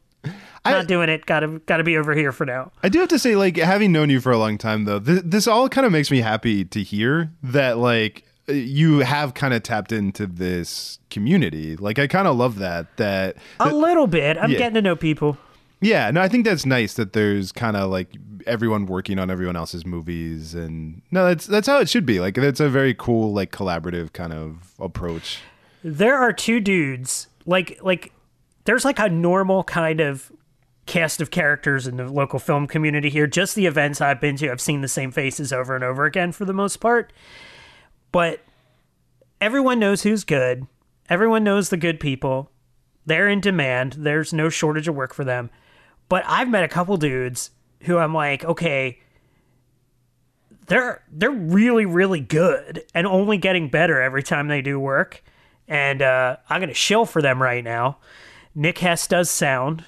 not 0.72 0.88
doing 0.88 1.10
it. 1.10 1.26
Got 1.26 1.42
to 1.42 1.60
got 1.66 1.78
to 1.78 1.84
be 1.84 1.98
over 1.98 2.14
here 2.14 2.32
for 2.32 2.46
now. 2.46 2.72
I 2.84 2.90
do 2.90 3.00
have 3.00 3.10
to 3.10 3.20
say, 3.20 3.36
like, 3.36 3.58
having 3.58 3.92
known 3.92 4.10
you 4.10 4.20
for 4.22 4.32
a 4.32 4.38
long 4.38 4.58
time, 4.58 4.86
though, 4.86 5.00
th- 5.00 5.22
this 5.26 5.48
all 5.48 5.68
kind 5.70 5.86
of 5.86 5.92
makes 5.92 6.10
me 6.12 6.20
happy 6.22 6.64
to 6.66 6.82
hear 6.84 7.32
that, 7.44 7.78
like, 7.78 8.24
you 8.48 9.00
have 9.00 9.34
kind 9.34 9.54
of 9.54 9.64
tapped 9.64 9.92
into 9.92 10.26
this 10.26 11.00
community. 11.10 11.76
Like, 11.76 12.00
I 12.00 12.08
kind 12.08 12.28
of 12.28 12.38
love 12.38 12.60
that. 12.60 12.96
That, 12.98 13.36
A 13.60 13.74
little 13.74 14.08
bit. 14.08 14.38
I'm 14.38 14.52
Yeah. 14.52 14.58
getting 14.60 14.76
to 14.76 14.82
know 14.82 14.96
people. 14.96 15.38
yeah, 15.82 16.10
no, 16.12 16.22
I 16.22 16.28
think 16.30 16.46
that's 16.46 16.66
nice 16.66 16.94
that 16.96 17.14
there's 17.14 17.52
kind 17.52 17.76
of 17.78 17.92
like 17.92 18.10
everyone 18.48 18.86
working 18.86 19.20
on 19.20 19.30
everyone 19.30 19.56
else's 19.58 19.86
movies, 19.86 20.56
and 20.56 21.02
no, 21.12 21.26
that's 21.26 21.46
that's 21.46 21.68
how 21.68 21.80
it 21.80 21.90
should 21.90 22.06
be. 22.06 22.20
Like, 22.20 22.36
that's 22.36 22.60
a 22.60 22.70
very 22.70 22.94
cool, 22.94 23.34
like, 23.34 23.52
collaborative 23.52 24.14
kind 24.14 24.32
of 24.34 24.74
approach. 24.80 25.40
There 25.84 26.16
are 26.18 26.32
two 26.34 26.60
dudes. 26.60 27.28
Like 27.46 27.80
like 27.82 28.12
there's 28.66 28.84
like 28.84 29.00
a 29.00 29.08
normal 29.08 29.64
kind 29.64 30.00
of 30.02 30.32
cast 30.88 31.22
of 31.22 31.30
characters 31.30 31.86
in 31.86 31.98
the 31.98 32.12
local 32.12 32.40
film 32.40 32.66
community 32.66 33.10
here. 33.10 33.28
Just 33.28 33.56
the 33.56 33.68
events 33.68 34.02
I've 34.02 34.22
been 34.22 34.38
to, 34.38 34.50
I've 34.50 34.62
seen 34.62 34.82
the 34.82 34.88
same 34.88 35.12
faces 35.12 35.54
over 35.54 35.76
and 35.76 35.84
over 35.84 36.06
again 36.06 36.32
for 36.32 36.46
the 36.46 36.54
most 36.54 36.78
part. 36.78 37.14
But 38.12 38.42
everyone 39.40 39.80
knows 39.80 40.04
who's 40.04 40.24
good. 40.24 40.66
Everyone 41.10 41.44
knows 41.44 41.70
the 41.70 41.78
good 41.78 42.00
people. 42.00 42.52
They're 43.06 43.30
in 43.30 43.42
demand. 43.42 43.94
There's 43.94 44.34
no 44.34 44.50
shortage 44.50 44.88
of 44.88 44.96
work 44.96 45.14
for 45.14 45.24
them. 45.24 45.50
But 46.10 46.24
I've 46.26 46.50
met 46.50 46.64
a 46.64 46.70
couple 46.70 46.98
dudes 46.98 47.52
who 47.82 47.98
I'm 47.98 48.14
like, 48.14 48.44
okay, 48.44 49.00
they're 50.68 51.02
they're 51.10 51.32
really 51.32 51.86
really 51.86 52.20
good 52.20 52.84
and 52.94 53.08
only 53.08 53.38
getting 53.38 53.70
better 53.70 54.02
every 54.02 54.24
time 54.24 54.48
they 54.48 54.62
do 54.62 54.80
work. 54.80 55.24
And 55.68 56.02
uh, 56.02 56.38
I'm 56.50 56.60
gonna 56.60 56.74
shill 56.74 57.06
for 57.06 57.22
them 57.22 57.42
right 57.42 57.64
now. 57.64 58.00
Nick 58.56 58.80
Hess 58.80 59.08
does 59.08 59.30
sound, 59.30 59.86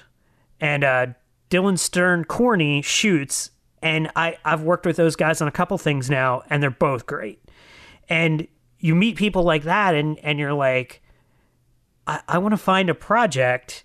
and 0.60 0.84
uh, 0.84 1.06
Dylan 1.50 1.78
Stern 1.78 2.24
Corny 2.24 2.82
shoots. 2.82 3.50
And 3.82 4.10
I 4.14 4.36
I've 4.44 4.62
worked 4.62 4.84
with 4.86 4.96
those 4.96 5.16
guys 5.16 5.40
on 5.40 5.48
a 5.48 5.52
couple 5.52 5.78
things 5.78 6.10
now, 6.10 6.42
and 6.50 6.62
they're 6.62 6.70
both 6.70 7.06
great. 7.06 7.42
And 8.08 8.46
you 8.78 8.94
meet 8.94 9.16
people 9.16 9.42
like 9.42 9.62
that, 9.62 9.94
and 9.94 10.18
and 10.18 10.38
you're 10.38 10.52
like, 10.52 11.02
I, 12.06 12.20
I 12.28 12.38
want 12.38 12.52
to 12.52 12.58
find 12.58 12.90
a 12.90 12.94
project 12.94 13.84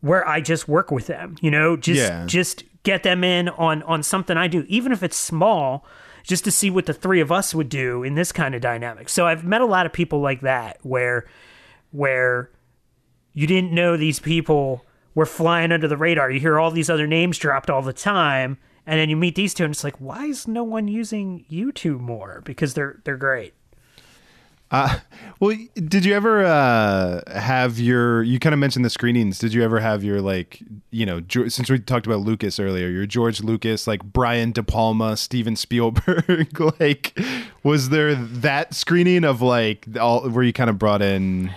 where 0.00 0.26
I 0.28 0.40
just 0.40 0.68
work 0.68 0.90
with 0.90 1.06
them, 1.06 1.36
you 1.40 1.50
know, 1.50 1.76
just 1.76 2.00
Yeah. 2.02 2.26
just 2.26 2.64
get 2.82 3.02
them 3.02 3.22
in 3.24 3.48
on 3.50 3.82
on 3.84 4.02
something 4.02 4.36
I 4.36 4.46
do, 4.48 4.64
even 4.68 4.92
if 4.92 5.02
it's 5.02 5.16
small, 5.16 5.86
just 6.24 6.44
to 6.44 6.50
see 6.50 6.68
what 6.68 6.84
the 6.86 6.92
three 6.92 7.20
of 7.20 7.30
us 7.32 7.54
would 7.54 7.68
do 7.68 8.02
in 8.02 8.14
this 8.14 8.30
kind 8.32 8.54
of 8.54 8.60
dynamic. 8.60 9.08
So 9.08 9.26
I've 9.26 9.44
met 9.44 9.60
a 9.62 9.66
lot 9.66 9.86
of 9.86 9.92
people 9.92 10.20
like 10.20 10.40
that 10.42 10.78
where 10.82 11.26
where 11.92 12.50
you 13.32 13.46
didn't 13.46 13.72
know 13.72 13.96
these 13.96 14.18
people 14.20 14.84
were 15.14 15.26
flying 15.26 15.72
under 15.72 15.88
the 15.88 15.96
radar. 15.96 16.30
You 16.30 16.40
hear 16.40 16.58
all 16.58 16.70
these 16.70 16.90
other 16.90 17.06
names 17.06 17.38
dropped 17.38 17.70
all 17.70 17.82
the 17.82 17.92
time, 17.92 18.58
and 18.86 18.98
then 18.98 19.08
you 19.08 19.16
meet 19.16 19.34
these 19.34 19.54
two, 19.54 19.64
and 19.64 19.72
it's 19.72 19.84
like, 19.84 20.00
why 20.00 20.26
is 20.26 20.48
no 20.48 20.64
one 20.64 20.88
using 20.88 21.44
you 21.48 21.72
two 21.72 21.98
more? 21.98 22.42
Because 22.44 22.74
they're 22.74 23.00
they're 23.04 23.16
great. 23.16 23.54
Well, 25.38 25.56
did 25.74 26.04
you 26.04 26.14
ever 26.14 26.44
uh, 26.44 27.20
have 27.38 27.78
your? 27.78 28.22
You 28.22 28.38
kind 28.38 28.54
of 28.54 28.58
mentioned 28.58 28.84
the 28.84 28.90
screenings. 28.90 29.38
Did 29.38 29.52
you 29.52 29.62
ever 29.62 29.80
have 29.80 30.02
your 30.02 30.20
like, 30.20 30.62
you 30.90 31.04
know, 31.04 31.20
since 31.28 31.68
we 31.68 31.78
talked 31.78 32.06
about 32.06 32.20
Lucas 32.20 32.58
earlier, 32.58 32.88
your 32.88 33.06
George 33.06 33.42
Lucas, 33.42 33.86
like 33.86 34.02
Brian 34.04 34.52
De 34.52 34.62
Palma, 34.62 35.16
Steven 35.16 35.56
Spielberg, 35.56 36.60
like, 36.80 37.18
was 37.62 37.90
there 37.90 38.14
that 38.14 38.72
screening 38.72 39.24
of 39.24 39.42
like 39.42 39.86
all 40.00 40.28
where 40.30 40.44
you 40.44 40.52
kind 40.52 40.70
of 40.70 40.78
brought 40.78 41.02
in? 41.02 41.52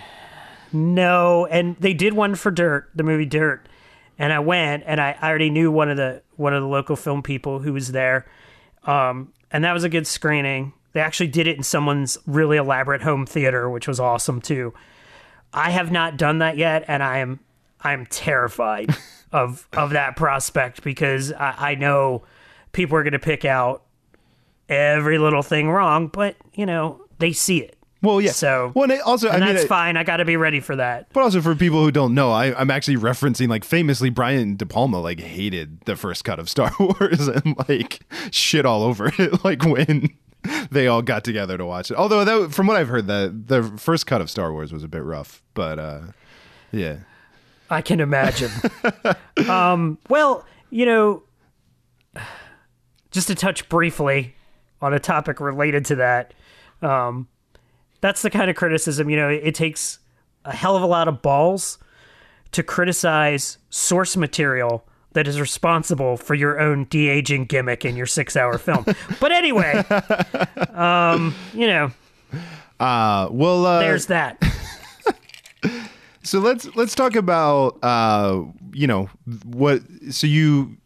No, 0.76 1.46
and 1.46 1.76
they 1.76 1.94
did 1.94 2.12
one 2.12 2.34
for 2.34 2.50
Dirt, 2.50 2.90
the 2.94 3.02
movie 3.02 3.24
Dirt, 3.24 3.66
and 4.18 4.32
I 4.32 4.40
went, 4.40 4.84
and 4.86 5.00
I, 5.00 5.16
I 5.20 5.28
already 5.28 5.48
knew 5.48 5.70
one 5.70 5.88
of 5.88 5.96
the 5.96 6.22
one 6.36 6.52
of 6.52 6.62
the 6.62 6.68
local 6.68 6.96
film 6.96 7.22
people 7.22 7.60
who 7.60 7.72
was 7.72 7.92
there, 7.92 8.26
um, 8.84 9.32
and 9.50 9.64
that 9.64 9.72
was 9.72 9.84
a 9.84 9.88
good 9.88 10.06
screening. 10.06 10.74
They 10.92 11.00
actually 11.00 11.28
did 11.28 11.46
it 11.46 11.56
in 11.56 11.62
someone's 11.62 12.18
really 12.26 12.58
elaborate 12.58 13.02
home 13.02 13.24
theater, 13.24 13.70
which 13.70 13.88
was 13.88 13.98
awesome 13.98 14.40
too. 14.40 14.74
I 15.52 15.70
have 15.70 15.90
not 15.90 16.18
done 16.18 16.38
that 16.38 16.58
yet, 16.58 16.84
and 16.88 17.02
I 17.02 17.18
am 17.18 17.40
I'm 17.80 18.04
terrified 18.06 18.94
of 19.32 19.66
of 19.72 19.90
that 19.90 20.16
prospect 20.16 20.82
because 20.82 21.32
I, 21.32 21.70
I 21.70 21.74
know 21.74 22.24
people 22.72 22.98
are 22.98 23.02
going 23.02 23.12
to 23.14 23.18
pick 23.18 23.46
out 23.46 23.82
every 24.68 25.16
little 25.16 25.42
thing 25.42 25.70
wrong, 25.70 26.08
but 26.08 26.36
you 26.52 26.66
know 26.66 27.00
they 27.18 27.32
see 27.32 27.62
it. 27.62 27.78
Well, 28.02 28.20
yeah. 28.20 28.32
So- 28.32 28.72
well, 28.74 28.90
and 28.90 29.00
also, 29.02 29.28
I 29.28 29.36
And 29.36 29.44
mean, 29.44 29.54
that's 29.54 29.66
fine. 29.66 29.96
I 29.96 30.04
got 30.04 30.18
to 30.18 30.24
be 30.24 30.36
ready 30.36 30.60
for 30.60 30.76
that. 30.76 31.08
But 31.12 31.22
also 31.22 31.40
for 31.40 31.54
people 31.54 31.82
who 31.82 31.90
don't 31.90 32.14
know, 32.14 32.30
I, 32.30 32.58
I'm 32.58 32.70
actually 32.70 32.96
referencing 32.98 33.48
like 33.48 33.64
famously 33.64 34.10
Brian 34.10 34.56
De 34.56 34.66
Palma 34.66 35.00
like 35.00 35.18
hated 35.20 35.80
the 35.86 35.96
first 35.96 36.24
cut 36.24 36.38
of 36.38 36.48
Star 36.48 36.70
Wars 36.80 37.26
and 37.26 37.56
like 37.68 38.00
shit 38.30 38.66
all 38.66 38.82
over 38.82 39.10
it. 39.18 39.44
Like 39.44 39.64
when 39.64 40.10
they 40.70 40.86
all 40.86 41.02
got 41.02 41.24
together 41.24 41.56
to 41.58 41.64
watch 41.66 41.90
it. 41.90 41.96
Although 41.96 42.24
that, 42.24 42.54
from 42.54 42.66
what 42.68 42.76
I've 42.76 42.88
heard, 42.88 43.06
that 43.08 43.48
the 43.48 43.62
first 43.78 44.06
cut 44.06 44.20
of 44.20 44.30
Star 44.30 44.52
Wars 44.52 44.72
was 44.72 44.84
a 44.84 44.88
bit 44.88 45.02
rough. 45.02 45.42
But 45.54 45.78
uh, 45.78 46.00
yeah, 46.72 46.98
I 47.70 47.80
can 47.82 47.98
imagine. 48.00 48.50
um, 49.48 49.98
well, 50.08 50.44
you 50.70 50.86
know, 50.86 51.22
just 53.10 53.26
to 53.28 53.34
touch 53.34 53.68
briefly 53.68 54.34
on 54.80 54.92
a 54.92 54.98
topic 55.00 55.40
related 55.40 55.84
to 55.86 55.96
that, 55.96 56.34
um, 56.82 57.26
that's 58.06 58.22
the 58.22 58.30
kind 58.30 58.48
of 58.48 58.56
criticism, 58.56 59.10
you 59.10 59.16
know, 59.16 59.28
it, 59.28 59.54
takes 59.54 59.98
a 60.44 60.54
hell 60.54 60.76
of 60.76 60.82
a 60.82 60.86
lot 60.86 61.08
of 61.08 61.22
balls 61.22 61.78
to 62.52 62.62
criticize 62.62 63.58
source 63.68 64.16
material 64.16 64.86
that 65.14 65.26
is 65.26 65.40
responsible 65.40 66.16
for 66.16 66.34
your 66.34 66.60
own 66.60 66.84
de 66.84 67.08
aging 67.08 67.46
gimmick 67.46 67.84
in 67.84 67.96
your 67.96 68.06
six 68.06 68.36
hour 68.36 68.58
film. 68.58 68.84
but 69.20 69.32
anyway, 69.32 69.82
um, 70.70 71.34
you 71.52 71.66
know, 71.66 71.90
uh, 72.78 73.28
well, 73.30 73.66
uh, 73.66 73.80
there's 73.80 74.06
that. 74.06 74.40
So 76.26 76.40
let's 76.40 76.66
let's 76.74 76.96
talk 76.96 77.14
about 77.14 77.78
uh 77.84 78.42
you 78.72 78.88
know 78.88 79.08
what 79.44 79.80
so 80.10 80.26
you 80.26 80.76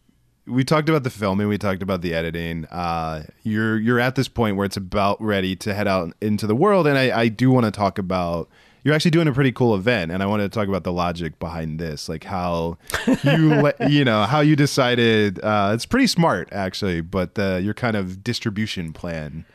we 0.51 0.63
talked 0.63 0.89
about 0.89 1.03
the 1.03 1.09
filming, 1.09 1.47
we 1.47 1.57
talked 1.57 1.81
about 1.81 2.01
the 2.01 2.13
editing. 2.13 2.65
Uh 2.65 3.23
you're 3.43 3.77
you're 3.79 3.99
at 3.99 4.15
this 4.15 4.27
point 4.27 4.57
where 4.57 4.65
it's 4.65 4.77
about 4.77 5.21
ready 5.21 5.55
to 5.57 5.73
head 5.73 5.87
out 5.87 6.13
into 6.21 6.45
the 6.47 6.55
world 6.55 6.87
and 6.87 6.97
I 6.97 7.21
I 7.21 7.27
do 7.29 7.49
want 7.51 7.65
to 7.65 7.71
talk 7.71 7.97
about 7.97 8.49
you're 8.83 8.95
actually 8.95 9.11
doing 9.11 9.27
a 9.27 9.33
pretty 9.33 9.51
cool 9.51 9.75
event 9.75 10.11
and 10.11 10.21
I 10.23 10.25
wanted 10.25 10.51
to 10.51 10.57
talk 10.57 10.67
about 10.67 10.83
the 10.83 10.91
logic 10.91 11.37
behind 11.39 11.79
this, 11.79 12.09
like 12.09 12.23
how 12.23 12.77
you 13.23 13.53
le- 13.61 13.89
you 13.89 14.03
know, 14.03 14.23
how 14.23 14.41
you 14.41 14.55
decided 14.55 15.39
uh 15.43 15.71
it's 15.73 15.85
pretty 15.85 16.07
smart 16.07 16.49
actually, 16.51 17.01
but 17.01 17.37
uh 17.39 17.55
your 17.55 17.73
kind 17.73 17.95
of 17.95 18.23
distribution 18.23 18.91
plan. 18.93 19.45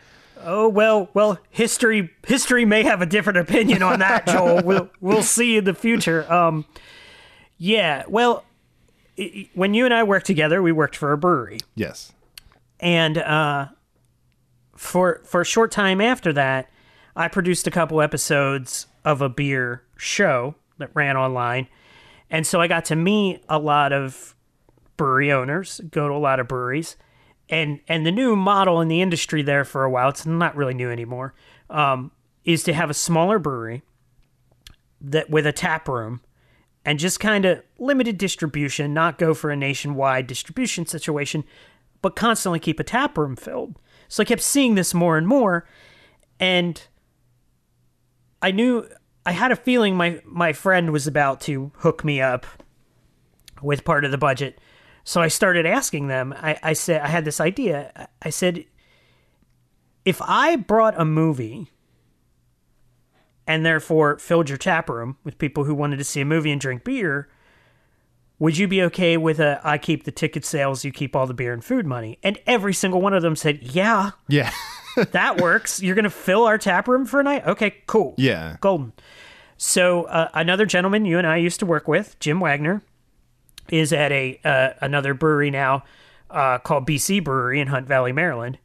Oh 0.48 0.68
well, 0.68 1.08
well, 1.12 1.38
history 1.50 2.10
history 2.26 2.64
may 2.64 2.84
have 2.84 3.02
a 3.02 3.06
different 3.06 3.38
opinion 3.38 3.82
on 3.82 3.98
that, 3.98 4.26
Joel. 4.26 4.62
we'll 4.64 4.88
we'll 5.00 5.22
see 5.24 5.56
in 5.56 5.64
the 5.64 5.74
future. 5.74 6.30
Um, 6.32 6.64
yeah, 7.58 8.04
well, 8.06 8.44
when 9.54 9.74
you 9.74 9.84
and 9.84 9.94
I 9.94 10.02
worked 10.02 10.26
together, 10.26 10.62
we 10.62 10.72
worked 10.72 10.96
for 10.96 11.12
a 11.12 11.18
brewery, 11.18 11.58
Yes. 11.74 12.12
and 12.80 13.18
uh, 13.18 13.68
for 14.76 15.20
for 15.24 15.40
a 15.40 15.44
short 15.44 15.70
time 15.70 16.00
after 16.00 16.32
that, 16.34 16.70
I 17.14 17.28
produced 17.28 17.66
a 17.66 17.70
couple 17.70 18.00
episodes 18.02 18.86
of 19.04 19.22
a 19.22 19.28
beer 19.28 19.82
show 19.96 20.54
that 20.78 20.90
ran 20.94 21.16
online, 21.16 21.68
and 22.30 22.46
so 22.46 22.60
I 22.60 22.66
got 22.68 22.84
to 22.86 22.96
meet 22.96 23.42
a 23.48 23.58
lot 23.58 23.92
of 23.92 24.34
brewery 24.96 25.32
owners, 25.32 25.80
go 25.90 26.08
to 26.08 26.14
a 26.14 26.18
lot 26.18 26.40
of 26.40 26.48
breweries, 26.48 26.96
and 27.48 27.80
and 27.88 28.04
the 28.04 28.12
new 28.12 28.36
model 28.36 28.80
in 28.80 28.88
the 28.88 29.00
industry 29.00 29.42
there 29.42 29.64
for 29.64 29.84
a 29.84 29.90
while, 29.90 30.08
it's 30.10 30.26
not 30.26 30.54
really 30.56 30.74
new 30.74 30.90
anymore, 30.90 31.32
um, 31.70 32.10
is 32.44 32.62
to 32.64 32.72
have 32.74 32.90
a 32.90 32.94
smaller 32.94 33.38
brewery 33.38 33.82
that 35.00 35.30
with 35.30 35.46
a 35.46 35.52
tap 35.52 35.88
room 35.88 36.20
and 36.86 36.98
just 37.00 37.18
kind 37.20 37.44
of 37.44 37.62
limited 37.78 38.16
distribution, 38.16 38.94
not 38.94 39.18
go 39.18 39.34
for 39.34 39.50
a 39.50 39.56
nationwide 39.56 40.26
distribution 40.28 40.86
situation, 40.86 41.42
but 42.00 42.14
constantly 42.14 42.60
keep 42.60 42.78
a 42.80 42.84
tap 42.84 43.18
room 43.18 43.34
filled. 43.34 43.78
So 44.08 44.22
I 44.22 44.24
kept 44.24 44.40
seeing 44.40 44.76
this 44.76 44.94
more 44.94 45.18
and 45.18 45.26
more, 45.26 45.66
and 46.38 46.80
I 48.40 48.52
knew 48.52 48.88
I 49.26 49.32
had 49.32 49.50
a 49.50 49.56
feeling 49.56 49.96
my 49.96 50.20
my 50.24 50.52
friend 50.52 50.92
was 50.92 51.08
about 51.08 51.40
to 51.42 51.72
hook 51.78 52.04
me 52.04 52.20
up 52.22 52.46
with 53.60 53.84
part 53.84 54.04
of 54.04 54.12
the 54.12 54.18
budget. 54.18 54.60
So 55.02 55.20
I 55.20 55.28
started 55.28 55.66
asking 55.66 56.06
them. 56.06 56.32
I, 56.36 56.56
I 56.62 56.72
said 56.72 57.00
I 57.00 57.08
had 57.08 57.24
this 57.24 57.40
idea. 57.40 57.90
I- 57.96 58.06
I 58.22 58.30
said, 58.30 58.64
if 60.04 60.20
I 60.22 60.56
brought 60.56 60.98
a 61.00 61.04
movie 61.04 61.70
and 63.46 63.64
therefore 63.64 64.18
filled 64.18 64.48
your 64.48 64.58
tap 64.58 64.88
room 64.88 65.16
with 65.24 65.38
people 65.38 65.64
who 65.64 65.74
wanted 65.74 65.98
to 65.98 66.04
see 66.04 66.20
a 66.20 66.24
movie 66.24 66.50
and 66.50 66.60
drink 66.60 66.84
beer, 66.84 67.28
would 68.38 68.58
you 68.58 68.68
be 68.68 68.82
okay 68.82 69.16
with 69.16 69.40
a 69.40 69.60
I 69.64 69.78
keep 69.78 70.04
the 70.04 70.12
ticket 70.12 70.44
sales, 70.44 70.84
you 70.84 70.92
keep 70.92 71.16
all 71.16 71.26
the 71.26 71.34
beer 71.34 71.52
and 71.52 71.64
food 71.64 71.86
money? 71.86 72.18
And 72.22 72.38
every 72.46 72.74
single 72.74 73.00
one 73.00 73.14
of 73.14 73.22
them 73.22 73.36
said, 73.36 73.62
Yeah, 73.62 74.10
Yeah. 74.28 74.50
that 75.12 75.40
works. 75.40 75.82
You're 75.82 75.94
going 75.94 76.04
to 76.04 76.10
fill 76.10 76.44
our 76.44 76.58
tap 76.58 76.88
room 76.88 77.06
for 77.06 77.20
a 77.20 77.22
night? 77.22 77.46
Okay, 77.46 77.76
cool. 77.86 78.14
yeah. 78.18 78.56
Golden. 78.60 78.92
So 79.58 80.04
uh, 80.04 80.28
another 80.34 80.66
gentleman 80.66 81.04
you 81.06 81.18
and 81.18 81.26
I 81.26 81.36
used 81.36 81.60
to 81.60 81.66
work 81.66 81.88
with, 81.88 82.18
Jim 82.20 82.40
Wagner, 82.40 82.82
is 83.70 83.92
at 83.92 84.12
a 84.12 84.38
uh, 84.44 84.70
another 84.80 85.14
brewery 85.14 85.50
now 85.50 85.84
uh, 86.30 86.58
called 86.58 86.86
BC 86.86 87.24
Brewery 87.24 87.60
in 87.60 87.68
Hunt 87.68 87.86
Valley, 87.86 88.12
Maryland, 88.12 88.58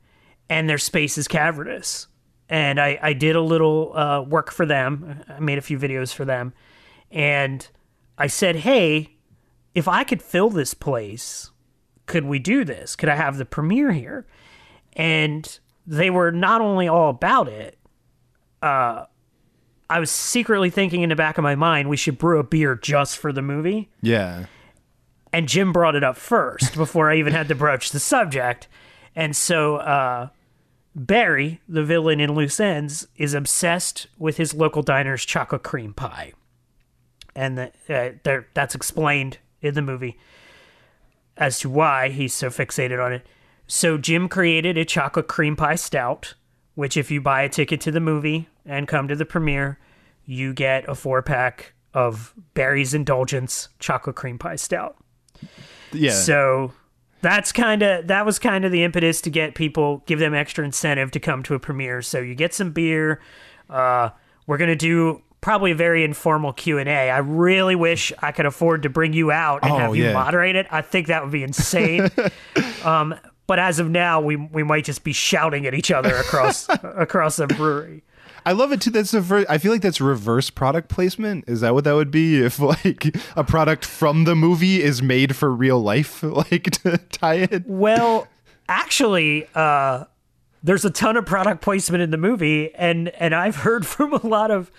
and 0.49 0.69
their 0.69 0.77
space 0.77 1.17
is 1.17 1.27
cavernous. 1.27 2.07
And 2.52 2.80
I, 2.80 2.99
I 3.02 3.14
did 3.14 3.36
a 3.36 3.41
little 3.41 3.97
uh, 3.97 4.22
work 4.22 4.52
for 4.52 4.68
them. 4.68 5.24
I 5.28 5.39
made 5.39 5.58
a 5.58 5.62
few 5.62 5.80
videos 5.80 6.14
for 6.14 6.26
them, 6.26 6.54
and 7.10 7.68
I 8.18 8.28
said, 8.28 8.58
"Hey, 8.58 9.16
if 9.74 9.88
I 9.88 10.04
could 10.04 10.22
fill 10.22 10.49
this 10.49 10.74
place, 10.74 11.49
could 12.06 12.26
we 12.26 12.38
do 12.38 12.64
this? 12.64 12.95
Could 12.95 13.10
I 13.10 13.16
have 13.16 13.38
the 13.38 13.45
premiere 13.45 13.93
here?" 13.93 14.28
And 14.93 15.60
they 15.88 16.10
were 16.10 16.32
not 16.32 16.62
only 16.62 16.88
all 16.88 17.10
about 17.10 17.47
it, 17.47 17.80
I 19.91 19.99
was 19.99 20.10
secretly 20.10 20.70
thinking 20.70 21.02
in 21.02 21.10
the 21.10 21.16
back 21.16 21.38
of 21.38 21.43
my 21.43 21.56
mind 21.56 21.89
we 21.89 21.97
should 21.97 22.18
brew 22.18 22.39
a 22.39 22.43
beer 22.43 22.76
just 22.76 23.18
for 23.18 23.34
the 23.34 23.41
movie. 23.41 23.89
Yeah. 24.02 24.45
And 25.34 25.49
Jim 25.49 25.72
brought 25.74 25.95
it 25.95 26.04
up 26.04 26.18
first 26.18 26.76
before 26.76 27.10
I 27.10 27.18
even 27.18 27.34
had 27.34 27.47
to 27.49 27.56
broach 27.56 27.91
the 27.91 27.99
subject. 27.99 28.68
And 29.16 29.36
so 29.36 29.78
uh, 29.78 30.30
Barry, 30.94 31.62
the 31.68 31.84
villain 31.84 32.20
in 32.20 32.34
Loose 32.34 32.60
Ends, 32.60 33.08
is 33.16 33.34
obsessed 33.34 34.08
with 34.18 34.38
his 34.38 34.54
local 34.54 34.82
diner's 34.82 35.26
chocolate 35.26 35.64
cream 35.64 35.94
pie. 35.94 36.34
And 37.36 37.58
the, 37.58 37.72
uh, 38.26 38.42
that's 38.54 38.76
explained 38.76 39.38
in 39.62 39.74
the 39.74 39.82
movie 39.82 40.18
as 41.38 41.60
to 41.60 41.70
why 41.70 42.10
he's 42.10 42.34
so 42.34 42.50
fixated 42.50 43.04
on 43.04 43.14
it. 43.14 43.26
So 43.68 43.98
Jim 43.98 44.28
created 44.28 44.78
a 44.78 44.84
chocolate 44.84 45.30
cream 45.30 45.56
pie 45.56 45.76
stout, 45.76 46.34
which 46.76 46.98
if 46.98 47.10
you 47.10 47.22
buy 47.22 47.44
a 47.44 47.50
ticket 47.50 47.80
to 47.82 47.92
the 47.92 48.02
movie 48.02 48.50
and 48.66 48.88
come 48.88 49.08
to 49.08 49.16
the 49.16 49.26
premiere, 49.26 49.80
you 50.26 50.54
get 50.54 50.88
a 50.89 50.96
four 50.96 51.22
pack 51.22 51.74
of 51.94 52.34
Barry's 52.54 52.94
Indulgence 52.94 53.70
chocolate 53.80 54.18
cream 54.18 54.38
pie 54.38 54.58
stout. 54.58 54.98
Yeah. 55.94 56.12
So 56.12 56.74
that's 57.22 57.51
kind 57.51 57.82
of 57.84 58.07
that 58.07 58.26
was 58.26 58.39
kind 58.39 58.65
of 58.65 58.72
the 58.72 58.84
impetus 58.84 59.22
to 59.22 59.30
get 59.30 59.55
people 59.55 60.03
give 60.05 60.19
them 60.19 60.34
extra 60.34 60.65
incentive 60.65 61.11
to 61.11 61.19
come 61.19 61.43
to 61.43 61.53
a 61.55 61.59
premiere. 61.59 62.01
So 62.01 62.19
you 62.19 62.36
get 62.36 62.53
some 62.53 62.72
beer. 62.72 63.22
Uh, 63.69 64.09
we're 64.47 64.57
gonna 64.57 64.76
do 64.76 65.22
probably 65.39 65.72
a 65.72 65.76
very 65.76 66.03
informal 66.03 66.53
Q 66.53 66.78
and 66.78 66.88
A. 66.89 67.09
I 67.09 67.17
really 67.19 67.76
wish 67.76 68.11
I 68.19 68.32
could 68.32 68.45
afford 68.45 68.84
to 68.84 68.89
bring 68.89 69.13
you 69.13 69.32
out 69.32 69.63
and 69.63 69.72
Oh, 69.72 69.78
have 69.78 69.95
you 69.95 70.05
yeah. 70.05 70.13
moderate 70.13 70.55
it. 70.55 70.67
I 70.69 70.82
think 70.82 71.07
that 71.07 71.24
would 71.24 71.32
be 71.32 71.43
insane. 71.43 72.09
um, 72.84 73.15
but 73.47 73.59
as 73.59 73.80
of 73.80 73.89
now, 73.89 74.22
we 74.22 74.36
we 74.36 74.63
might 74.63 74.86
just 74.86 75.03
be 75.03 75.13
shouting 75.13 75.65
at 75.65 75.74
each 75.74 75.91
other 75.91 76.15
across 76.15 76.67
across 76.84 77.38
the 77.38 77.47
brewery. 77.47 78.03
I 78.46 78.54
love 78.54 78.72
it 78.72 78.82
too. 78.82 78.89
That's 78.89 79.12
the 79.12 79.22
first. 79.22 79.50
I 79.50 79.58
feel 79.58 79.72
like 79.72 79.82
that's 79.82 80.02
reverse 80.02 80.50
product 80.50 80.89
placement. 80.89 81.46
Is 81.48 81.62
that 81.62 81.74
what 81.74 81.84
that 81.84 81.94
would 81.94 82.12
be? 82.12 82.42
If 82.44 82.60
like 82.60 83.16
a 83.36 83.44
product 83.44 83.86
from 83.86 84.24
the 84.24 84.36
movie 84.36 84.82
is 84.82 85.02
made 85.02 85.36
for 85.36 85.52
real 85.52 85.80
life, 85.80 86.24
like 86.24 86.72
to 86.84 86.98
tie 86.98 87.36
it. 87.52 87.64
Well, 87.68 88.28
actually, 88.68 89.48
uh, 89.54 90.06
there's 90.64 90.86
a 90.86 90.89
ton 90.89 91.18
of 91.18 91.26
product 91.26 91.62
placement 91.62 92.02
in 92.04 92.12
the 92.12 92.18
movie, 92.18 92.74
and 92.76 93.10
and 93.10 93.36
I've 93.36 93.58
heard 93.58 93.86
from 93.94 94.14
a 94.14 94.26
lot 94.26 94.50
of 94.52 94.72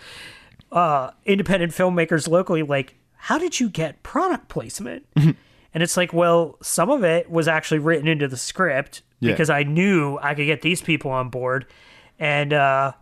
uh, 0.70 1.10
independent 1.24 1.72
filmmakers 1.72 2.28
locally, 2.28 2.62
like, 2.62 2.94
how 3.16 3.38
did 3.38 3.60
you 3.60 3.68
get 3.68 4.02
product 4.02 4.48
placement? 4.48 5.06
and 5.16 5.82
it's 5.82 5.96
like, 5.96 6.12
well, 6.12 6.58
some 6.62 6.90
of 6.90 7.04
it 7.04 7.30
was 7.30 7.46
actually 7.48 7.78
written 7.78 8.08
into 8.08 8.26
the 8.28 8.36
script 8.36 9.02
Yeah. 9.20 9.32
because 9.32 9.48
I 9.50 9.62
knew 9.62 10.18
I 10.20 10.34
could 10.34 10.46
get 10.46 10.62
these 10.62 10.82
people 10.82 11.10
on 11.10 11.28
board, 11.30 11.66
and 12.18 12.52
uh, 12.52 12.92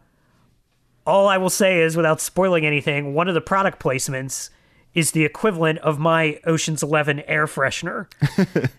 all 1.10 1.28
I 1.28 1.38
will 1.38 1.50
say 1.50 1.80
is, 1.80 1.96
without 1.96 2.20
spoiling 2.20 2.64
anything, 2.64 3.14
one 3.14 3.28
of 3.28 3.34
the 3.34 3.40
product 3.40 3.82
placements 3.82 4.50
is 4.94 5.10
the 5.10 5.24
equivalent 5.24 5.78
of 5.80 5.98
my 5.98 6.40
Ocean's 6.44 6.82
Eleven 6.82 7.20
air 7.20 7.46
freshener 7.46 8.06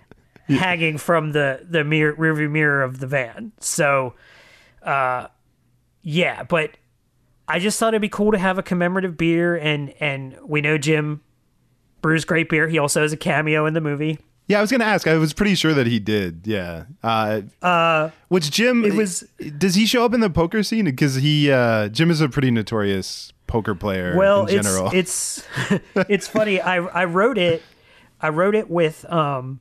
hanging 0.48 0.98
from 0.98 1.34
the 1.34 1.66
the 1.70 1.84
mirror 1.84 2.16
rearview 2.16 2.50
mirror 2.50 2.84
of 2.84 3.00
the 3.00 3.08
van. 3.08 3.52
So, 3.60 4.16
uh, 4.82 5.28
yeah, 6.02 6.44
but 6.44 6.72
I 7.48 7.60
just 7.60 7.78
thought 7.78 7.94
it'd 7.94 8.02
be 8.02 8.10
cool 8.10 8.32
to 8.32 8.38
have 8.38 8.58
a 8.58 8.64
commemorative 8.64 9.18
beer, 9.18 9.56
and 9.58 9.94
and 10.00 10.38
we 10.44 10.62
know 10.62 10.78
Jim 10.78 11.22
brews 12.02 12.26
great 12.26 12.50
beer. 12.50 12.68
He 12.68 12.78
also 12.78 13.02
has 13.02 13.14
a 13.14 13.18
cameo 13.18 13.66
in 13.66 13.74
the 13.74 13.82
movie. 13.82 14.20
Yeah, 14.52 14.60
I 14.60 14.62
was 14.62 14.72
gonna 14.72 14.84
ask. 14.86 15.08
I 15.08 15.18
was 15.18 15.34
pretty 15.34 15.56
sure 15.56 15.74
that 15.74 15.88
he 15.88 15.99
did. 15.99 16.41
Yeah. 16.45 16.84
Uh, 17.04 17.41
uh 17.62 18.10
which 18.28 18.52
Jim? 18.52 18.86
it 18.86 18.93
was- 18.93 19.22
Does 19.58 19.76
he 19.76 19.86
show 19.86 20.06
up 20.06 20.14
in 20.14 20.20
the 20.20 20.30
poker 20.30 20.62
scene? 20.64 20.86
Because 20.86 21.16
he 21.16 21.52
uh, 21.52 21.88
Jim 21.89 22.12
is 22.12 22.22
a 22.22 22.30
pretty 22.30 22.52
notorious 22.52 23.32
poker 23.47 23.76
player. 23.76 24.16
Well, 24.16 24.45
in 24.45 24.60
it's 24.60 24.68
general. 24.68 24.91
it's 24.93 25.43
it's 25.95 26.28
funny. 26.28 26.62
I 26.62 26.78
I 26.78 27.06
wrote 27.06 27.38
it. 27.38 27.64
I 28.20 28.30
wrote 28.30 28.54
it 28.56 28.70
with 28.70 29.04
um, 29.12 29.60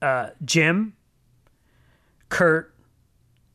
uh, 0.00 0.30
Jim, 0.44 0.94
Kurt, 2.28 2.74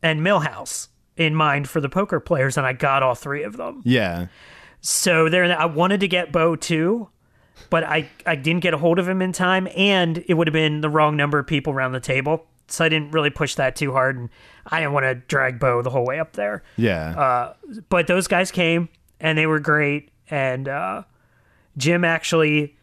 and 0.02 0.20
Millhouse 0.20 0.88
in 1.16 1.34
mind 1.34 1.68
for 1.68 1.80
the 1.80 1.88
poker 1.88 2.20
players, 2.20 2.56
and 2.56 2.66
I 2.66 2.72
got 2.72 3.02
all 3.02 3.14
three 3.14 3.42
of 3.42 3.56
them. 3.56 3.82
yeah. 3.84 4.26
So 4.82 5.28
there, 5.28 5.44
I 5.44 5.66
wanted 5.66 6.00
to 6.00 6.08
get 6.08 6.32
Bo 6.32 6.56
too, 6.56 7.10
but 7.68 7.84
I 7.84 8.08
I 8.24 8.36
didn't 8.36 8.62
get 8.62 8.74
a 8.74 8.78
hold 8.78 8.98
of 8.98 9.08
him 9.08 9.20
in 9.20 9.32
time, 9.32 9.68
and 9.76 10.24
it 10.26 10.34
would 10.34 10.46
have 10.46 10.52
been 10.52 10.80
the 10.80 10.88
wrong 10.88 11.16
number 11.16 11.38
of 11.38 11.46
people 11.46 11.72
around 11.72 11.92
the 11.92 12.00
table. 12.00 12.46
So 12.68 12.84
I 12.84 12.88
didn't 12.88 13.10
really 13.10 13.30
push 13.30 13.56
that 13.56 13.74
too 13.74 13.92
hard, 13.92 14.16
and 14.16 14.28
I 14.66 14.80
didn't 14.80 14.92
want 14.92 15.04
to 15.04 15.14
drag 15.16 15.58
Bo 15.58 15.82
the 15.82 15.90
whole 15.90 16.06
way 16.06 16.20
up 16.20 16.34
there 16.34 16.62
Yeah. 16.76 17.18
Uh, 17.18 17.54
but 17.88 18.06
those 18.06 18.28
guys 18.28 18.50
came 18.52 18.88
and 19.18 19.36
they 19.36 19.46
were 19.46 19.58
great 19.60 20.10
and 20.30 20.68
uh, 20.68 21.02
jim 21.76 22.04
actually 22.04 22.76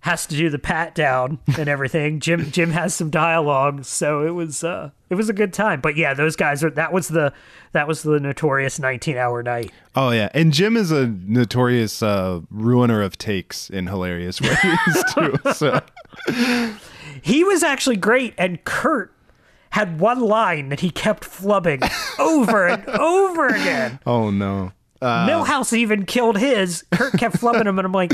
has 0.00 0.26
to 0.26 0.36
do 0.36 0.48
the 0.48 0.58
pat 0.58 0.94
down 0.94 1.38
and 1.58 1.68
everything 1.68 2.20
jim 2.20 2.50
jim 2.50 2.70
has 2.70 2.94
some 2.94 3.10
dialogue 3.10 3.84
so 3.84 4.26
it 4.26 4.30
was 4.30 4.64
uh 4.64 4.90
it 5.10 5.14
was 5.14 5.28
a 5.28 5.32
good 5.32 5.52
time 5.52 5.80
but 5.80 5.96
yeah 5.96 6.14
those 6.14 6.36
guys 6.36 6.64
are 6.64 6.70
that 6.70 6.92
was 6.92 7.08
the 7.08 7.32
that 7.72 7.86
was 7.86 8.02
the 8.02 8.18
notorious 8.18 8.78
19 8.78 9.16
hour 9.16 9.42
night 9.42 9.70
oh 9.94 10.10
yeah. 10.10 10.28
And 10.34 10.52
Jim 10.52 10.76
is 10.76 10.90
a 10.90 11.06
notorious 11.08 12.02
uh, 12.02 12.40
ruiner 12.50 13.02
of 13.02 13.18
takes 13.18 13.68
in 13.68 13.86
hilarious 13.88 14.40
ways 14.40 15.04
too. 15.14 15.34
So 15.52 15.80
he 17.22 17.44
was 17.44 17.62
actually 17.62 17.96
great 17.96 18.34
and 18.38 18.64
kurt 18.64 19.12
had 19.70 20.00
one 20.00 20.20
line 20.20 20.68
that 20.70 20.80
he 20.80 20.90
kept 20.90 21.24
flubbing 21.24 21.88
over 22.18 22.66
and 22.66 22.86
over 22.88 23.48
again 23.48 23.98
oh 24.06 24.30
no. 24.30 24.72
Uh, 25.02 25.26
Millhouse 25.26 25.72
even 25.72 26.04
killed 26.04 26.38
his. 26.38 26.84
Kurt 26.92 27.14
kept 27.14 27.36
flubbing 27.36 27.66
him, 27.66 27.78
and 27.78 27.86
I'm 27.86 27.92
like, 27.92 28.12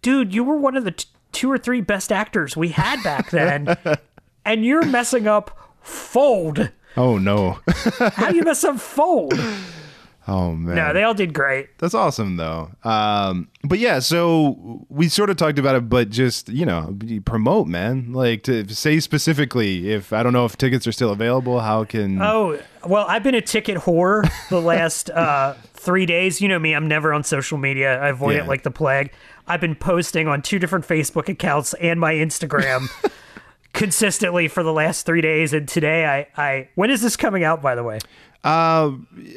dude, 0.00 0.32
you 0.34 0.42
were 0.42 0.56
one 0.56 0.78
of 0.78 0.84
the 0.84 0.92
t- 0.92 1.06
two 1.32 1.50
or 1.50 1.58
three 1.58 1.80
best 1.80 2.12
actors 2.12 2.56
we 2.56 2.68
had 2.68 3.02
back 3.02 3.30
then, 3.30 3.76
and 4.44 4.64
you're 4.64 4.84
messing 4.86 5.26
up 5.26 5.58
Fold. 5.82 6.70
oh 6.96 7.18
no. 7.18 7.58
How 7.98 8.30
do 8.30 8.36
you 8.36 8.42
mess 8.44 8.62
up 8.64 8.78
Fold? 8.78 9.34
oh 10.28 10.54
man. 10.54 10.76
No, 10.76 10.92
they 10.92 11.02
all 11.02 11.14
did 11.14 11.32
great. 11.34 11.76
That's 11.78 11.94
awesome, 11.94 12.36
though. 12.36 12.70
Um, 12.84 13.48
but 13.64 13.78
yeah, 13.78 13.98
so 13.98 14.84
we 14.88 15.08
sort 15.08 15.30
of 15.30 15.36
talked 15.36 15.58
about 15.58 15.74
it, 15.74 15.88
but 15.88 16.10
just 16.10 16.48
you 16.48 16.64
know, 16.66 16.96
promote, 17.24 17.66
man. 17.66 18.12
Like 18.12 18.42
to 18.44 18.66
say 18.74 19.00
specifically, 19.00 19.90
if 19.90 20.12
I 20.12 20.22
don't 20.22 20.32
know 20.32 20.44
if 20.44 20.56
tickets 20.56 20.86
are 20.86 20.92
still 20.92 21.10
available, 21.12 21.60
how 21.60 21.84
can? 21.84 22.20
Oh, 22.22 22.58
well, 22.86 23.06
I've 23.08 23.22
been 23.22 23.34
a 23.34 23.40
ticket 23.40 23.78
whore 23.78 24.28
the 24.48 24.60
last 24.62 25.10
uh, 25.10 25.54
three 25.74 26.06
days. 26.06 26.40
You 26.40 26.48
know 26.48 26.58
me, 26.58 26.74
I'm 26.74 26.88
never 26.88 27.12
on 27.12 27.24
social 27.24 27.58
media. 27.58 28.00
I 28.00 28.08
avoid 28.08 28.36
Yeah. 28.36 28.42
it 28.44 28.48
like 28.48 28.62
the 28.62 28.70
plague. 28.70 29.12
I've 29.48 29.60
been 29.60 29.74
posting 29.74 30.28
on 30.28 30.40
two 30.42 30.58
different 30.60 30.86
Facebook 30.86 31.28
accounts 31.28 31.74
and 31.74 31.98
my 31.98 32.14
Instagram 32.14 32.86
consistently 33.72 34.48
for 34.48 34.62
the 34.62 34.72
last 34.72 35.06
three 35.06 35.20
days. 35.20 35.52
And 35.52 35.68
today, 35.68 36.06
I, 36.06 36.26
I 36.40 36.68
when 36.74 36.90
is 36.90 37.02
this 37.02 37.16
coming 37.16 37.42
out? 37.44 37.62
By 37.62 37.74
the 37.74 37.82
way, 37.82 37.98
Uh, 38.44 38.92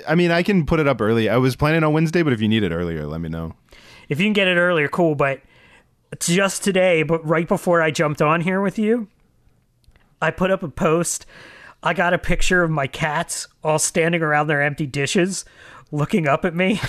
I 0.07 0.15
mean, 0.15 0.31
I 0.31 0.41
can 0.43 0.65
put 0.65 0.79
it 0.79 0.87
up 0.87 0.99
early. 0.99 1.29
I 1.29 1.37
was 1.37 1.55
planning 1.55 1.83
on 1.83 1.93
Wednesday, 1.93 2.23
but 2.23 2.33
if 2.33 2.41
you 2.41 2.47
need 2.47 2.63
it 2.63 2.71
earlier, 2.71 3.05
let 3.05 3.21
me 3.21 3.29
know. 3.29 3.53
if 4.09 4.19
you 4.19 4.25
can 4.25 4.33
get 4.33 4.47
it 4.47 4.57
earlier, 4.57 4.87
cool. 4.87 5.15
But 5.15 5.41
just 6.19 6.63
today, 6.63 7.03
but 7.03 7.25
right 7.25 7.47
before 7.47 7.81
I 7.81 7.91
jumped 7.91 8.21
on 8.21 8.41
here 8.41 8.61
with 8.61 8.79
you, 8.79 9.07
I 10.21 10.31
put 10.31 10.51
up 10.51 10.63
a 10.63 10.69
post. 10.69 11.25
I 11.83 11.93
got 11.93 12.13
a 12.13 12.17
picture 12.17 12.63
of 12.63 12.71
my 12.71 12.87
cats 12.87 13.47
all 13.63 13.77
standing 13.77 14.21
around 14.21 14.47
their 14.47 14.61
empty 14.61 14.87
dishes, 14.87 15.45
looking 15.91 16.27
up 16.27 16.43
at 16.45 16.55
me. 16.55 16.81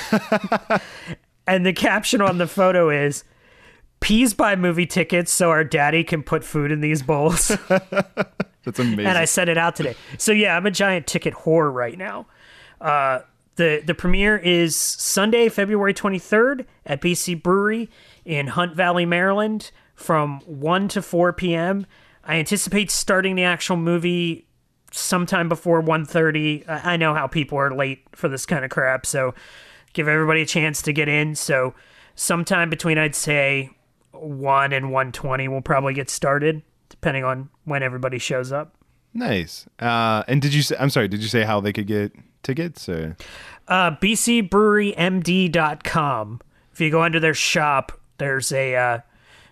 and 1.47 1.67
the 1.67 1.73
caption 1.73 2.23
on 2.23 2.39
the 2.39 2.47
photo 2.47 2.89
is 2.89 3.25
Peas 4.07 4.35
buy 4.35 4.55
movie 4.55 4.87
tickets 4.87 5.33
so 5.33 5.51
our 5.51 5.65
daddy 5.65 6.05
can 6.05 6.23
put 6.23 6.45
food 6.45 6.71
in 6.71 6.81
these 6.81 7.03
bowls. 7.03 7.49
That's 7.69 8.79
amazing. 8.79 9.05
and 9.05 9.19
I 9.19 9.25
sent 9.25 9.51
it 9.51 9.59
out 9.59 9.75
today. 9.75 9.97
So 10.17 10.31
yeah, 10.31 10.57
I'm 10.57 10.65
a 10.65 10.71
giant 10.71 11.09
ticket 11.09 11.35
whore 11.35 11.75
right 11.75 11.99
now. 11.99 12.27
Uh, 12.81 13.23
the 13.57 13.83
the 13.85 13.95
premiere 13.95 14.37
is 14.37 14.77
Sunday, 14.77 15.49
February 15.49 15.93
23rd 15.93 16.67
at 16.87 17.01
BC 17.01 17.43
Brewery 17.43 17.91
in 18.25 18.47
Hunt 18.47 18.77
Valley, 18.77 19.07
Maryland, 19.07 19.73
from 19.97 20.39
1 20.47 20.87
to 20.87 21.03
4 21.03 21.33
p.m. 21.33 21.85
I 22.23 22.37
anticipate 22.37 22.93
starting 22.93 23.35
the 23.35 23.43
actual 23.43 23.77
movie 23.77 24.47
sometime 24.93 25.49
before 25.49 25.83
1.30. 25.83 26.69
I 26.69 26.93
I 26.93 26.97
know 26.97 27.13
how 27.13 27.27
people 27.27 27.59
are 27.59 27.75
late 27.75 28.05
for 28.13 28.29
this 28.29 28.47
kind 28.47 28.65
of 28.65 28.71
crap, 28.71 29.05
so 29.05 29.35
give 29.95 30.07
everybody 30.07 30.43
a 30.43 30.47
chance 30.47 30.81
to 30.83 30.93
get 30.93 31.09
in. 31.09 31.35
So 31.35 31.75
sometime 32.15 32.71
between 32.71 32.99
I'd 32.99 33.17
say 33.17 33.76
1 34.21 34.73
and 34.73 34.87
1.20 34.87 35.49
we'll 35.49 35.61
probably 35.61 35.95
get 35.95 36.11
started, 36.11 36.63
depending 36.89 37.25
on 37.25 37.49
when 37.65 37.83
everybody 37.83 38.19
shows 38.19 38.53
up. 38.53 38.75
Nice. 39.15 39.67
Uh, 39.79 40.23
and 40.29 40.43
did 40.43 40.53
you 40.53 40.63
say, 40.63 40.77
I'm 40.79 40.91
sorry, 40.91 41.09
did 41.09 41.23
you 41.23 41.29
say 41.29 41.43
how 41.43 41.61
they 41.61 41.73
could 41.73 41.87
get 41.87 42.13
tickets 42.43 42.89
or? 42.89 43.17
uh, 43.69 43.93
bcbrewerymd.com. 45.17 46.41
If 46.73 46.81
you 46.81 46.91
go 46.91 47.03
under 47.03 47.21
their 47.21 47.35
shop, 47.35 47.93
there's 48.19 48.53
a 48.53 48.75
uh, 48.75 48.99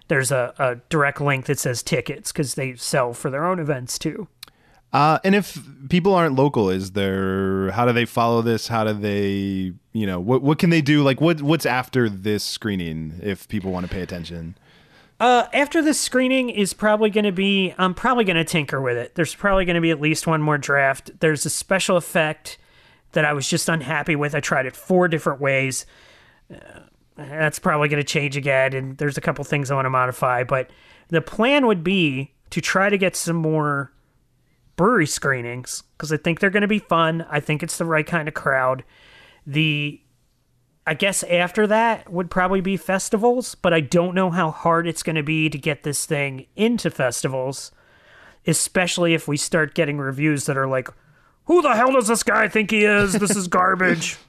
there's 0.09 0.31
a, 0.31 0.53
a 0.59 0.77
direct 0.91 1.21
link 1.21 1.47
that 1.47 1.59
says 1.59 1.83
tickets 1.83 2.31
because 2.33 2.55
they 2.55 2.75
sell 2.77 3.15
for 3.15 3.31
their 3.31 3.47
own 3.47 3.59
events 3.59 3.99
too. 3.99 4.29
Uh, 4.95 5.19
and 5.25 5.35
if 5.35 5.59
people 5.89 6.15
aren't 6.15 6.37
local, 6.37 6.71
is 6.71 6.93
there, 6.93 7.73
how 7.73 7.85
do 7.85 7.93
they 7.93 8.05
follow 8.05 8.43
this? 8.43 8.69
How 8.69 8.85
do 8.85 8.93
they, 8.93 9.73
you 9.93 10.07
know, 10.07 10.21
what, 10.21 10.41
what 10.41 10.61
can 10.61 10.71
they 10.71 10.81
do? 10.81 11.03
Like 11.03 11.21
what, 11.21 11.43
what's 11.43 11.67
after 11.67 12.09
this 12.09 12.45
screening 12.45 13.19
if 13.21 13.49
people 13.49 13.73
want 13.73 13.85
to 13.85 13.93
pay 13.93 14.03
attention? 14.03 14.57
Uh, 15.19 15.49
after 15.53 15.83
this 15.83 15.99
screening 15.99 16.49
is 16.49 16.73
probably 16.73 17.11
going 17.11 17.25
to 17.25 17.33
be, 17.33 17.75
I'm 17.77 17.93
probably 17.93 18.23
going 18.23 18.37
to 18.37 18.45
tinker 18.45 18.81
with 18.81 18.97
it. 18.97 19.17
There's 19.17 19.35
probably 19.35 19.65
going 19.65 19.75
to 19.75 19.81
be 19.81 19.91
at 19.91 20.01
least 20.01 20.29
one 20.29 20.41
more 20.41 20.59
draft. 20.59 21.11
There's 21.19 21.45
a 21.45 21.51
special 21.51 21.97
effect 21.97 22.57
that 23.13 23.25
I 23.25 23.33
was 23.33 23.49
just 23.49 23.69
unhappy 23.69 24.15
with. 24.15 24.33
I 24.33 24.41
tried 24.41 24.67
it 24.67 24.77
four 24.77 25.09
different 25.09 25.41
ways. 25.41 25.87
Uh, 26.49 26.81
that's 27.17 27.59
probably 27.59 27.89
going 27.89 28.03
to 28.03 28.07
change 28.07 28.37
again, 28.37 28.75
and 28.75 28.99
there's 28.99 29.19
a 29.19 29.21
couple 29.21 29.43
things 29.45 29.73
I 29.73 29.75
want 29.75 29.87
to 29.87 29.91
modify. 29.91 30.45
But 30.45 30.71
the 31.09 31.21
plan 31.21 31.67
would 31.67 31.83
be 31.83 32.33
to 32.51 32.61
try 32.61 32.91
to 32.91 32.99
get 32.99 33.17
some 33.17 33.37
more 33.37 33.91
brewery 34.77 35.07
screenings 35.07 35.83
because 35.97 36.13
I 36.13 36.17
think 36.17 36.41
they're 36.41 36.51
going 36.51 36.63
to 36.63 36.69
be 36.69 36.79
fun. 36.79 37.27
I 37.31 37.41
think 37.41 37.63
it's 37.63 37.79
the 37.79 37.85
right 37.85 38.07
kind 38.07 38.29
of 38.29 38.35
crowd. 38.35 38.85
The 39.47 40.01
I 40.87 40.95
guess 40.95 41.23
after 41.25 41.67
that 41.67 42.13
would 42.13 42.31
probably 42.31 42.61
be 42.61 42.77
festivals, 42.77 43.55
but 43.55 43.73
I 43.73 43.81
don't 43.81 44.15
know 44.15 44.31
how 44.31 44.51
hard 44.51 44.87
it's 44.87 45.03
going 45.03 45.17
to 45.17 45.23
be 45.23 45.49
to 45.49 45.57
get 45.57 45.83
this 45.83 46.05
thing 46.05 46.47
into 46.57 46.91
festivals, 46.91 47.73
especially 48.47 49.15
if 49.15 49.27
we 49.27 49.39
start 49.39 49.75
getting 49.75 49.97
reviews 49.97 50.45
that 50.47 50.59
are 50.59 50.67
like, 50.67 50.89
who 51.47 51.63
the 51.63 51.75
hell 51.75 51.93
does 51.93 52.09
this 52.09 52.23
guy 52.23 52.49
think 52.49 52.71
he 52.71 52.85
is? 52.85 53.15
This 53.15 53.37
is 53.37 53.49
garbage. 53.49 54.17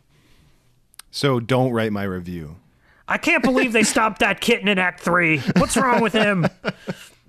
So 1.12 1.40
don't 1.40 1.72
write 1.72 1.94
my 1.94 2.04
review. 2.04 2.58
I 3.08 3.18
can't 3.18 3.42
believe 3.42 3.72
they 3.72 3.84
stopped 3.84 4.20
that 4.20 4.42
kitten 4.42 4.68
in 4.68 4.78
Act 4.78 5.00
3. 5.00 5.38
What's 5.56 5.78
wrong 5.78 6.02
with 6.02 6.12
him? 6.12 6.46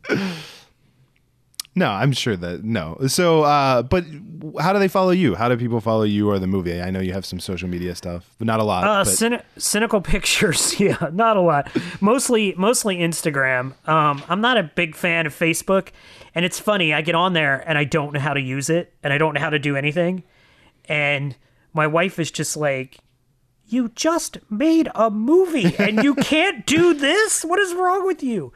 No, 1.78 1.90
I'm 1.90 2.12
sure 2.12 2.36
that 2.38 2.64
no. 2.64 2.96
So, 3.06 3.42
uh, 3.42 3.82
but 3.82 4.02
how 4.58 4.72
do 4.72 4.78
they 4.78 4.88
follow 4.88 5.10
you? 5.10 5.34
How 5.34 5.50
do 5.50 5.58
people 5.58 5.82
follow 5.82 6.04
you 6.04 6.30
or 6.30 6.38
the 6.38 6.46
movie? 6.46 6.80
I 6.80 6.90
know 6.90 7.00
you 7.00 7.12
have 7.12 7.26
some 7.26 7.38
social 7.38 7.68
media 7.68 7.94
stuff, 7.94 8.30
but 8.38 8.46
not 8.46 8.60
a 8.60 8.64
lot. 8.64 8.84
Uh, 8.84 9.04
cyni- 9.04 9.42
cynical 9.58 10.00
pictures, 10.14 10.80
yeah, 10.80 10.96
not 11.12 11.36
a 11.36 11.40
lot. 11.42 11.70
Mostly, 12.00 12.54
mostly 12.56 12.96
Instagram. 12.96 13.74
Um, 13.86 14.22
I'm 14.26 14.40
not 14.40 14.56
a 14.56 14.62
big 14.62 14.96
fan 14.96 15.26
of 15.26 15.34
Facebook, 15.34 15.90
and 16.34 16.46
it's 16.46 16.58
funny. 16.58 16.94
I 16.94 17.02
get 17.02 17.14
on 17.14 17.34
there 17.34 17.62
and 17.68 17.76
I 17.76 17.84
don't 17.84 18.14
know 18.14 18.20
how 18.20 18.32
to 18.32 18.40
use 18.40 18.70
it, 18.70 18.94
and 19.02 19.12
I 19.12 19.18
don't 19.18 19.34
know 19.34 19.40
how 19.40 19.50
to 19.50 19.58
do 19.58 19.76
anything. 19.76 20.24
And 20.86 21.36
my 21.74 21.86
wife 21.86 22.18
is 22.18 22.30
just 22.30 22.56
like, 22.56 23.00
"You 23.68 23.90
just 23.94 24.38
made 24.48 24.88
a 24.94 25.10
movie, 25.10 25.76
and 25.78 26.02
you 26.02 26.14
can't 26.32 26.64
do 26.64 26.94
this. 26.94 27.44
What 27.44 27.58
is 27.60 27.74
wrong 27.74 28.06
with 28.06 28.22
you?" 28.22 28.54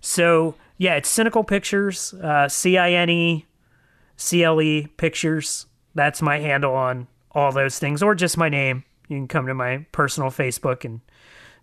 So 0.00 0.56
yeah, 0.78 0.94
it's 0.94 1.08
cynical 1.08 1.44
pictures. 1.44 2.14
Uh, 2.14 2.48
C 2.48 2.76
I 2.78 2.92
N 2.92 3.10
E 3.10 3.46
C 4.16 4.42
L 4.44 4.60
E 4.60 4.86
pictures. 4.96 5.66
That's 5.94 6.20
my 6.20 6.38
handle 6.38 6.74
on 6.74 7.06
all 7.32 7.52
those 7.52 7.78
things, 7.78 8.02
or 8.02 8.14
just 8.14 8.36
my 8.36 8.48
name. 8.48 8.84
You 9.08 9.16
can 9.16 9.28
come 9.28 9.46
to 9.46 9.54
my 9.54 9.86
personal 9.92 10.30
Facebook 10.30 10.84
and 10.84 11.00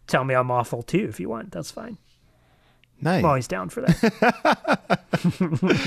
tell 0.07 0.23
me 0.23 0.33
I'm 0.33 0.49
awful 0.49 0.81
too 0.81 1.05
if 1.09 1.19
you 1.19 1.29
want. 1.29 1.51
That's 1.51 1.71
fine. 1.71 1.97
nice. 3.01 3.19
I'm 3.19 3.25
always 3.25 3.47
down 3.47 3.69
for 3.69 3.81
that. 3.81 4.99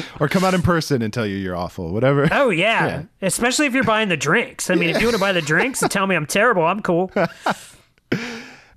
or 0.20 0.28
come 0.28 0.44
out 0.44 0.54
in 0.54 0.62
person 0.62 1.02
and 1.02 1.12
tell 1.12 1.26
you 1.26 1.36
you're 1.36 1.56
awful, 1.56 1.92
whatever. 1.92 2.28
Oh 2.30 2.50
yeah. 2.50 3.04
especially 3.22 3.66
if 3.66 3.74
you're 3.74 3.84
buying 3.84 4.08
the 4.08 4.16
drinks. 4.16 4.70
I 4.70 4.74
mean, 4.74 4.90
if 4.90 5.00
you 5.00 5.06
want 5.06 5.16
to 5.16 5.20
buy 5.20 5.32
the 5.32 5.42
drinks 5.42 5.82
and 5.82 5.90
tell 5.90 6.06
me 6.06 6.14
I'm 6.14 6.26
terrible, 6.26 6.64
I'm 6.64 6.80
cool. 6.80 7.10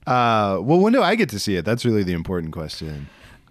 Uh, 0.07 0.57
well, 0.63 0.79
when 0.79 0.91
do 0.91 1.03
I 1.03 1.13
get 1.13 1.29
to 1.29 1.37
see 1.37 1.55
it? 1.55 1.65
That's 1.65 1.85
really 1.85 2.01
the 2.01 2.13
important 2.13 2.51
question. 2.51 3.07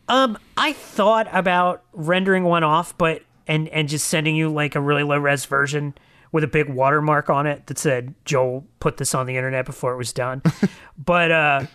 Um, 0.09 0.38
I 0.56 0.72
thought 0.72 1.28
about 1.32 1.82
rendering 1.92 2.44
one 2.44 2.64
off, 2.64 2.96
but 2.96 3.22
and 3.46 3.68
and 3.68 3.88
just 3.88 4.09
sending 4.09 4.36
you 4.36 4.48
like 4.50 4.74
a 4.74 4.80
really 4.80 5.02
low 5.02 5.18
res 5.18 5.44
version 5.44 5.94
with 6.32 6.44
a 6.44 6.48
big 6.48 6.68
watermark 6.68 7.30
on 7.30 7.46
it 7.46 7.66
that 7.66 7.78
said 7.78 8.14
Joel 8.24 8.66
put 8.80 8.98
this 8.98 9.14
on 9.14 9.26
the 9.26 9.36
internet 9.36 9.64
before 9.64 9.92
it 9.92 9.96
was 9.96 10.12
done. 10.12 10.42
but 10.98 11.30
uh, 11.30 11.66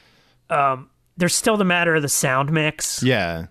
um, 0.50 0.90
there's 1.18 1.34
still 1.36 1.58
the 1.58 1.66
matter 1.66 1.96
of 1.96 2.02
the 2.04 2.10
sound 2.10 2.52
mix. 2.52 3.02
Yeah. 3.02 3.48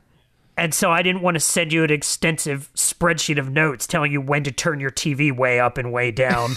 And 0.57 0.73
so 0.75 0.91
I 0.93 1.03
didn't 1.03 1.23
want 1.23 1.35
to 1.35 1.41
send 1.41 1.73
you 1.73 1.83
an 1.83 1.91
extensive 1.91 2.71
spreadsheet 2.75 3.39
of 3.39 3.51
notes 3.51 3.87
telling 3.87 4.13
you 4.13 4.21
when 4.21 4.45
to 4.45 4.53
turn 4.53 4.81
your 4.81 4.91
TV 4.91 5.35
way 5.35 5.59
up 5.59 5.79
and 5.79 5.93
way 5.93 6.11
down 6.11 6.53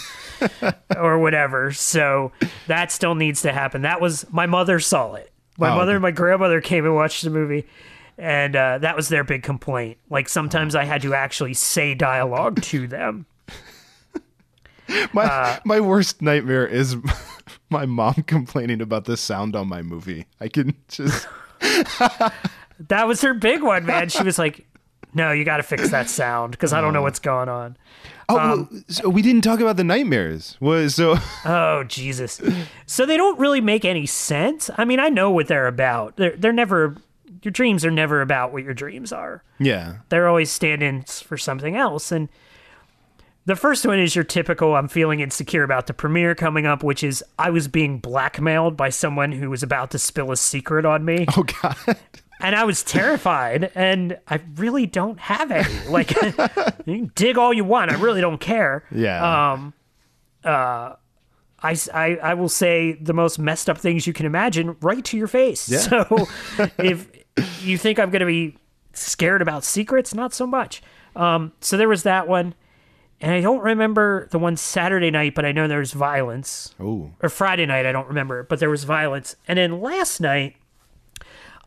or 0.97 1.17
whatever. 1.17 1.71
So 1.71 2.31
that 2.67 2.91
still 2.91 3.15
needs 3.15 3.41
to 3.43 3.53
happen. 3.53 3.83
That 3.83 4.01
was 4.01 4.25
my 4.31 4.45
mother 4.47 4.79
saw 4.79 5.13
it. 5.13 5.31
My 5.57 5.71
Oh, 5.71 5.75
mother 5.77 5.91
okay. 5.91 5.95
and 5.95 6.01
my 6.03 6.11
grandmother 6.11 6.59
came 6.59 6.85
and 6.85 6.93
watched 6.93 7.23
the 7.23 7.29
movie. 7.29 7.65
And 8.17 8.55
uh, 8.55 8.77
that 8.79 8.95
was 8.95 9.09
their 9.09 9.23
big 9.23 9.43
complaint. 9.43 9.97
Like 10.09 10.29
sometimes 10.29 10.73
I 10.75 10.85
had 10.85 11.01
to 11.01 11.13
actually 11.13 11.53
say 11.53 11.93
dialogue 11.95 12.61
to 12.63 12.87
them. 12.87 13.25
My 15.13 15.23
Uh, 15.23 15.59
my 15.65 15.79
worst 15.79 16.21
nightmare 16.21 16.65
is 16.67 16.95
my 17.69 17.85
mom 17.85 18.23
complaining 18.27 18.81
about 18.81 19.05
the 19.05 19.17
sound 19.17 19.55
on 19.55 19.67
my 19.67 19.81
movie. 19.81 20.27
I 20.39 20.47
can 20.47 20.75
just 20.87 21.27
That 22.87 23.07
was 23.07 23.21
her 23.21 23.33
big 23.33 23.63
one, 23.63 23.85
man. 23.85 24.09
She 24.09 24.21
was 24.21 24.37
like, 24.37 24.67
"No, 25.13 25.31
you 25.31 25.43
got 25.45 25.57
to 25.57 25.63
fix 25.63 25.89
that 25.89 26.09
sound 26.09 26.51
because 26.51 26.71
I 26.73 26.81
don't 26.81 26.93
know 26.93 27.01
what's 27.01 27.19
going 27.19 27.49
on." 27.49 27.77
Oh, 28.29 28.37
Um, 28.37 28.67
well, 28.71 28.81
so 28.87 29.09
we 29.09 29.21
didn't 29.21 29.41
talk 29.41 29.59
about 29.59 29.77
the 29.77 29.83
nightmares. 29.83 30.57
Was 30.59 30.95
so 30.95 31.17
Oh 31.45 31.83
Jesus! 31.85 32.41
So 32.85 33.05
they 33.05 33.17
don't 33.17 33.39
really 33.39 33.61
make 33.61 33.85
any 33.85 34.05
sense. 34.05 34.69
I 34.77 34.85
mean, 34.85 34.99
I 34.99 35.09
know 35.09 35.31
what 35.31 35.47
they're 35.47 35.67
about. 35.67 36.17
They're 36.17 36.35
they're 36.35 36.53
never. 36.53 36.97
Your 37.45 37.51
dreams 37.51 37.85
are 37.85 37.91
never 37.91 38.21
about 38.21 38.51
what 38.51 38.63
your 38.63 38.73
dreams 38.73 39.11
are. 39.13 39.43
yeah. 39.59 39.97
They're 40.09 40.27
always 40.27 40.51
stand-ins 40.51 41.21
for 41.21 41.37
something 41.37 41.75
else. 41.77 42.11
And 42.11 42.27
the 43.45 43.55
first 43.55 43.85
one 43.85 43.99
is 43.99 44.15
your 44.15 44.23
typical 44.25 44.75
I'm 44.75 44.87
feeling 44.87 45.19
insecure 45.19 45.63
about 45.63 45.85
the 45.85 45.93
premiere 45.93 46.33
coming 46.33 46.65
up, 46.65 46.83
which 46.83 47.03
is 47.03 47.23
I 47.37 47.51
was 47.51 47.67
being 47.67 47.99
blackmailed 47.99 48.75
by 48.75 48.89
someone 48.89 49.31
who 49.31 49.51
was 49.51 49.61
about 49.61 49.91
to 49.91 49.99
spill 49.99 50.31
a 50.31 50.37
secret 50.37 50.85
on 50.85 51.05
me. 51.05 51.27
Oh 51.37 51.43
God. 51.61 51.77
and 52.41 52.55
I 52.55 52.63
was 52.65 52.81
terrified, 52.83 53.71
and 53.75 54.17
I 54.27 54.41
really 54.55 54.87
don't 54.87 55.19
have 55.19 55.51
any. 55.51 55.87
Like, 55.87 56.11
you 56.85 56.95
can 57.05 57.11
dig 57.13 57.37
all 57.37 57.53
you 57.53 57.63
want. 57.63 57.91
I 57.91 57.95
really 58.01 58.21
don't 58.21 58.39
care. 58.41 58.83
Yeah. 58.91 59.51
Um, 59.53 59.73
uh, 60.43 60.95
I, 61.61 61.77
I, 61.93 62.15
I 62.17 62.33
will 62.33 62.49
say 62.49 62.93
the 62.93 63.13
most 63.13 63.39
messed 63.39 63.69
up 63.69 63.77
things 63.77 64.05
you 64.05 64.13
can 64.13 64.25
imagine 64.25 64.75
right 64.81 65.03
to 65.05 65.17
your 65.17 65.27
face. 65.27 65.69
Yeah. 65.69 65.77
So 65.79 66.27
if 66.77 67.07
you 67.61 67.77
think 67.77 67.99
I'm 67.99 68.09
going 68.09 68.21
to 68.21 68.25
be 68.25 68.57
scared 68.93 69.41
about 69.41 69.63
secrets, 69.63 70.13
not 70.13 70.33
so 70.33 70.47
much. 70.47 70.81
Um, 71.15 71.53
so 71.61 71.77
there 71.77 71.89
was 71.89 72.03
that 72.03 72.27
one. 72.27 72.55
And 73.21 73.31
I 73.31 73.41
don't 73.41 73.61
remember 73.61 74.27
the 74.31 74.39
one 74.39 74.57
Saturday 74.57 75.09
night, 75.09 75.35
but 75.35 75.45
I 75.45 75.51
know 75.51 75.67
there 75.67 75.79
was 75.79 75.93
violence 75.93 76.75
oh. 76.79 77.11
or 77.21 77.29
Friday 77.29 77.65
night, 77.65 77.85
I 77.85 77.91
don't 77.91 78.07
remember, 78.07 78.43
but 78.43 78.59
there 78.59 78.69
was 78.69 78.83
violence. 78.83 79.35
And 79.47 79.57
then 79.57 79.81
last 79.81 80.19
night, 80.19 80.57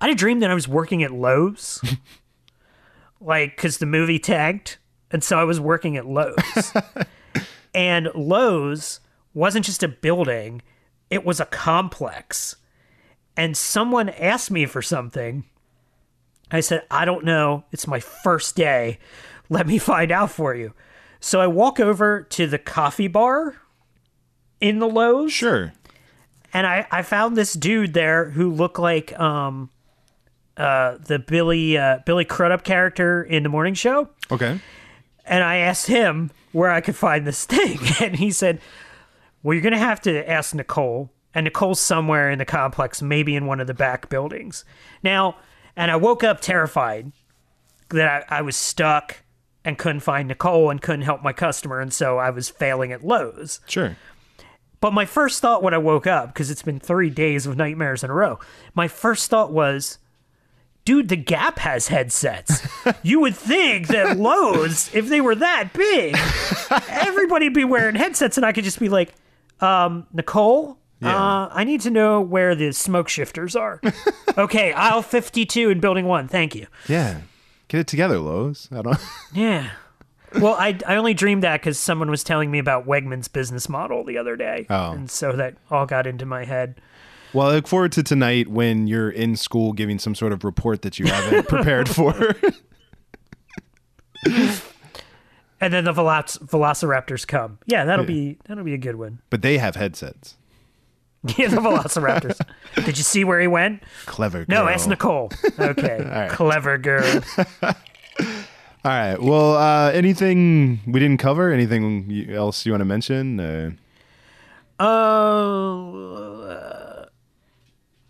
I 0.01 0.07
had 0.07 0.11
a 0.11 0.15
dream 0.15 0.41
that 0.41 0.51
I 0.51 0.55
was 0.55 0.69
working 0.69 1.03
at 1.03 1.11
Lowe's, 1.11 1.83
like 3.21 3.57
because 3.57 3.79
the 3.79 3.87
movie 3.87 4.19
tagged, 4.19 4.77
and 5.11 5.25
so 5.25 5.39
I 5.39 5.45
was 5.45 5.59
working 5.59 5.97
at 5.97 6.07
Lowe's. 6.07 6.73
and 7.75 8.09
Lowe's 8.15 9.01
wasn't 9.35 9.65
just 9.65 9.83
a 9.83 9.89
building; 9.89 10.63
it 11.11 11.25
was 11.25 11.41
a 11.41 11.47
complex. 11.47 12.57
And 13.37 13.57
someone 13.57 14.09
asked 14.11 14.51
me 14.51 14.67
for 14.67 14.83
something. 14.83 15.45
I 16.51 16.61
said, 16.61 16.83
"I 16.91 17.05
don't 17.05 17.25
know. 17.25 17.65
It's 17.73 17.87
my 17.87 18.01
first 18.01 18.57
day. 18.57 18.99
Let 19.49 19.67
me 19.67 19.79
find 19.79 20.11
out 20.13 20.31
for 20.31 20.55
you." 20.55 20.73
So 21.21 21.41
I 21.41 21.47
walk 21.47 21.81
over 21.81 22.23
to 22.23 22.47
the 22.47 22.59
coffee 22.59 23.09
bar 23.09 23.57
in 24.61 24.79
the 24.79 24.89
Lowe's 24.89 25.33
Sure. 25.33 25.73
and 26.53 26.67
I, 26.67 26.87
I 26.91 27.03
found 27.03 27.37
this 27.37 27.53
dude 27.55 27.93
there 27.93 28.31
who 28.31 28.51
looked 28.53 28.79
like 28.79 29.19
um 29.19 29.71
uh 30.57 30.97
the 31.07 31.19
Billy 31.19 31.77
uh, 31.79 31.99
Billy 32.07 32.25
Crudup 32.25 32.65
character 32.65 33.23
in 33.23 33.43
the 33.43 33.49
morning 33.49 33.75
show, 33.75 34.09
Okay. 34.31 34.59
and 35.27 35.45
I 35.45 35.57
asked 35.59 35.87
him 35.87 36.31
where 36.53 36.71
I 36.71 36.81
could 36.81 36.97
find 36.97 37.27
this 37.27 37.45
thing, 37.45 37.79
and 38.01 38.17
he 38.17 38.31
said, 38.31 38.61
well, 39.43 39.55
you're 39.55 39.63
going 39.63 39.73
to 39.73 39.79
have 39.79 40.01
to 40.03 40.29
ask 40.29 40.55
Nicole. 40.55 41.13
And 41.35 41.45
Nicole's 41.45 41.79
somewhere 41.81 42.31
in 42.31 42.39
the 42.39 42.45
complex, 42.47 43.01
maybe 43.03 43.37
in 43.37 43.47
one 43.47 43.61
of 43.61 43.67
the 43.69 43.75
back 43.75 44.09
buildings. 44.09 44.65
Now, 45.05 45.37
and 45.79 45.93
I 45.93 45.97
woke 45.97 46.25
up 46.25 46.41
terrified 46.41 47.13
that 47.91 48.27
I, 48.29 48.39
I 48.39 48.43
was 48.43 48.57
stuck 48.57 49.23
and 49.65 49.79
couldn't 49.79 50.01
find 50.01 50.29
Nicole 50.29 50.71
and 50.71 50.83
couldn't 50.83 51.03
help 51.03 51.23
my 51.23 51.33
customer. 51.33 51.81
And 51.81 51.93
so 51.93 52.19
I 52.19 52.31
was 52.31 52.51
failing 52.51 52.93
at 52.93 53.05
Lowe's. 53.05 53.61
Sure. 53.67 53.97
But 54.81 54.93
my 54.93 55.07
first 55.07 55.41
thought 55.41 55.63
when 55.63 55.75
I 55.75 55.79
woke 55.79 56.07
up, 56.07 56.29
because 56.29 56.51
it's 56.51 56.63
been 56.63 56.81
three 56.81 57.11
days 57.11 57.47
of 57.47 57.57
nightmares 57.57 58.03
in 58.03 58.11
a 58.11 58.15
row, 58.15 58.41
my 58.75 58.89
first 58.89 59.31
thought 59.31 59.53
was, 59.53 59.99
dude, 60.85 61.09
the 61.09 61.17
Gap 61.17 61.61
has 61.61 61.89
headsets. 61.89 62.67
you 63.03 63.21
would 63.21 63.37
think 63.37 63.87
that 63.89 64.19
Lowe's, 64.19 64.93
if 64.95 65.09
they 65.09 65.21
were 65.21 65.37
that 65.37 65.73
big, 65.73 66.17
everybody'd 66.89 67.55
be 67.55 67.65
wearing 67.65 67.95
headsets, 67.95 68.37
and 68.37 68.45
I 68.45 68.53
could 68.53 68.65
just 68.65 68.81
be 68.81 68.89
like, 68.89 69.15
um, 69.61 70.07
Nicole, 70.13 70.78
Yeah. 71.01 71.15
uh, 71.17 71.49
I 71.53 71.65
need 71.65 71.81
to 71.83 71.91
know 71.91 72.21
where 72.21 72.55
the 72.55 72.73
smoke 72.73 73.09
shifters 73.09 73.55
are. 73.55 73.81
okay, 74.39 74.73
aisle 74.73 75.03
52 75.03 75.71
in 75.71 75.81
building 75.81 76.07
one. 76.07 76.27
Thank 76.29 76.55
you. 76.55 76.67
Yeah. 76.89 77.21
Get 77.69 77.81
it 77.81 77.87
together, 77.87 78.19
Lowe's. 78.19 78.69
I 78.73 78.83
don't. 78.83 78.97
Yeah. 79.33 79.71
Well, 80.41 80.55
I, 80.55 80.79
I 80.87 80.97
only 80.97 81.15
dreamed 81.15 81.43
that 81.43 81.61
because 81.61 81.79
someone 81.79 82.11
was 82.11 82.23
telling 82.23 82.51
me 82.51 82.59
about 82.59 82.87
Wegman's 82.87 83.29
business 83.29 83.67
model 83.69 84.05
the 84.05 84.19
other 84.19 84.37
day. 84.37 84.67
Oh. 84.69 84.91
And 84.93 85.11
so 85.11 85.33
that 85.33 85.55
all 85.71 85.87
got 85.87 86.07
into 86.07 86.27
my 86.27 86.45
head. 86.45 86.81
Well, 87.33 87.49
I 87.49 87.55
look 87.55 87.67
forward 87.69 87.93
to 87.93 88.03
tonight 88.03 88.49
when 88.49 88.87
you're 88.87 89.09
in 89.11 89.37
school 89.37 89.73
giving 89.73 89.99
some 89.99 90.15
sort 90.15 90.33
of 90.33 90.45
report 90.45 90.83
that 90.83 90.99
you 90.99 91.07
haven't 91.07 91.49
prepared 91.49 91.89
for. 91.89 92.35
And 95.61 95.73
then 95.75 95.85
the 95.85 95.93
veloc- 95.93 96.39
velociraptors 96.47 97.27
come. 97.27 97.59
Yeah, 97.67 97.85
that'll 97.85 98.05
be 98.05 98.39
that'll 98.47 98.65
be 98.65 98.75
a 98.75 98.79
good 98.79 98.97
one. 98.97 99.21
but 99.31 99.43
they 99.43 99.59
have 99.59 99.77
headsets. 99.77 100.37
Yeah, 101.37 101.49
the 101.49 101.57
velociraptors. 101.57 102.39
Did 102.85 102.97
you 102.97 103.03
see 103.05 103.25
where 103.25 103.41
he 103.41 103.47
went? 103.49 103.83
Clever. 104.07 104.45
No, 104.49 104.61
girl. 104.63 104.69
ask 104.69 104.89
Nicole. 104.89 105.31
Okay, 105.59 105.99
right. 106.05 106.31
clever 106.31 106.79
girl. 106.79 107.21
All 107.63 107.75
right. 108.85 109.21
Well, 109.21 109.57
uh, 109.57 109.91
anything 109.91 110.81
we 110.87 111.01
didn't 111.01 111.19
cover? 111.19 111.51
Anything 111.53 112.31
else 112.33 112.65
you 112.65 112.73
want 112.73 112.83
to 112.83 112.85
mention? 112.87 113.41
Uh, 113.41 113.71
Uh, 115.99 117.05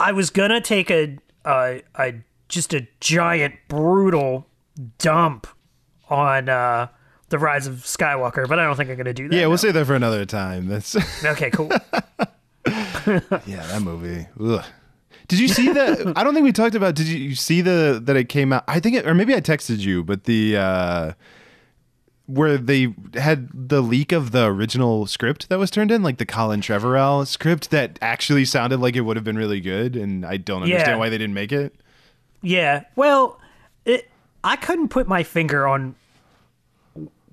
I 0.00 0.12
was 0.12 0.30
gonna 0.30 0.60
take 0.60 0.90
a, 0.90 1.16
a, 1.44 1.82
a 1.98 2.14
just 2.48 2.72
a 2.74 2.86
giant 3.00 3.54
brutal 3.68 4.46
dump 4.98 5.46
on 6.08 6.48
uh, 6.48 6.88
the 7.30 7.38
Rise 7.38 7.66
of 7.66 7.76
Skywalker, 7.76 8.46
but 8.48 8.58
I 8.58 8.64
don't 8.64 8.76
think 8.76 8.90
I'm 8.90 8.96
gonna 8.96 9.12
do 9.14 9.28
that. 9.28 9.34
yeah, 9.34 9.42
now. 9.42 9.48
we'll 9.48 9.58
save 9.58 9.74
that 9.74 9.86
for 9.86 9.94
another 9.94 10.24
time. 10.26 10.68
That's 10.68 10.94
Okay, 11.24 11.50
cool. 11.50 11.70
yeah, 13.46 13.66
that 13.66 13.82
movie. 13.82 14.26
Ugh. 14.40 14.64
Did 15.28 15.38
you 15.40 15.48
see 15.48 15.70
the? 15.72 16.12
I 16.16 16.24
don't 16.24 16.32
think 16.34 16.44
we 16.44 16.52
talked 16.52 16.74
about. 16.74 16.94
Did 16.94 17.06
you, 17.06 17.34
see 17.34 17.60
the 17.60 18.00
that 18.04 18.16
it 18.16 18.28
came 18.30 18.52
out? 18.52 18.64
I 18.66 18.80
think, 18.80 18.96
it, 18.96 19.06
or 19.06 19.14
maybe 19.14 19.34
I 19.34 19.40
texted 19.40 19.80
you, 19.80 20.02
but 20.02 20.24
the 20.24 20.56
uh 20.56 21.12
where 22.26 22.58
they 22.58 22.94
had 23.14 23.48
the 23.68 23.80
leak 23.80 24.12
of 24.12 24.32
the 24.32 24.44
original 24.44 25.06
script 25.06 25.48
that 25.48 25.58
was 25.58 25.70
turned 25.70 25.90
in, 25.90 26.02
like 26.02 26.18
the 26.18 26.26
Colin 26.26 26.60
Trevorrow 26.60 27.26
script 27.26 27.70
that 27.70 27.98
actually 28.02 28.44
sounded 28.44 28.80
like 28.80 28.96
it 28.96 29.00
would 29.00 29.16
have 29.16 29.24
been 29.24 29.38
really 29.38 29.60
good, 29.60 29.96
and 29.96 30.26
I 30.26 30.36
don't 30.36 30.62
understand 30.62 30.88
Yeah. 30.90 30.96
why 30.96 31.08
they 31.08 31.16
didn't 31.16 31.32
make 31.34 31.52
it. 31.52 31.74
Yeah. 32.42 32.84
Well, 32.96 33.40
it, 33.86 34.10
I 34.44 34.56
couldn't 34.56 34.88
put 34.88 35.08
my 35.08 35.22
finger 35.22 35.66
on 35.66 35.94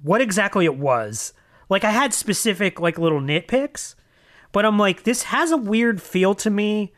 what 0.01 0.21
exactly 0.21 0.63
it 0.63 0.77
was. 0.77 1.33
Like 1.67 1.83
I 1.83 1.91
had 1.91 2.13
specific 2.13 2.79
like 2.79 2.97
little 2.97 3.19
nitpicks, 3.19 3.95
but 4.55 4.63
I'm 4.63 4.79
like 4.79 5.03
this 5.03 5.23
has 5.23 5.51
a 5.51 5.57
weird 5.57 6.01
feel 6.01 6.33
to 6.35 6.49
me 6.49 6.93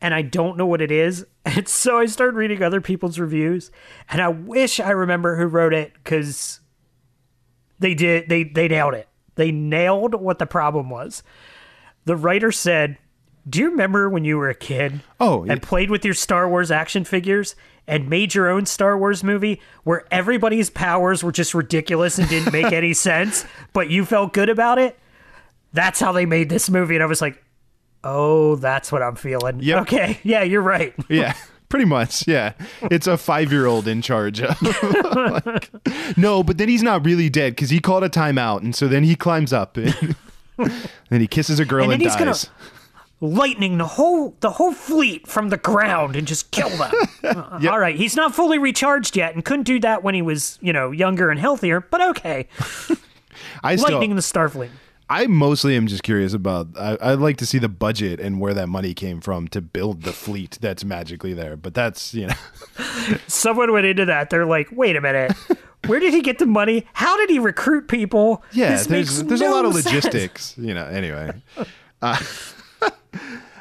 and 0.00 0.14
I 0.14 0.22
don't 0.22 0.56
know 0.56 0.64
what 0.66 0.80
it 0.80 0.92
is. 0.92 1.26
And 1.44 1.68
so 1.68 1.98
I 1.98 2.06
started 2.06 2.36
reading 2.36 2.62
other 2.62 2.80
people's 2.80 3.18
reviews 3.18 3.72
and 4.08 4.22
I 4.22 4.28
wish 4.28 4.78
I 4.78 4.92
remember 4.92 5.36
who 5.36 5.46
wrote 5.46 5.74
it 5.74 6.04
cuz 6.04 6.60
they 7.80 7.94
did 7.94 8.28
they 8.28 8.44
they 8.44 8.68
nailed 8.68 8.94
it. 8.94 9.08
They 9.34 9.50
nailed 9.50 10.14
what 10.14 10.38
the 10.38 10.46
problem 10.46 10.88
was. 10.88 11.24
The 12.04 12.14
writer 12.14 12.52
said, 12.52 12.96
"Do 13.46 13.58
you 13.58 13.70
remember 13.70 14.08
when 14.08 14.24
you 14.24 14.38
were 14.38 14.48
a 14.48 14.54
kid 14.54 15.00
Oh, 15.18 15.44
and 15.48 15.60
played 15.60 15.90
with 15.90 16.04
your 16.04 16.14
Star 16.14 16.48
Wars 16.48 16.70
action 16.70 17.02
figures 17.02 17.56
and 17.88 18.08
made 18.08 18.36
your 18.36 18.48
own 18.48 18.66
Star 18.66 18.96
Wars 18.96 19.24
movie 19.24 19.60
where 19.82 20.04
everybody's 20.12 20.70
powers 20.70 21.24
were 21.24 21.32
just 21.32 21.54
ridiculous 21.54 22.18
and 22.18 22.28
didn't 22.28 22.52
make 22.52 22.72
any 22.72 22.92
sense, 23.08 23.44
but 23.72 23.90
you 23.90 24.04
felt 24.04 24.32
good 24.32 24.48
about 24.48 24.78
it? 24.78 24.96
That's 25.74 26.00
how 26.00 26.12
they 26.12 26.24
made 26.24 26.48
this 26.48 26.70
movie." 26.70 26.94
And 26.94 27.02
I 27.02 27.06
was 27.06 27.20
like, 27.20 27.42
"Oh, 28.02 28.56
that's 28.56 28.90
what 28.90 29.02
I'm 29.02 29.16
feeling." 29.16 29.60
Yep. 29.60 29.82
Okay. 29.82 30.18
Yeah, 30.24 30.42
you're 30.42 30.62
right. 30.62 30.94
Yeah, 31.10 31.34
pretty 31.68 31.84
much. 31.84 32.26
Yeah, 32.26 32.54
it's 32.90 33.06
a 33.06 33.16
five-year-old 33.18 33.86
in 33.86 34.00
charge. 34.00 34.40
Of, 34.40 34.56
like- 35.44 35.70
no, 36.16 36.42
but 36.42 36.56
then 36.58 36.68
he's 36.68 36.82
not 36.82 37.04
really 37.04 37.28
dead 37.28 37.52
because 37.56 37.68
he 37.70 37.80
called 37.80 38.04
a 38.04 38.08
timeout, 38.08 38.62
and 38.62 38.74
so 38.74 38.88
then 38.88 39.04
he 39.04 39.14
climbs 39.16 39.52
up 39.52 39.76
and 39.76 40.16
then 41.10 41.20
he 41.20 41.26
kisses 41.26 41.58
a 41.60 41.64
girl 41.64 41.84
And 41.84 41.94
and, 41.94 42.02
he's 42.02 42.14
gonna- 42.16 42.26
dies. 42.32 42.48
lightning 43.20 43.78
the 43.78 43.86
whole 43.86 44.36
the 44.40 44.50
whole 44.50 44.72
fleet 44.72 45.26
from 45.26 45.48
the 45.48 45.56
ground 45.56 46.14
and 46.14 46.26
just 46.28 46.50
kill 46.52 46.68
them. 46.70 46.92
Uh, 47.24 47.58
All 47.70 47.78
right, 47.78 47.96
he's 47.96 48.14
not 48.16 48.34
fully 48.34 48.58
recharged 48.58 49.16
yet 49.16 49.34
and 49.34 49.44
couldn't 49.44 49.64
do 49.64 49.80
that 49.80 50.02
when 50.04 50.14
he 50.14 50.22
was, 50.22 50.58
you 50.62 50.72
know, 50.72 50.90
younger 50.92 51.30
and 51.30 51.40
healthier, 51.40 51.80
but 51.80 52.00
okay. 52.00 52.46
I 53.64 53.76
still, 53.76 53.92
Lightning 53.98 54.14
the 54.14 54.20
Starfleet. 54.22 54.68
I 55.08 55.26
mostly 55.26 55.76
am 55.76 55.86
just 55.86 56.02
curious 56.02 56.32
about. 56.32 56.68
I, 56.78 56.96
I'd 57.00 57.18
like 57.18 57.36
to 57.38 57.46
see 57.46 57.58
the 57.58 57.68
budget 57.68 58.20
and 58.20 58.40
where 58.40 58.54
that 58.54 58.68
money 58.68 58.94
came 58.94 59.20
from 59.20 59.48
to 59.48 59.60
build 59.60 60.02
the 60.02 60.12
fleet 60.12 60.58
that's 60.60 60.84
magically 60.84 61.34
there. 61.34 61.56
But 61.56 61.74
that's 61.74 62.14
you 62.14 62.28
know, 62.28 62.34
Someone 63.26 63.72
went 63.72 63.86
into 63.86 64.06
that. 64.06 64.30
They're 64.30 64.46
like, 64.46 64.68
"Wait 64.72 64.96
a 64.96 65.00
minute. 65.00 65.32
Where 65.86 66.00
did 66.00 66.14
he 66.14 66.22
get 66.22 66.38
the 66.38 66.46
money? 66.46 66.86
How 66.94 67.16
did 67.18 67.28
he 67.28 67.38
recruit 67.38 67.88
people?" 67.88 68.42
yeah. 68.52 68.70
This 68.70 68.86
there's 68.86 69.22
there's 69.24 69.42
a 69.42 69.50
lot 69.50 69.66
of 69.66 69.74
sense." 69.74 69.86
logistics. 69.86 70.54
You 70.56 70.72
know. 70.74 70.86
Anyway. 70.86 71.32
Uh, 72.00 72.18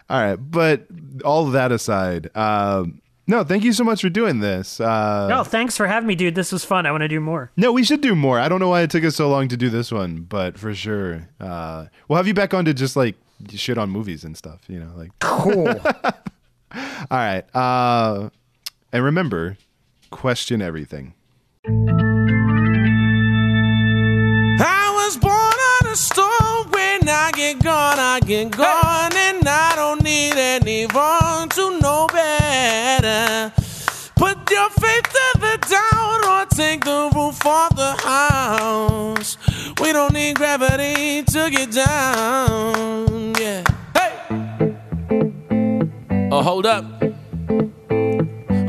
all 0.09 0.21
right, 0.21 0.35
but 0.35 0.87
all 1.23 1.45
that 1.47 1.71
aside, 1.71 2.29
um, 2.35 3.01
no, 3.28 3.43
thank 3.43 3.63
you 3.63 3.71
so 3.74 3.84
much 3.84 4.01
for 4.01 4.09
doing 4.09 4.39
this. 4.39 4.80
Uh, 4.80 5.28
No, 5.30 5.43
thanks 5.43 5.78
for 5.78 5.88
having 5.88 6.07
me, 6.07 6.15
dude. 6.15 6.36
This 6.36 6.51
was 6.51 6.65
fun. 6.65 6.86
I 6.86 6.91
want 6.91 7.01
to 7.01 7.07
do 7.07 7.19
more. 7.19 7.51
No, 7.55 7.71
we 7.71 7.84
should 7.84 8.01
do 8.01 8.15
more. 8.15 8.39
I 8.39 8.49
don't 8.49 8.59
know 8.59 8.69
why 8.69 8.82
it 8.82 8.89
took 8.91 9.03
us 9.03 9.15
so 9.15 9.30
long 9.30 9.47
to 9.47 9.57
do 9.57 9.69
this 9.69 9.91
one, 9.91 10.21
but 10.21 10.57
for 10.57 10.74
sure, 10.76 11.30
uh, 11.39 11.86
we'll 12.07 12.17
have 12.17 12.28
you 12.28 12.34
back 12.34 12.53
on 12.53 12.65
to 12.65 12.74
just 12.74 12.95
like 12.95 13.15
shit 13.49 13.78
on 13.78 13.89
movies 13.89 14.24
and 14.24 14.36
stuff. 14.38 14.61
You 14.67 14.80
know, 14.80 14.91
like 14.95 15.11
Cool. 15.19 15.67
all 15.69 15.74
right. 17.11 17.43
Uh, 17.55 18.30
and 18.91 19.03
remember, 19.03 19.57
question 20.11 20.61
everything. 20.61 21.13
I 24.59 24.91
was 25.05 25.17
born 25.17 25.34
on 25.34 25.38
a 25.39 25.41
storm. 25.41 25.53
When 27.04 27.14
I 27.14 27.32
get 27.32 27.62
gone, 27.62 27.99
I 27.99 28.22
get 28.22 28.51
gone, 28.51 29.12
and 29.14 29.45
I 29.45 29.74
don't 29.76 30.01
need 30.01 30.36
anyone 30.38 31.49
to 31.49 31.78
know 31.82 32.08
better. 32.08 33.51
Put 34.16 34.49
your 34.49 34.70
faith 34.70 35.04
to 35.12 35.38
the 35.38 35.58
down, 35.70 36.24
or 36.24 36.45
take 36.45 36.86
the 36.86 37.12
roof 37.14 37.45
off 37.45 37.76
the 37.76 37.91
house. 38.08 39.38
We 39.82 39.91
don't 39.91 40.14
need 40.14 40.38
gravity 40.38 41.24
to 41.24 41.49
get 41.51 41.72
down. 41.74 43.34
Yeah. 43.38 43.64
Hey. 43.93 44.14
Oh, 46.32 46.41
hold 46.41 46.66
up. 46.66 46.86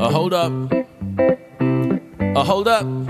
Oh, 0.01 0.11
hold 0.11 0.35
up. 0.35 0.53
Oh, 2.35 2.43
hold 2.43 2.67
up. 2.67 3.04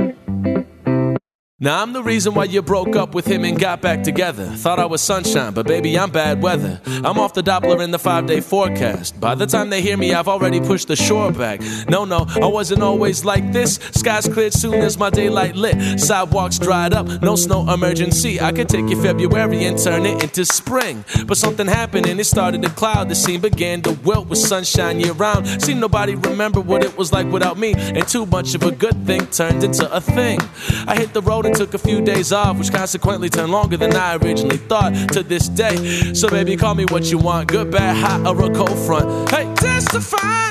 Now 1.61 1.80
I'm 1.80 1.92
the 1.92 2.02
reason 2.02 2.34
why 2.34 2.46
you 2.46 2.62
broke 2.62 2.96
up 2.96 3.14
with 3.14 3.26
him 3.26 3.44
and 3.44 3.57
got 3.57 3.80
back 3.80 4.02
together. 4.02 4.44
Thought 4.44 4.80
I 4.80 4.86
was 4.86 5.00
sunshine, 5.00 5.55
but 5.55 5.68
baby, 5.68 5.96
I'm 5.96 6.11
bad 6.11 6.42
weather. 6.42 6.80
I'm 6.84 7.16
off 7.16 7.32
the 7.32 7.44
Doppler 7.44 7.80
in 7.80 7.92
the 7.92 7.98
five 8.00 8.26
day 8.26 8.40
forecast. 8.40 9.20
By 9.20 9.36
the 9.36 9.46
time 9.46 9.70
they 9.70 9.80
hear 9.80 9.96
me, 9.96 10.12
I've 10.14 10.26
already 10.26 10.59
pushed 10.59 10.88
the 10.88 10.96
shore 10.96 11.30
back. 11.30 11.61
No, 11.88 12.05
no, 12.05 12.26
I 12.42 12.46
wasn't 12.46 12.82
always 12.82 13.24
like 13.24 13.52
this. 13.52 13.76
Skies 13.92 14.26
cleared 14.26 14.52
soon 14.52 14.74
as 14.74 14.98
my 14.98 15.11
daylight 15.11 15.55
lit. 15.55 16.00
Sidewalks 16.00 16.59
dried 16.59 16.92
up, 16.92 17.07
no 17.22 17.36
snow 17.36 17.72
emergency. 17.72 18.40
I 18.40 18.50
could 18.50 18.68
take 18.68 18.88
you 18.88 19.00
February 19.00 19.62
and 19.62 19.78
turn 19.78 20.07
it 20.07 20.24
into 20.24 20.44
spring. 20.44 21.05
But 21.24 21.36
something 21.36 21.68
happened 21.68 22.09
and 22.09 22.18
it 22.18 22.24
started 22.24 22.62
to 22.62 22.70
cloud. 22.70 23.09
The 23.09 23.14
scene 23.14 23.40
began 23.40 23.80
to 23.82 23.92
wilt 23.92 24.26
with 24.26 24.40
sunshine 24.40 24.98
year 24.98 25.12
round. 25.12 25.46
See, 25.62 25.74
nobody 25.74 26.16
remember 26.16 26.61
what 26.61 26.82
it 26.82 26.98
was 26.98 27.12
like 27.12 27.28
without 27.30 27.59
me. 27.59 27.74
And 27.74 28.09
too 28.09 28.26
much 28.26 28.57
of 28.57 28.64
a 28.64 28.72
good 28.72 29.07
thing 29.07 29.28
turned 29.28 29.62
into 29.62 29.88
a 29.94 30.00
thing. 30.00 30.40
I 30.88 30.96
hit 30.96 31.14
the 31.14 31.22
road 31.22 31.43
and 31.45 31.55
took 31.55 31.74
a 31.74 31.78
few 31.78 32.01
days 32.01 32.32
off, 32.32 32.59
which 32.59 32.72
consequently 32.72 33.28
turned 33.28 33.53
longer 33.53 33.76
than 33.76 33.95
I 33.95 34.16
originally 34.16 34.57
thought 34.57 34.92
to 35.12 35.22
this 35.22 35.49
day. 35.49 36.14
So, 36.14 36.28
baby, 36.28 36.57
call 36.57 36.74
me 36.74 36.84
what 36.86 37.11
you 37.11 37.18
want 37.18 37.49
good, 37.49 37.70
bad, 37.70 37.97
hot, 37.97 38.26
or 38.26 38.45
a 38.45 38.55
cold 38.55 38.78
front. 38.86 39.30
Hey, 39.30 39.53
testify, 39.55 40.51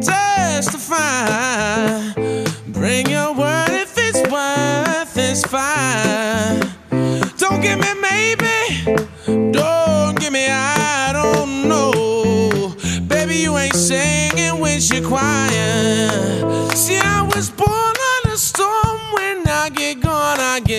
testify. 0.00 1.28
Bring 2.68 3.08
your 3.10 3.34
word 3.34 3.70
if 3.70 3.94
it's 3.96 4.20
worth 4.30 5.16
it's 5.16 5.44
fine. 5.46 6.60
Don't 7.36 7.60
get 7.60 7.78
me 7.78 7.94
mad 8.00 9.17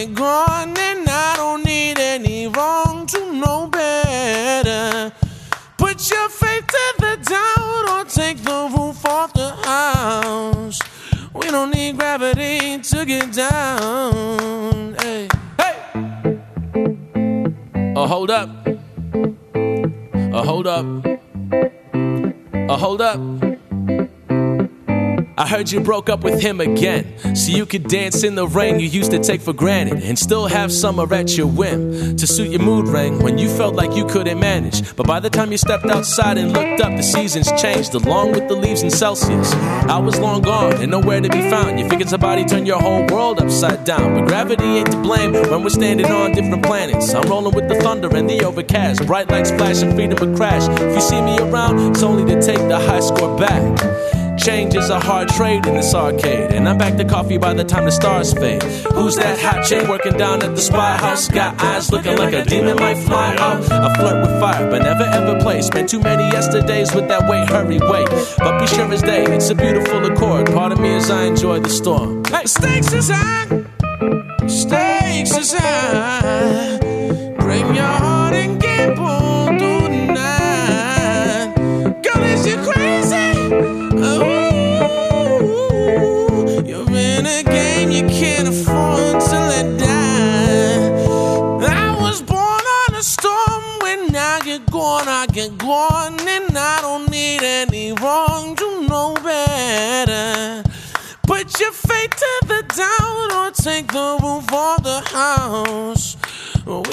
get 0.05 0.15
gone, 0.15 0.77
and 0.77 1.09
I 1.09 1.35
don't 1.35 1.65
need 1.65 1.99
any 1.99 2.47
wrong 2.47 3.05
to 3.07 3.19
know 3.33 3.67
better. 3.67 5.11
Put 5.77 6.09
your 6.09 6.29
faith 6.29 6.67
to 6.67 6.93
the 6.99 7.17
down 7.35 7.89
or 7.93 8.05
take 8.05 8.37
the 8.37 8.59
roof 8.73 9.05
off 9.05 9.33
the 9.33 9.49
house. 9.67 10.79
We 11.33 11.47
don't 11.51 11.71
need 11.71 11.97
gravity 11.97 12.79
to 12.79 13.05
get 13.05 13.33
down. 13.33 14.95
Hey, 15.01 15.27
hey. 15.59 15.75
Oh, 17.95 18.07
hold 18.07 18.31
up. 18.31 18.49
Oh, 20.33 20.43
hold 20.43 20.67
up. 20.67 20.85
Oh, 22.69 22.77
hold 22.77 23.01
up. 23.01 23.48
I 25.39 25.47
heard 25.47 25.71
you 25.71 25.79
broke 25.79 26.09
up 26.09 26.21
with 26.21 26.41
him 26.41 26.59
again. 26.59 27.33
So 27.33 27.53
you 27.53 27.65
could 27.65 27.87
dance 27.87 28.25
in 28.25 28.35
the 28.35 28.45
rain 28.45 28.77
you 28.77 28.87
used 28.87 29.11
to 29.11 29.19
take 29.19 29.39
for 29.39 29.53
granted 29.53 30.03
and 30.03 30.19
still 30.19 30.47
have 30.47 30.69
summer 30.69 31.11
at 31.13 31.37
your 31.37 31.47
whim 31.47 32.17
to 32.17 32.27
suit 32.27 32.49
your 32.49 32.61
mood 32.61 32.89
ring 32.89 33.23
when 33.23 33.37
you 33.37 33.47
felt 33.47 33.73
like 33.73 33.95
you 33.95 34.05
couldn't 34.05 34.37
manage. 34.37 34.93
But 34.97 35.07
by 35.07 35.21
the 35.21 35.29
time 35.29 35.53
you 35.53 35.57
stepped 35.57 35.85
outside 35.85 36.37
and 36.37 36.51
looked 36.51 36.81
up, 36.81 36.93
the 36.97 37.03
seasons 37.03 37.49
changed 37.53 37.93
along 37.93 38.33
with 38.33 38.49
the 38.49 38.55
leaves 38.55 38.83
in 38.83 38.91
Celsius. 38.91 39.53
I 39.53 39.97
was 39.97 40.19
long 40.19 40.41
gone 40.41 40.73
and 40.73 40.91
nowhere 40.91 41.21
to 41.21 41.29
be 41.29 41.49
found. 41.49 41.79
You 41.79 41.87
figured 41.87 42.09
somebody 42.09 42.43
turned 42.43 42.67
your 42.67 42.81
whole 42.81 43.05
world 43.05 43.39
upside 43.39 43.85
down. 43.85 44.15
But 44.15 44.27
gravity 44.27 44.65
ain't 44.65 44.91
to 44.91 45.01
blame 45.01 45.31
when 45.31 45.63
we're 45.63 45.69
standing 45.69 46.07
on 46.07 46.33
different 46.33 46.65
planets. 46.65 47.13
I'm 47.13 47.29
rolling 47.29 47.55
with 47.55 47.69
the 47.69 47.75
thunder 47.75 48.13
and 48.13 48.29
the 48.29 48.43
overcast. 48.43 49.07
Bright 49.07 49.29
lights 49.29 49.51
flashing, 49.51 49.95
freedom 49.95 50.17
a 50.33 50.35
crash. 50.35 50.67
If 50.67 50.95
you 50.95 51.01
see 51.01 51.21
me 51.21 51.39
around, 51.39 51.79
it's 51.91 52.03
only 52.03 52.29
to 52.35 52.41
take 52.41 52.59
the 52.67 52.77
high 52.77 52.99
score 52.99 53.37
back. 53.37 54.18
Change 54.39 54.75
is 54.75 54.89
a 54.89 54.99
hard 54.99 55.27
trade 55.27 55.65
in 55.65 55.75
this 55.75 55.93
arcade, 55.93 56.53
and 56.53 56.67
I'm 56.67 56.77
back 56.77 56.95
to 56.95 57.03
coffee 57.03 57.37
by 57.37 57.53
the 57.53 57.63
time 57.65 57.83
the 57.85 57.91
stars 57.91 58.33
fade. 58.33 58.63
Who's 58.63 59.15
that 59.17 59.37
hot 59.37 59.65
chick 59.65 59.87
working 59.89 60.13
down 60.17 60.41
at 60.41 60.55
the 60.55 60.61
spy 60.61 60.95
house? 60.95 61.27
Got 61.27 61.61
eyes 61.61 61.91
looking 61.91 62.17
like 62.17 62.33
a 62.33 62.45
demon 62.45 62.77
might 62.77 62.97
fly 62.97 63.35
out. 63.35 63.69
I 63.69 63.93
flirt 63.95 64.21
with 64.25 64.39
fire, 64.39 64.69
but 64.69 64.81
never 64.81 65.03
ever 65.03 65.39
play. 65.41 65.61
Spent 65.61 65.89
too 65.89 65.99
many 65.99 66.23
yesterdays 66.23 66.95
with 66.95 67.09
that 67.09 67.29
wait, 67.29 67.49
hurry, 67.49 67.79
wait. 67.79 68.07
But 68.37 68.59
be 68.59 68.67
sure 68.67 68.91
as 68.91 69.01
day, 69.01 69.25
it's 69.25 69.49
a 69.49 69.55
beautiful 69.55 70.05
accord. 70.05 70.47
Part 70.47 70.71
of 70.71 70.79
me 70.79 70.95
as 70.95 71.09
I 71.09 71.23
enjoy 71.23 71.59
the 71.59 71.69
storm. 71.69 72.23
Hey, 72.25 72.45
stakes 72.45 72.93
is 72.93 73.09
high, 73.09 73.65
stakes 74.47 75.35
is 75.35 75.53
high. 75.53 76.88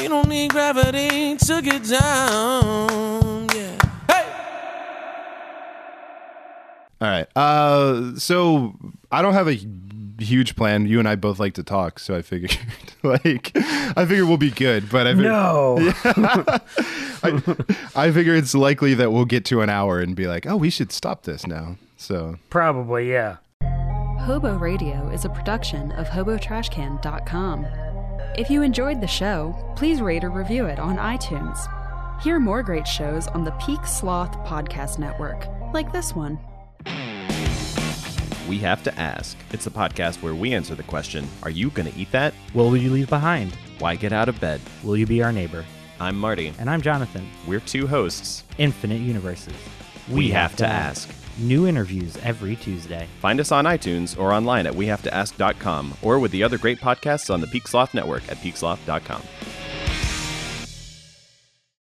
We 0.07 0.11
don't 0.11 0.28
need 0.28 0.52
gravity 0.52 1.34
to 1.36 1.61
get 1.61 1.82
down. 1.82 3.48
Yeah. 3.52 3.76
Hey! 4.07 4.24
All 7.00 7.09
right. 7.09 7.26
Uh, 7.34 8.14
so 8.14 8.76
I 9.11 9.20
don't 9.20 9.32
have 9.32 9.48
a 9.48 9.59
huge 10.20 10.54
plan. 10.54 10.86
You 10.86 11.00
and 11.00 11.09
I 11.09 11.16
both 11.16 11.40
like 11.40 11.54
to 11.54 11.64
talk, 11.64 11.98
so 11.98 12.14
I 12.14 12.22
figured, 12.22 12.57
like, 13.02 13.50
I 13.57 14.07
figure 14.07 14.24
we'll 14.24 14.36
be 14.36 14.52
good. 14.52 14.88
But 14.88 15.09
I 15.09 15.14
figure, 15.16 15.28
No. 15.28 15.76
I, 17.24 17.40
I 17.96 18.12
figure 18.12 18.36
it's 18.36 18.54
likely 18.54 18.94
that 18.94 19.11
we'll 19.11 19.24
get 19.24 19.44
to 19.46 19.61
an 19.61 19.68
hour 19.68 19.98
and 19.98 20.14
be 20.14 20.28
like, 20.28 20.46
oh, 20.46 20.57
we 20.57 20.70
should 20.70 20.92
stop 20.92 21.24
this 21.24 21.48
now. 21.48 21.78
So 21.96 22.36
Probably, 22.48 23.11
yeah. 23.11 23.38
Hobo 24.20 24.57
Radio 24.57 25.09
is 25.09 25.24
a 25.24 25.28
production 25.28 25.90
of 25.90 26.07
HoboTrashCan.com. 26.07 27.66
If 28.37 28.51
you 28.51 28.61
enjoyed 28.61 29.01
the 29.01 29.07
show, 29.07 29.57
please 29.76 30.03
rate 30.03 30.22
or 30.22 30.28
review 30.28 30.66
it 30.66 30.78
on 30.78 30.99
iTunes. 30.99 31.57
Hear 32.22 32.39
more 32.39 32.62
great 32.62 32.87
shows 32.87 33.28
on 33.28 33.45
the 33.45 33.53
Peak 33.53 33.87
Sloth 33.87 34.32
Podcast 34.45 34.99
Network, 34.99 35.47
like 35.72 35.91
this 35.91 36.14
one. 36.14 36.39
We 38.47 38.59
Have 38.59 38.82
to 38.82 38.95
Ask. 38.99 39.39
It's 39.53 39.66
a 39.66 39.70
podcast 39.70 40.22
where 40.22 40.34
we 40.34 40.53
answer 40.53 40.74
the 40.74 40.82
question 40.82 41.26
Are 41.45 41.51
you 41.51 41.70
going 41.70 41.91
to 41.91 41.99
eat 41.99 42.12
that? 42.12 42.34
What 42.53 42.64
will 42.64 42.76
you 42.76 42.91
leave 42.91 43.09
behind? 43.09 43.55
Why 43.78 43.97
get 43.97 44.12
out 44.12 44.28
of 44.28 44.39
bed? 44.39 44.61
Will 44.84 44.99
you 44.99 45.07
be 45.07 45.22
our 45.22 45.32
neighbor? 45.32 45.64
I'm 45.99 46.18
Marty. 46.18 46.53
And 46.59 46.68
I'm 46.68 46.82
Jonathan. 46.82 47.26
We're 47.47 47.61
two 47.61 47.87
hosts. 47.87 48.45
Infinite 48.59 49.01
Universes. 49.01 49.55
We, 50.11 50.28
have, 50.32 50.55
to 50.57 50.66
ask. 50.66 51.11
New 51.39 51.66
interviews 51.66 52.16
every 52.22 52.57
Tuesday. 52.57 53.07
Find 53.20 53.41
us 53.41 53.53
on 53.53 53.64
iTunes 53.66 54.18
or 54.18 54.32
online 54.32 54.66
at 54.66 54.72
wehavetoask.com 54.74 55.95
or 56.03 56.18
with 56.18 56.32
the 56.32 56.43
other 56.43 56.59
great 56.59 56.80
podcasts 56.80 57.32
on 57.32 57.41
the 57.41 57.47
Peak 57.47 57.68
Sloth 57.68 57.93
Network 57.93 58.28
at 58.30 58.39
peaksloth.com. 58.39 59.22